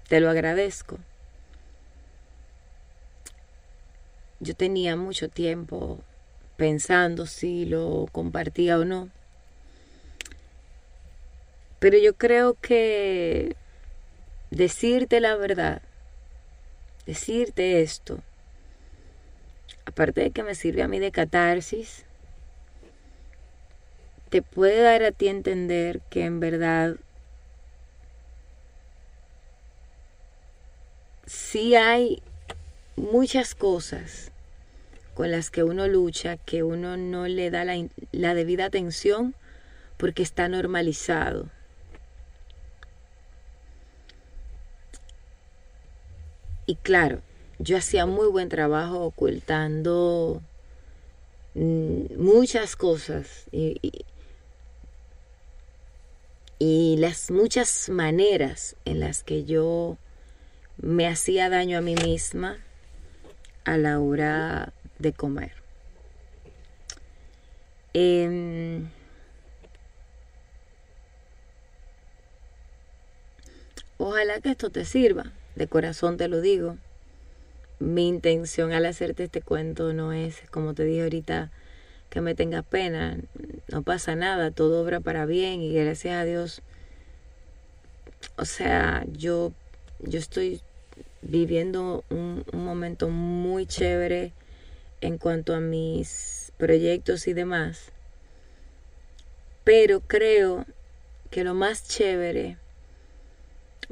te 0.09 0.21
lo 0.21 0.31
agradezco. 0.31 0.99
Yo 4.39 4.55
tenía 4.55 4.95
mucho 4.95 5.29
tiempo 5.29 5.99
pensando 6.57 7.27
si 7.27 7.65
lo 7.65 8.07
compartía 8.13 8.79
o 8.79 8.85
no. 8.85 9.09
Pero 11.81 11.99
yo 11.99 12.15
creo 12.15 12.55
que 12.55 13.57
decirte 14.51 15.19
la 15.19 15.35
verdad, 15.35 15.83
decirte 17.07 17.83
esto, 17.83 18.21
aparte 19.85 20.21
de 20.21 20.31
que 20.31 20.43
me 20.43 20.55
sirve 20.55 20.83
a 20.83 20.89
mí 20.89 20.99
de 20.99 21.13
catarsis, 21.13 22.05
te 24.31 24.43
puede 24.43 24.81
dar 24.81 25.03
a 25.03 25.13
ti 25.13 25.29
entender 25.29 26.01
que 26.09 26.25
en 26.25 26.41
verdad 26.41 26.97
sí 31.27 31.75
hay 31.75 32.23
muchas 32.97 33.55
cosas 33.55 34.33
con 35.15 35.31
las 35.31 35.51
que 35.51 35.63
uno 35.63 35.87
lucha 35.89 36.39
que 36.39 36.63
uno 36.63 36.97
no 36.97 37.27
le 37.29 37.51
da 37.51 37.65
la, 37.65 37.75
la 38.13 38.35
debida 38.35 38.65
atención 38.65 39.35
porque 39.99 40.23
está 40.23 40.49
normalizado. 40.49 41.51
Y 46.67 46.77
claro, 46.77 47.21
yo 47.59 47.77
hacía 47.77 48.07
muy 48.07 48.29
buen 48.29 48.49
trabajo 48.49 49.01
ocultando 49.01 50.43
mm, 51.55 52.17
muchas 52.17 52.77
cosas 52.77 53.47
y, 53.51 54.05
las 56.99 57.33
muchas 57.33 57.89
maneras 57.89 58.77
en 58.85 59.01
las 59.01 59.25
que 59.25 59.45
yo 59.45 59.97
me 60.77 61.09
hacía 61.09 61.49
daño 61.49 61.79
a 61.79 61.81
mí 61.81 61.97
misma 61.97 62.59
a 63.65 63.77
la 63.77 63.99
hora 63.99 64.73
de 64.99 65.13
comer. 65.13 65.53
Em, 67.95 68.89
ojalá 73.99 74.41
que 74.41 74.51
esto 74.51 74.71
te 74.71 74.85
sirva 74.85 75.33
de 75.55 75.67
corazón 75.67 76.17
te 76.17 76.29
lo 76.29 76.41
digo. 76.41 76.77
Mi 77.79 78.09
intención 78.09 78.73
al 78.73 78.87
hacerte 78.87 79.25
este 79.25 79.43
cuento 79.43 79.93
no 79.93 80.13
es, 80.13 80.43
como 80.51 80.75
te 80.75 80.85
dije 80.85 81.03
ahorita, 81.03 81.51
que 82.11 82.21
me 82.21 82.35
tengas 82.35 82.65
pena. 82.65 83.19
No 83.69 83.83
pasa 83.83 84.15
nada, 84.15 84.51
todo 84.51 84.83
obra 84.83 85.01
para 85.01 85.27
bien 85.27 85.63
y 85.63 85.75
gracias 85.75 86.15
a 86.15 86.25
Dios. 86.25 86.63
O 88.37 88.45
sea, 88.45 89.05
yo, 89.13 89.53
yo 89.99 90.19
estoy 90.19 90.61
viviendo 91.23 92.05
un, 92.11 92.45
un 92.53 92.65
momento 92.65 93.09
muy 93.09 93.67
chévere 93.67 94.33
en 95.01 95.19
cuanto 95.19 95.55
a 95.55 95.61
mis 95.61 96.53
proyectos 96.59 97.27
y 97.27 97.33
demás. 97.33 97.91
Pero 99.65 100.01
creo 100.01 100.67
que 101.31 101.45
lo 101.45 101.55
más 101.55 101.89
chévere 101.89 102.59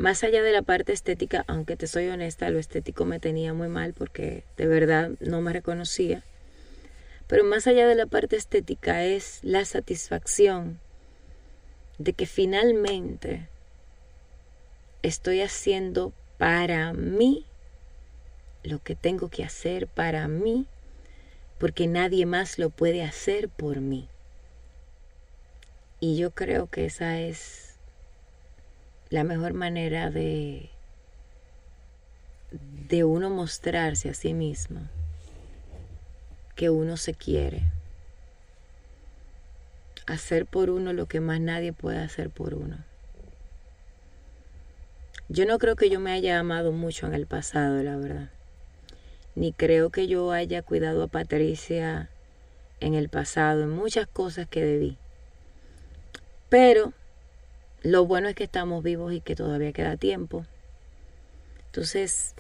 más 0.00 0.24
allá 0.24 0.42
de 0.42 0.52
la 0.52 0.62
parte 0.62 0.94
estética, 0.94 1.44
aunque 1.46 1.76
te 1.76 1.86
soy 1.86 2.08
honesta, 2.08 2.48
lo 2.48 2.58
estético 2.58 3.04
me 3.04 3.20
tenía 3.20 3.52
muy 3.52 3.68
mal 3.68 3.92
porque 3.92 4.44
de 4.56 4.66
verdad 4.66 5.10
no 5.20 5.42
me 5.42 5.52
reconocía. 5.52 6.24
Pero 7.26 7.44
más 7.44 7.66
allá 7.66 7.86
de 7.86 7.94
la 7.94 8.06
parte 8.06 8.36
estética 8.36 9.04
es 9.04 9.40
la 9.42 9.66
satisfacción 9.66 10.80
de 11.98 12.14
que 12.14 12.24
finalmente 12.24 13.46
estoy 15.02 15.42
haciendo 15.42 16.14
para 16.38 16.94
mí 16.94 17.44
lo 18.62 18.82
que 18.82 18.94
tengo 18.94 19.28
que 19.28 19.44
hacer 19.44 19.86
para 19.86 20.28
mí, 20.28 20.66
porque 21.58 21.86
nadie 21.86 22.24
más 22.24 22.58
lo 22.58 22.70
puede 22.70 23.02
hacer 23.02 23.50
por 23.50 23.82
mí. 23.82 24.08
Y 26.00 26.16
yo 26.16 26.30
creo 26.30 26.68
que 26.68 26.86
esa 26.86 27.20
es 27.20 27.69
la 29.10 29.24
mejor 29.24 29.54
manera 29.54 30.10
de, 30.10 30.70
de 32.88 33.04
uno 33.04 33.28
mostrarse 33.28 34.08
a 34.08 34.14
sí 34.14 34.34
mismo 34.34 34.80
que 36.54 36.70
uno 36.70 36.96
se 36.96 37.14
quiere. 37.14 37.62
Hacer 40.06 40.46
por 40.46 40.70
uno 40.70 40.92
lo 40.92 41.06
que 41.06 41.20
más 41.20 41.40
nadie 41.40 41.72
puede 41.72 41.98
hacer 41.98 42.30
por 42.30 42.54
uno. 42.54 42.78
Yo 45.28 45.46
no 45.46 45.58
creo 45.58 45.76
que 45.76 45.90
yo 45.90 46.00
me 46.00 46.12
haya 46.12 46.38
amado 46.38 46.72
mucho 46.72 47.06
en 47.06 47.14
el 47.14 47.26
pasado, 47.26 47.82
la 47.82 47.96
verdad. 47.96 48.30
Ni 49.34 49.52
creo 49.52 49.90
que 49.90 50.06
yo 50.06 50.32
haya 50.32 50.62
cuidado 50.62 51.04
a 51.04 51.08
Patricia 51.08 52.10
en 52.80 52.94
el 52.94 53.08
pasado, 53.08 53.62
en 53.62 53.70
muchas 53.70 54.06
cosas 54.06 54.48
que 54.48 54.64
debí. 54.64 54.98
Pero 56.48 56.92
lo 57.82 58.04
bueno 58.04 58.28
es 58.28 58.34
que 58.34 58.44
estamos 58.44 58.82
vivos 58.82 59.12
y 59.12 59.20
que 59.20 59.34
todavía 59.34 59.72
queda 59.72 59.96
tiempo. 59.96 60.44
Entonces, 61.66 62.34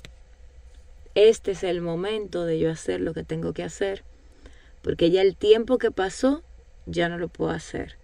este 1.14 1.52
es 1.52 1.62
el 1.62 1.80
momento 1.80 2.44
de 2.44 2.58
yo 2.58 2.70
hacer 2.70 3.00
lo 3.00 3.14
que 3.14 3.24
tengo 3.24 3.52
que 3.52 3.62
hacer, 3.62 4.04
porque 4.82 5.10
ya 5.10 5.22
el 5.22 5.36
tiempo 5.36 5.78
que 5.78 5.90
pasó 5.90 6.42
ya 6.86 7.08
no 7.08 7.18
lo 7.18 7.28
puedo 7.28 7.50
hacer. 7.50 7.96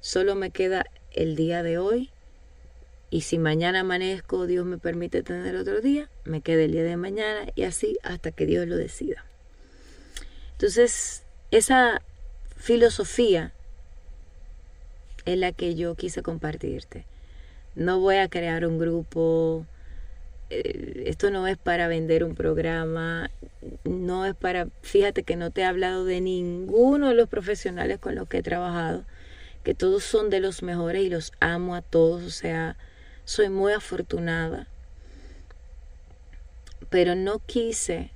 Solo 0.00 0.34
me 0.34 0.50
queda 0.50 0.86
el 1.12 1.34
día 1.34 1.62
de 1.62 1.78
hoy 1.78 2.10
y 3.10 3.22
si 3.22 3.38
mañana 3.38 3.80
amanezco, 3.80 4.46
Dios 4.46 4.66
me 4.66 4.78
permite 4.78 5.22
tener 5.22 5.56
otro 5.56 5.80
día, 5.80 6.08
me 6.24 6.40
queda 6.40 6.62
el 6.62 6.72
día 6.72 6.84
de 6.84 6.96
mañana 6.96 7.50
y 7.54 7.62
así 7.62 7.98
hasta 8.02 8.30
que 8.30 8.46
Dios 8.46 8.66
lo 8.68 8.76
decida. 8.76 9.24
Entonces, 10.52 11.24
esa 11.50 12.02
filosofía 12.56 13.52
es 15.26 15.36
la 15.36 15.52
que 15.52 15.74
yo 15.74 15.94
quise 15.96 16.22
compartirte. 16.22 17.04
No 17.74 18.00
voy 18.00 18.16
a 18.16 18.28
crear 18.28 18.64
un 18.64 18.78
grupo, 18.78 19.66
eh, 20.48 21.02
esto 21.06 21.30
no 21.30 21.46
es 21.46 21.58
para 21.58 21.88
vender 21.88 22.24
un 22.24 22.34
programa, 22.34 23.30
no 23.84 24.24
es 24.24 24.34
para, 24.34 24.68
fíjate 24.82 25.24
que 25.24 25.36
no 25.36 25.50
te 25.50 25.60
he 25.60 25.64
hablado 25.64 26.04
de 26.04 26.20
ninguno 26.20 27.08
de 27.08 27.14
los 27.14 27.28
profesionales 27.28 27.98
con 27.98 28.14
los 28.14 28.28
que 28.28 28.38
he 28.38 28.42
trabajado, 28.42 29.04
que 29.64 29.74
todos 29.74 30.04
son 30.04 30.30
de 30.30 30.40
los 30.40 30.62
mejores 30.62 31.02
y 31.02 31.10
los 31.10 31.32
amo 31.40 31.74
a 31.74 31.82
todos, 31.82 32.22
o 32.22 32.30
sea, 32.30 32.76
soy 33.24 33.50
muy 33.50 33.72
afortunada. 33.72 34.68
Pero 36.88 37.16
no 37.16 37.40
quise 37.40 38.12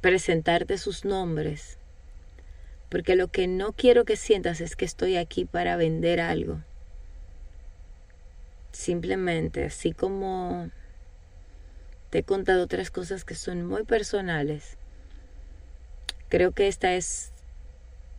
presentarte 0.00 0.76
sus 0.76 1.04
nombres 1.04 1.77
porque 2.88 3.16
lo 3.16 3.28
que 3.28 3.46
no 3.46 3.72
quiero 3.72 4.04
que 4.04 4.16
sientas 4.16 4.60
es 4.60 4.76
que 4.76 4.84
estoy 4.84 5.16
aquí 5.16 5.44
para 5.44 5.76
vender 5.76 6.20
algo. 6.20 6.62
Simplemente, 8.72 9.64
así 9.64 9.92
como 9.92 10.70
te 12.10 12.18
he 12.18 12.22
contado 12.22 12.62
otras 12.64 12.90
cosas 12.90 13.24
que 13.24 13.34
son 13.34 13.66
muy 13.66 13.84
personales, 13.84 14.78
creo 16.28 16.52
que 16.52 16.68
esta 16.68 16.94
es, 16.94 17.32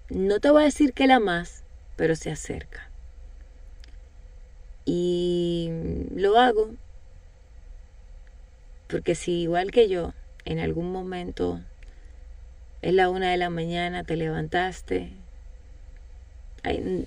no 0.10 0.40
te 0.40 0.52
voy 0.52 0.64
a 0.64 0.66
decir 0.66 0.94
que 0.94 1.08
la 1.08 1.20
más, 1.20 1.64
pero 1.96 2.16
se 2.16 2.32
acerca. 2.32 2.90
Y 4.86 5.70
lo 6.16 6.38
hago 6.38 6.72
porque 8.90 9.14
si 9.14 9.42
igual 9.42 9.70
que 9.70 9.88
yo 9.88 10.14
en 10.46 10.58
algún 10.58 10.92
momento 10.92 11.62
es 12.82 12.94
la 12.94 13.10
una 13.10 13.32
de 13.32 13.38
la 13.38 13.50
mañana, 13.50 14.04
te 14.04 14.16
levantaste, 14.16 15.12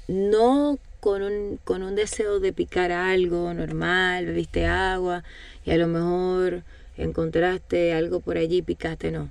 no 0.08 0.78
con 1.00 1.22
un, 1.22 1.58
con 1.64 1.82
un 1.82 1.94
deseo 1.94 2.40
de 2.40 2.52
picar 2.52 2.92
algo 2.92 3.52
normal, 3.54 4.26
bebiste 4.26 4.66
agua 4.66 5.24
y 5.64 5.70
a 5.70 5.76
lo 5.76 5.88
mejor 5.88 6.62
encontraste 6.96 7.92
algo 7.92 8.20
por 8.20 8.36
allí 8.36 8.58
y 8.58 8.62
picaste, 8.62 9.10
no. 9.10 9.30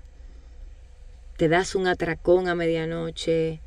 Te 1.37 1.47
das 1.47 1.75
un 1.75 1.87
atracón 1.87 2.47
a 2.47 2.55
medianoche, 2.55 3.61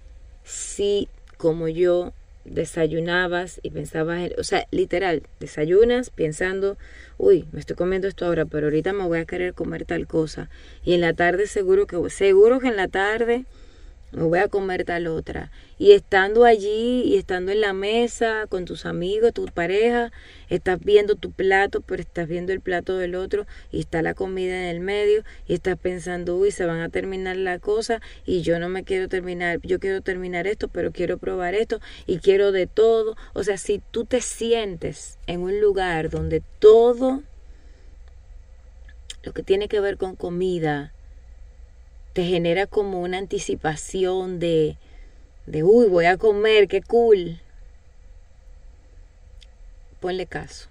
si 0.45 1.09
como 1.39 1.68
yo 1.68 2.12
desayunabas 2.45 3.61
y 3.62 3.70
pensabas, 3.70 4.30
o 4.38 4.45
sea, 4.45 4.66
literal, 4.70 5.22
desayunas 5.40 6.11
pensando, 6.11 6.76
uy, 7.18 7.47
me 7.53 7.61
estoy 7.61 7.76
comiendo 7.76 8.09
esto 8.09 8.26
ahora, 8.26 8.45
pero 8.45 8.66
ahorita 8.66 8.92
me 8.92 9.05
voy 9.05 9.18
a 9.18 9.24
querer 9.24 9.55
comer 9.55 9.84
tal 9.84 10.07
cosa. 10.07 10.51
Y 10.84 10.95
en 10.95 11.01
la 11.01 11.14
tarde 11.14 11.47
seguro 11.47 11.86
que, 11.86 12.11
seguro 12.11 12.61
que 12.61 12.68
en 12.68 12.76
la 12.76 12.88
tarde 12.88 13.45
me 14.15 14.25
voy 14.25 14.39
a 14.39 14.49
comer 14.49 14.85
tal 14.85 15.07
otra. 15.07 15.51
Y 15.77 15.93
estando 15.93 16.45
allí 16.45 17.03
y 17.03 17.17
estando 17.17 17.51
en 17.51 17.61
la 17.61 17.73
mesa 17.73 18.47
con 18.49 18.65
tus 18.65 18.87
amigos, 18.87 19.33
tu 19.33 19.47
pareja, 19.47 20.12
estás 20.49 20.79
viendo 20.81 21.17
tu 21.17 21.33
plato, 21.33 21.81
pero 21.81 22.01
estás 22.01 22.29
viendo 22.29 22.53
el 22.53 22.61
plato 22.61 22.97
del 22.97 23.17
otro 23.17 23.47
y 23.73 23.81
está 23.81 24.01
la 24.03 24.15
comida 24.15 24.55
en 24.55 24.69
el 24.69 24.81
medio 24.81 25.25
y 25.47 25.55
estás 25.55 25.77
pensando, 25.77 26.37
uy, 26.37 26.53
se 26.53 26.65
van 26.65 26.81
a 26.81 26.89
terminar 26.89 27.37
la 27.37 27.59
cosa 27.59 28.01
y 28.25 28.43
yo 28.43 28.59
no 28.59 28.69
me 28.69 28.85
quiero 28.85 29.09
terminar, 29.09 29.61
yo 29.62 29.81
quiero 29.81 30.01
terminar 30.01 30.47
esto, 30.47 30.69
pero 30.69 30.93
quiero 30.93 31.19
probar 31.19 31.55
esto 31.55 31.81
y 32.07 32.19
quiero 32.19 32.53
de 32.53 32.67
todo. 32.67 33.17
O 33.33 33.43
sea, 33.43 33.59
si 33.59 33.83
tú 33.91 34.05
te 34.05 34.21
sientes 34.21 35.19
en 35.27 35.41
un 35.41 35.61
lugar 35.61 36.09
donde 36.09 36.41
todo 36.61 37.23
lo 39.25 39.33
que 39.33 39.43
tiene 39.43 39.69
que 39.69 39.81
ver 39.81 39.97
con 39.97 40.17
comida, 40.17 40.93
te 42.15 42.25
genera 42.25 42.69
como 42.69 43.01
una 43.01 43.19
anticipación 43.19 44.39
de, 44.39 44.79
de, 45.47 45.65
uy, 45.65 45.89
voy 45.89 46.07
a 46.07 46.17
comer, 46.17 46.69
qué 46.69 46.81
cool. 46.81 47.41
Ponle 49.99 50.27
caso. 50.27 50.69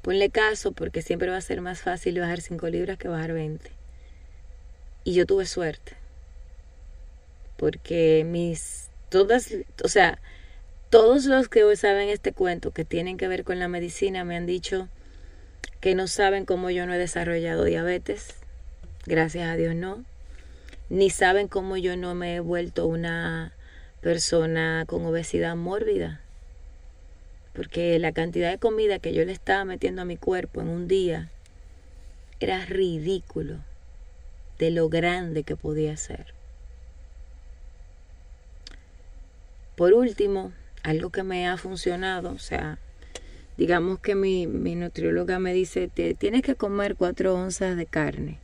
Ponle 0.00 0.30
caso 0.30 0.72
porque 0.72 1.02
siempre 1.02 1.28
va 1.28 1.36
a 1.36 1.42
ser 1.42 1.60
más 1.60 1.82
fácil 1.82 2.18
bajar 2.18 2.40
5 2.40 2.68
libras 2.68 2.96
que 2.96 3.08
bajar 3.08 3.34
20. 3.34 3.70
Y 5.04 5.12
yo 5.12 5.26
tuve 5.26 5.44
suerte. 5.44 5.92
Porque 7.58 8.24
mis, 8.26 8.88
todas, 9.10 9.52
o 9.84 9.88
sea, 9.88 10.18
todos 10.88 11.26
los 11.26 11.50
que 11.50 11.64
hoy 11.64 11.76
saben 11.76 12.08
este 12.08 12.32
cuento 12.32 12.70
que 12.70 12.86
tienen 12.86 13.18
que 13.18 13.28
ver 13.28 13.44
con 13.44 13.58
la 13.58 13.68
medicina 13.68 14.24
me 14.24 14.36
han 14.36 14.46
dicho 14.46 14.88
que 15.80 15.94
no 15.94 16.06
saben 16.06 16.46
cómo 16.46 16.70
yo 16.70 16.86
no 16.86 16.94
he 16.94 16.98
desarrollado 16.98 17.64
diabetes 17.64 18.45
Gracias 19.06 19.48
a 19.48 19.54
Dios 19.54 19.76
no. 19.76 20.04
Ni 20.88 21.10
saben 21.10 21.46
cómo 21.46 21.76
yo 21.76 21.96
no 21.96 22.16
me 22.16 22.34
he 22.34 22.40
vuelto 22.40 22.86
una 22.86 23.52
persona 24.00 24.84
con 24.88 25.06
obesidad 25.06 25.54
mórbida. 25.54 26.20
Porque 27.52 27.98
la 28.00 28.10
cantidad 28.10 28.50
de 28.50 28.58
comida 28.58 28.98
que 28.98 29.14
yo 29.14 29.24
le 29.24 29.30
estaba 29.32 29.64
metiendo 29.64 30.02
a 30.02 30.04
mi 30.04 30.16
cuerpo 30.16 30.60
en 30.60 30.68
un 30.68 30.88
día 30.88 31.30
era 32.40 32.66
ridículo 32.66 33.58
de 34.58 34.72
lo 34.72 34.88
grande 34.88 35.44
que 35.44 35.54
podía 35.54 35.96
ser. 35.96 36.34
Por 39.76 39.92
último, 39.92 40.52
algo 40.82 41.10
que 41.10 41.22
me 41.22 41.46
ha 41.46 41.56
funcionado, 41.56 42.32
o 42.32 42.38
sea, 42.38 42.78
digamos 43.56 44.00
que 44.00 44.16
mi, 44.16 44.48
mi 44.48 44.74
nutrióloga 44.74 45.38
me 45.38 45.52
dice, 45.52 45.88
tienes 45.88 46.42
que 46.42 46.56
comer 46.56 46.96
cuatro 46.96 47.34
onzas 47.34 47.76
de 47.76 47.86
carne. 47.86 48.40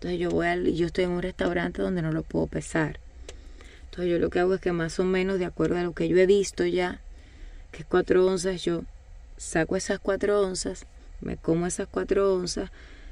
Entonces 0.00 0.18
yo 0.18 0.30
voy 0.30 0.46
al, 0.46 0.72
yo 0.72 0.86
estoy 0.86 1.04
en 1.04 1.10
un 1.10 1.20
restaurante 1.20 1.82
donde 1.82 2.00
no 2.00 2.10
lo 2.10 2.22
puedo 2.22 2.46
pesar. 2.46 2.98
Entonces 3.84 4.10
yo 4.10 4.18
lo 4.18 4.30
que 4.30 4.40
hago 4.40 4.54
es 4.54 4.60
que 4.62 4.72
más 4.72 4.98
o 4.98 5.04
menos 5.04 5.38
de 5.38 5.44
acuerdo 5.44 5.76
a 5.76 5.82
lo 5.82 5.92
que 5.92 6.08
yo 6.08 6.16
he 6.16 6.24
visto 6.24 6.64
ya, 6.64 7.00
que 7.70 7.82
es 7.82 7.86
cuatro 7.86 8.24
onzas, 8.24 8.64
yo 8.64 8.84
saco 9.36 9.76
esas 9.76 9.98
cuatro 9.98 10.40
onzas, 10.40 10.86
me 11.20 11.36
como 11.36 11.66
esas 11.66 11.86
cuatro 11.86 12.34
onzas. 12.34 12.70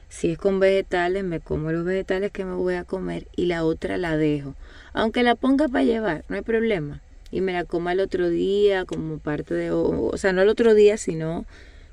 Si 0.08 0.30
es 0.30 0.38
con 0.38 0.60
vegetales, 0.60 1.24
me 1.24 1.40
como 1.40 1.72
los 1.72 1.84
vegetales 1.84 2.32
que 2.32 2.46
me 2.46 2.54
voy 2.54 2.76
a 2.76 2.84
comer 2.84 3.28
y 3.36 3.44
la 3.44 3.64
otra 3.64 3.98
la 3.98 4.16
dejo. 4.16 4.54
Aunque 4.94 5.22
la 5.22 5.34
ponga 5.34 5.68
para 5.68 5.84
llevar, 5.84 6.24
no 6.30 6.36
hay 6.36 6.42
problema. 6.42 7.02
Y 7.30 7.42
me 7.42 7.52
la 7.52 7.64
coma 7.64 7.92
el 7.92 8.00
otro 8.00 8.30
día 8.30 8.86
como 8.86 9.18
parte 9.18 9.52
de... 9.52 9.72
O, 9.72 10.06
o 10.06 10.16
sea, 10.16 10.32
no 10.32 10.40
el 10.40 10.48
otro 10.48 10.72
día, 10.72 10.96
sino 10.96 11.44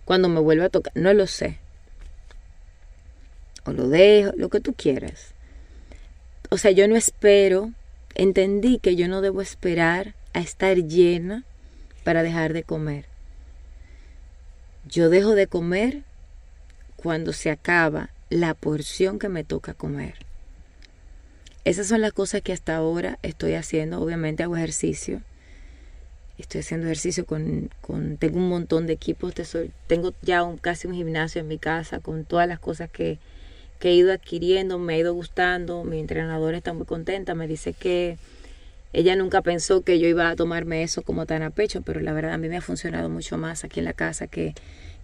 cuando 0.05 0.29
me 0.29 0.39
vuelva 0.39 0.65
a 0.65 0.69
tocar. 0.69 0.93
No 0.95 1.13
lo 1.13 1.27
sé 1.27 1.59
o 3.65 3.73
lo 3.73 3.89
dejo, 3.89 4.31
lo 4.37 4.49
que 4.49 4.59
tú 4.61 4.73
quieras. 4.73 5.33
O 6.49 6.57
sea, 6.57 6.71
yo 6.71 6.87
no 6.87 6.95
espero, 6.95 7.71
entendí 8.13 8.79
que 8.79 8.95
yo 8.95 9.07
no 9.07 9.21
debo 9.21 9.41
esperar 9.41 10.13
a 10.33 10.39
estar 10.39 10.77
llena 10.77 11.43
para 12.03 12.23
dejar 12.23 12.53
de 12.53 12.63
comer. 12.63 13.05
Yo 14.87 15.09
dejo 15.09 15.33
de 15.33 15.47
comer 15.47 16.03
cuando 16.95 17.33
se 17.33 17.49
acaba 17.49 18.09
la 18.29 18.53
porción 18.53 19.17
que 19.17 19.29
me 19.29 19.43
toca 19.43 19.73
comer. 19.73 20.13
Esas 21.63 21.87
son 21.87 22.01
las 22.01 22.13
cosas 22.13 22.41
que 22.41 22.53
hasta 22.53 22.75
ahora 22.75 23.17
estoy 23.23 23.55
haciendo. 23.55 23.99
Obviamente 23.99 24.43
hago 24.43 24.55
ejercicio. 24.55 25.21
Estoy 26.37 26.61
haciendo 26.61 26.85
ejercicio 26.85 27.25
con, 27.25 27.71
con 27.81 28.17
tengo 28.17 28.37
un 28.37 28.49
montón 28.49 28.85
de 28.85 28.93
equipos. 28.93 29.33
Tengo 29.87 30.13
ya 30.21 30.43
un, 30.43 30.57
casi 30.57 30.87
un 30.87 30.93
gimnasio 30.93 31.41
en 31.41 31.47
mi 31.47 31.57
casa 31.57 31.99
con 31.99 32.23
todas 32.23 32.47
las 32.47 32.59
cosas 32.59 32.89
que, 32.91 33.17
que 33.85 33.91
he 33.91 33.93
ido 33.93 34.11
adquiriendo, 34.11 34.79
me 34.79 34.95
ha 34.95 34.97
ido 34.97 35.13
gustando, 35.13 35.83
mi 35.83 35.99
entrenadora 35.99 36.57
está 36.57 36.73
muy 36.73 36.87
contenta, 36.87 37.35
me 37.35 37.47
dice 37.47 37.73
que 37.73 38.17
ella 38.93 39.15
nunca 39.15 39.43
pensó 39.43 39.83
que 39.83 39.99
yo 39.99 40.07
iba 40.07 40.27
a 40.27 40.35
tomarme 40.35 40.81
eso 40.81 41.03
como 41.03 41.27
tan 41.27 41.43
a 41.43 41.51
pecho, 41.51 41.83
pero 41.83 41.99
la 41.99 42.11
verdad 42.11 42.33
a 42.33 42.39
mí 42.39 42.49
me 42.49 42.57
ha 42.57 42.61
funcionado 42.61 43.09
mucho 43.09 43.37
más 43.37 43.63
aquí 43.63 43.81
en 43.81 43.85
la 43.85 43.93
casa 43.93 44.25
que, 44.25 44.55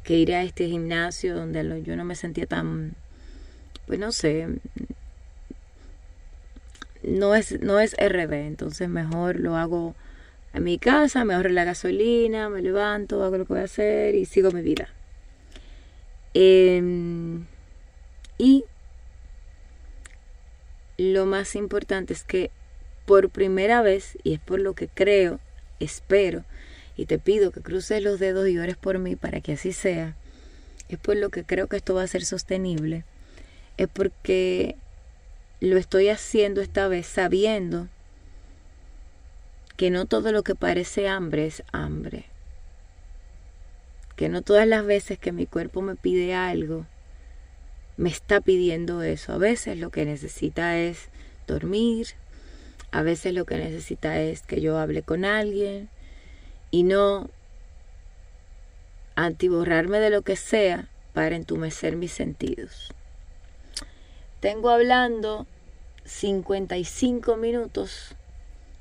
que 0.03 0.17
ir 0.17 0.33
a 0.33 0.41
este 0.41 0.65
gimnasio 0.65 1.35
donde 1.35 1.83
yo 1.83 1.95
no 1.95 2.05
me 2.05 2.15
sentía 2.15 2.47
tan, 2.47 2.95
pues 3.85 3.99
no 3.99 4.11
sé, 4.11 4.47
no 7.03 7.35
es, 7.35 7.61
no 7.61 7.79
es 7.79 7.95
RD, 7.99 8.33
entonces 8.47 8.89
mejor 8.89 9.39
lo 9.39 9.57
hago 9.57 9.93
en 10.55 10.63
mi 10.63 10.79
casa, 10.79 11.23
me 11.23 11.35
ahorro 11.35 11.49
la 11.49 11.65
gasolina, 11.65 12.49
me 12.49 12.63
levanto, 12.63 13.23
hago 13.23 13.37
lo 13.37 13.45
que 13.45 13.53
voy 13.53 13.61
a 13.61 13.65
hacer 13.65 14.15
y 14.15 14.25
sigo 14.25 14.49
mi 14.49 14.63
vida. 14.63 14.89
Eh, 16.33 16.81
y 18.39 18.65
lo 20.97 21.25
más 21.25 21.55
importante 21.55 22.13
es 22.13 22.23
que 22.23 22.51
por 23.05 23.29
primera 23.29 23.81
vez, 23.81 24.17
y 24.23 24.33
es 24.33 24.39
por 24.39 24.59
lo 24.59 24.73
que 24.73 24.87
creo, 24.87 25.39
espero, 25.79 26.43
y 26.95 27.05
te 27.05 27.19
pido 27.19 27.51
que 27.51 27.61
cruces 27.61 28.03
los 28.03 28.19
dedos 28.19 28.47
y 28.47 28.57
ores 28.57 28.77
por 28.77 28.99
mí 28.99 29.15
para 29.15 29.41
que 29.41 29.53
así 29.53 29.73
sea, 29.73 30.15
es 30.89 30.99
por 30.99 31.15
lo 31.15 31.29
que 31.29 31.43
creo 31.43 31.67
que 31.67 31.77
esto 31.77 31.95
va 31.95 32.03
a 32.03 32.07
ser 32.07 32.23
sostenible, 32.25 33.05
es 33.77 33.87
porque 33.87 34.75
lo 35.59 35.77
estoy 35.77 36.09
haciendo 36.09 36.61
esta 36.61 36.87
vez 36.87 37.07
sabiendo 37.07 37.87
que 39.77 39.89
no 39.89 40.05
todo 40.05 40.31
lo 40.31 40.43
que 40.43 40.55
parece 40.55 41.07
hambre 41.07 41.47
es 41.47 41.63
hambre, 41.71 42.25
que 44.15 44.29
no 44.29 44.41
todas 44.41 44.67
las 44.67 44.85
veces 44.85 45.17
que 45.17 45.31
mi 45.31 45.47
cuerpo 45.47 45.81
me 45.81 45.95
pide 45.95 46.35
algo, 46.35 46.85
me 48.01 48.09
está 48.09 48.41
pidiendo 48.41 49.03
eso. 49.03 49.31
A 49.31 49.37
veces 49.37 49.77
lo 49.77 49.91
que 49.91 50.05
necesita 50.05 50.79
es 50.79 51.09
dormir, 51.45 52.07
a 52.91 53.03
veces 53.03 53.31
lo 53.35 53.45
que 53.45 53.57
necesita 53.57 54.19
es 54.19 54.41
que 54.41 54.59
yo 54.59 54.79
hable 54.79 55.03
con 55.03 55.23
alguien 55.23 55.87
y 56.71 56.81
no 56.81 57.29
antiborrarme 59.13 59.99
de 59.99 60.09
lo 60.09 60.23
que 60.23 60.35
sea 60.35 60.89
para 61.13 61.35
entumecer 61.35 61.95
mis 61.95 62.11
sentidos. 62.11 62.91
Tengo 64.39 64.71
hablando 64.71 65.45
55 66.05 67.37
minutos 67.37 68.15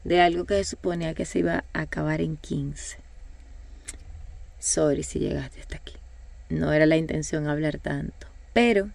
de 0.02 0.22
algo 0.22 0.46
que 0.46 0.54
se 0.54 0.64
suponía 0.64 1.12
que 1.12 1.26
se 1.26 1.40
iba 1.40 1.64
a 1.74 1.80
acabar 1.82 2.22
en 2.22 2.38
15. 2.38 2.96
Sorry 4.58 5.02
si 5.02 5.18
llegaste 5.18 5.60
hasta 5.60 5.76
aquí. 5.76 5.96
No 6.48 6.72
era 6.72 6.86
la 6.86 6.96
intención 6.96 7.48
hablar 7.48 7.78
tanto, 7.80 8.26
pero 8.54 8.88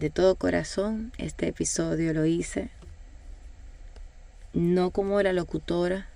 de 0.00 0.08
todo 0.08 0.34
corazón 0.34 1.12
este 1.18 1.48
episodio 1.48 2.14
lo 2.14 2.24
hice, 2.24 2.70
no 4.54 4.90
como 4.92 5.20
la 5.22 5.34
locutora, 5.34 6.08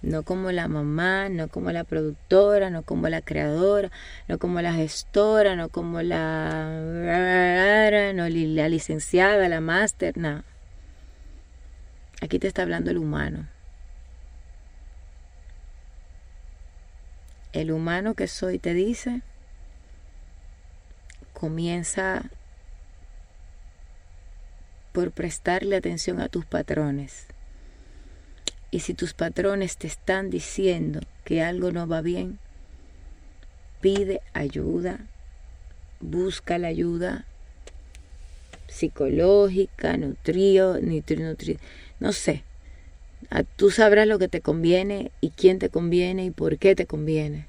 no 0.00 0.22
como 0.22 0.52
la 0.52 0.68
mamá, 0.68 1.28
no 1.28 1.48
como 1.48 1.72
la 1.72 1.82
productora, 1.82 2.70
no 2.70 2.82
como 2.84 3.08
la 3.08 3.20
creadora, 3.20 3.90
no 4.28 4.38
como 4.38 4.60
la 4.62 4.72
gestora, 4.72 5.56
no 5.56 5.70
como 5.70 6.02
la, 6.02 6.70
no 8.14 8.28
la 8.28 8.68
licenciada, 8.68 9.48
la 9.48 9.60
máster, 9.60 10.16
no. 10.16 10.44
Aquí 12.22 12.38
te 12.38 12.46
está 12.46 12.62
hablando 12.62 12.92
el 12.92 12.98
humano. 12.98 13.48
El 17.52 17.72
humano 17.72 18.14
que 18.14 18.28
soy 18.28 18.60
te 18.60 18.72
dice, 18.72 19.22
comienza 21.32 22.30
por 24.98 25.12
prestarle 25.12 25.76
atención 25.76 26.20
a 26.20 26.28
tus 26.28 26.44
patrones. 26.44 27.26
Y 28.72 28.80
si 28.80 28.94
tus 28.94 29.14
patrones 29.14 29.76
te 29.76 29.86
están 29.86 30.28
diciendo 30.28 30.98
que 31.22 31.40
algo 31.40 31.70
no 31.70 31.86
va 31.86 32.00
bien, 32.00 32.40
pide 33.80 34.20
ayuda, 34.32 34.98
busca 36.00 36.58
la 36.58 36.66
ayuda 36.66 37.26
psicológica, 38.66 39.96
nutrio, 39.96 40.80
nutri, 40.80 41.22
nutri, 41.22 41.58
no 42.00 42.12
sé. 42.12 42.42
Tú 43.54 43.70
sabrás 43.70 44.08
lo 44.08 44.18
que 44.18 44.26
te 44.26 44.40
conviene 44.40 45.12
y 45.20 45.30
quién 45.30 45.60
te 45.60 45.68
conviene 45.70 46.24
y 46.24 46.32
por 46.32 46.58
qué 46.58 46.74
te 46.74 46.86
conviene. 46.86 47.46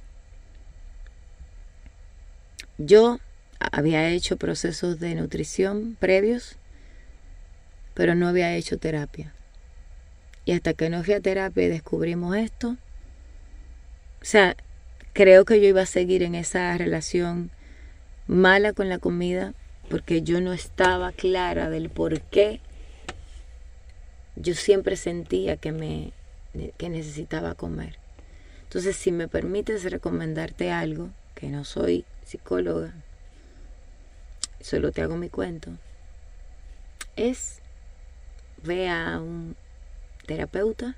Yo 2.78 3.18
había 3.60 4.08
hecho 4.08 4.38
procesos 4.38 5.00
de 5.00 5.16
nutrición 5.16 5.98
previos, 6.00 6.59
pero 8.00 8.16
no 8.16 8.30
había 8.30 8.56
hecho 8.56 8.78
terapia. 8.78 9.34
Y 10.46 10.54
hasta 10.54 10.74
que 10.74 10.90
no 10.90 11.04
fui 11.04 11.16
a 11.16 11.20
terapia 11.20 11.66
y 11.66 11.68
descubrimos 11.68 12.34
esto, 12.38 12.78
o 14.22 14.26
sea, 14.26 14.56
creo 15.12 15.44
que 15.44 15.60
yo 15.60 15.68
iba 15.68 15.82
a 15.82 15.86
seguir 15.86 16.24
en 16.24 16.34
esa 16.34 16.78
relación 16.78 17.52
mala 18.26 18.72
con 18.72 18.88
la 18.88 19.00
comida 19.00 19.54
porque 19.90 20.22
yo 20.22 20.40
no 20.40 20.54
estaba 20.54 21.12
clara 21.12 21.70
del 21.70 21.90
por 21.90 22.22
qué 22.22 22.62
yo 24.38 24.54
siempre 24.54 24.96
sentía 24.96 25.58
que 25.58 25.74
me 25.74 26.14
que 26.78 26.88
necesitaba 26.88 27.54
comer. 27.54 27.98
Entonces, 28.64 28.96
si 28.96 29.12
me 29.12 29.28
permites 29.28 29.84
recomendarte 29.84 30.72
algo, 30.72 31.10
que 31.36 31.50
no 31.50 31.66
soy 31.66 32.06
psicóloga, 32.26 32.94
solo 34.62 34.94
te 34.94 35.02
hago 35.02 35.18
mi 35.18 35.28
cuento, 35.28 35.72
es 37.18 37.59
ve 38.64 38.90
a 38.90 39.20
un 39.20 39.56
terapeuta 40.26 40.96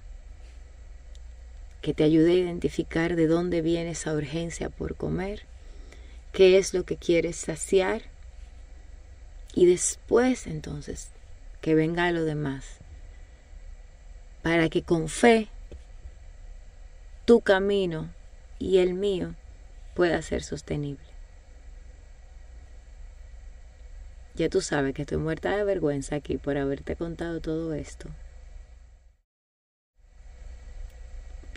que 1.82 1.94
te 1.94 2.04
ayude 2.04 2.32
a 2.32 2.36
identificar 2.36 3.16
de 3.16 3.28
dónde 3.28 3.62
viene 3.62 3.92
esa 3.92 4.14
urgencia 4.14 4.70
por 4.70 4.96
comer, 4.96 5.44
qué 6.32 6.58
es 6.58 6.74
lo 6.74 6.84
que 6.84 6.98
quieres 6.98 7.36
saciar 7.36 8.04
y 9.54 9.66
después 9.66 10.48
entonces 10.48 11.10
que 11.62 11.76
venga 11.76 12.12
lo 12.12 12.24
demás, 12.24 12.78
para 14.42 14.70
que 14.70 14.84
con 14.84 15.10
fe 15.10 15.48
tu 17.26 17.42
camino 17.42 18.10
y 18.60 18.78
el 18.78 18.94
mío 18.94 19.36
pueda 19.96 20.22
ser 20.22 20.44
sostenible. 20.44 21.11
Ya 24.42 24.50
tú 24.50 24.60
sabes 24.60 24.96
que 24.96 25.04
estoy 25.04 25.20
muerta 25.20 25.56
de 25.56 25.64
vergüenza 25.64 26.16
aquí 26.16 26.38
por 26.38 26.58
haberte 26.58 26.96
contado 26.96 27.42
todo 27.42 27.76
esto. 27.76 28.10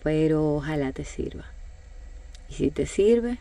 Pero 0.03 0.57
ojalá 0.57 0.93
te 0.93 1.07
sirva. 1.07 1.47
Y 2.51 2.53
si 2.53 2.71
te 2.71 2.85
sirve, 2.85 3.39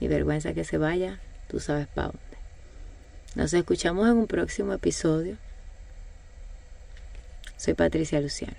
mi 0.00 0.08
vergüenza 0.08 0.52
que 0.52 0.64
se 0.64 0.78
vaya, 0.78 1.20
tú 1.46 1.60
sabes 1.60 1.86
para 1.86 2.08
dónde. 2.08 2.36
Nos 3.36 3.54
escuchamos 3.54 4.08
en 4.08 4.16
un 4.16 4.26
próximo 4.26 4.72
episodio. 4.72 5.36
Soy 7.56 7.74
Patricia 7.74 8.20
Luciano. 8.20 8.58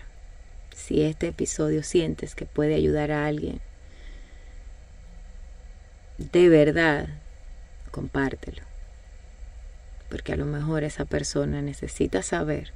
Si 0.74 1.02
este 1.02 1.28
episodio 1.28 1.84
sientes 1.84 2.34
que 2.34 2.46
puede 2.46 2.76
ayudar 2.76 3.12
a 3.12 3.26
alguien, 3.26 3.60
de 6.18 6.48
verdad, 6.48 7.10
compártelo 7.92 8.65
porque 10.16 10.32
a 10.32 10.38
lo 10.38 10.46
mejor 10.46 10.86
esa 10.86 11.04
persona 11.04 11.62
necesita 11.62 12.22
saber 12.22 12.72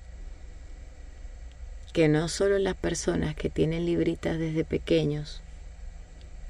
que 1.93 2.09
no 2.09 2.27
solo 2.27 2.59
las 2.59 2.75
personas 2.75 3.33
que 3.33 3.49
tienen 3.49 3.85
libritas 3.85 4.37
desde 4.37 4.65
pequeños 4.65 5.41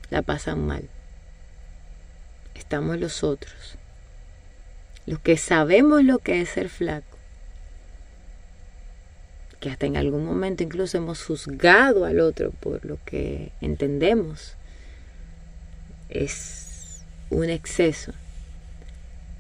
la 0.10 0.24
pasan 0.24 0.66
mal, 0.66 0.90
estamos 2.56 3.00
los 3.00 3.24
otros, 3.24 3.76
los 5.06 5.20
que 5.20 5.38
sabemos 5.38 6.04
lo 6.04 6.18
que 6.18 6.42
es 6.42 6.50
ser 6.50 6.70
flaco, 6.70 7.20
que 9.60 9.70
hasta 9.70 9.86
en 9.86 9.96
algún 9.96 10.26
momento 10.26 10.64
incluso 10.64 10.98
hemos 10.98 11.24
juzgado 11.24 12.04
al 12.04 12.20
otro 12.20 12.50
por 12.50 12.84
lo 12.84 12.98
que 13.06 13.52
entendemos 13.62 14.56
es 16.10 17.04
un 17.30 17.52
exceso. 17.52 18.12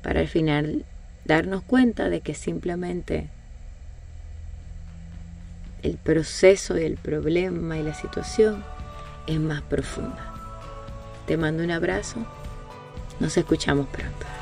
Para 0.03 0.19
al 0.19 0.27
final 0.27 0.85
darnos 1.26 1.61
cuenta 1.63 2.09
de 2.09 2.22
que 2.22 2.34
simplemente 2.34 3.30
el 5.84 5.97
proceso 5.97 6.78
y 6.78 6.84
el 6.84 6.97
problema 6.97 7.78
y 7.78 7.84
la 7.84 7.93
situación 7.93 8.63
es 9.28 9.39
más 9.39 9.61
profunda. 9.61 10.34
Te 11.26 11.38
mando 11.38 11.63
un 11.63 11.72
abrazo. 11.72 12.26
Nos 13.20 13.38
escuchamos 13.38 13.88
pronto. 13.88 14.38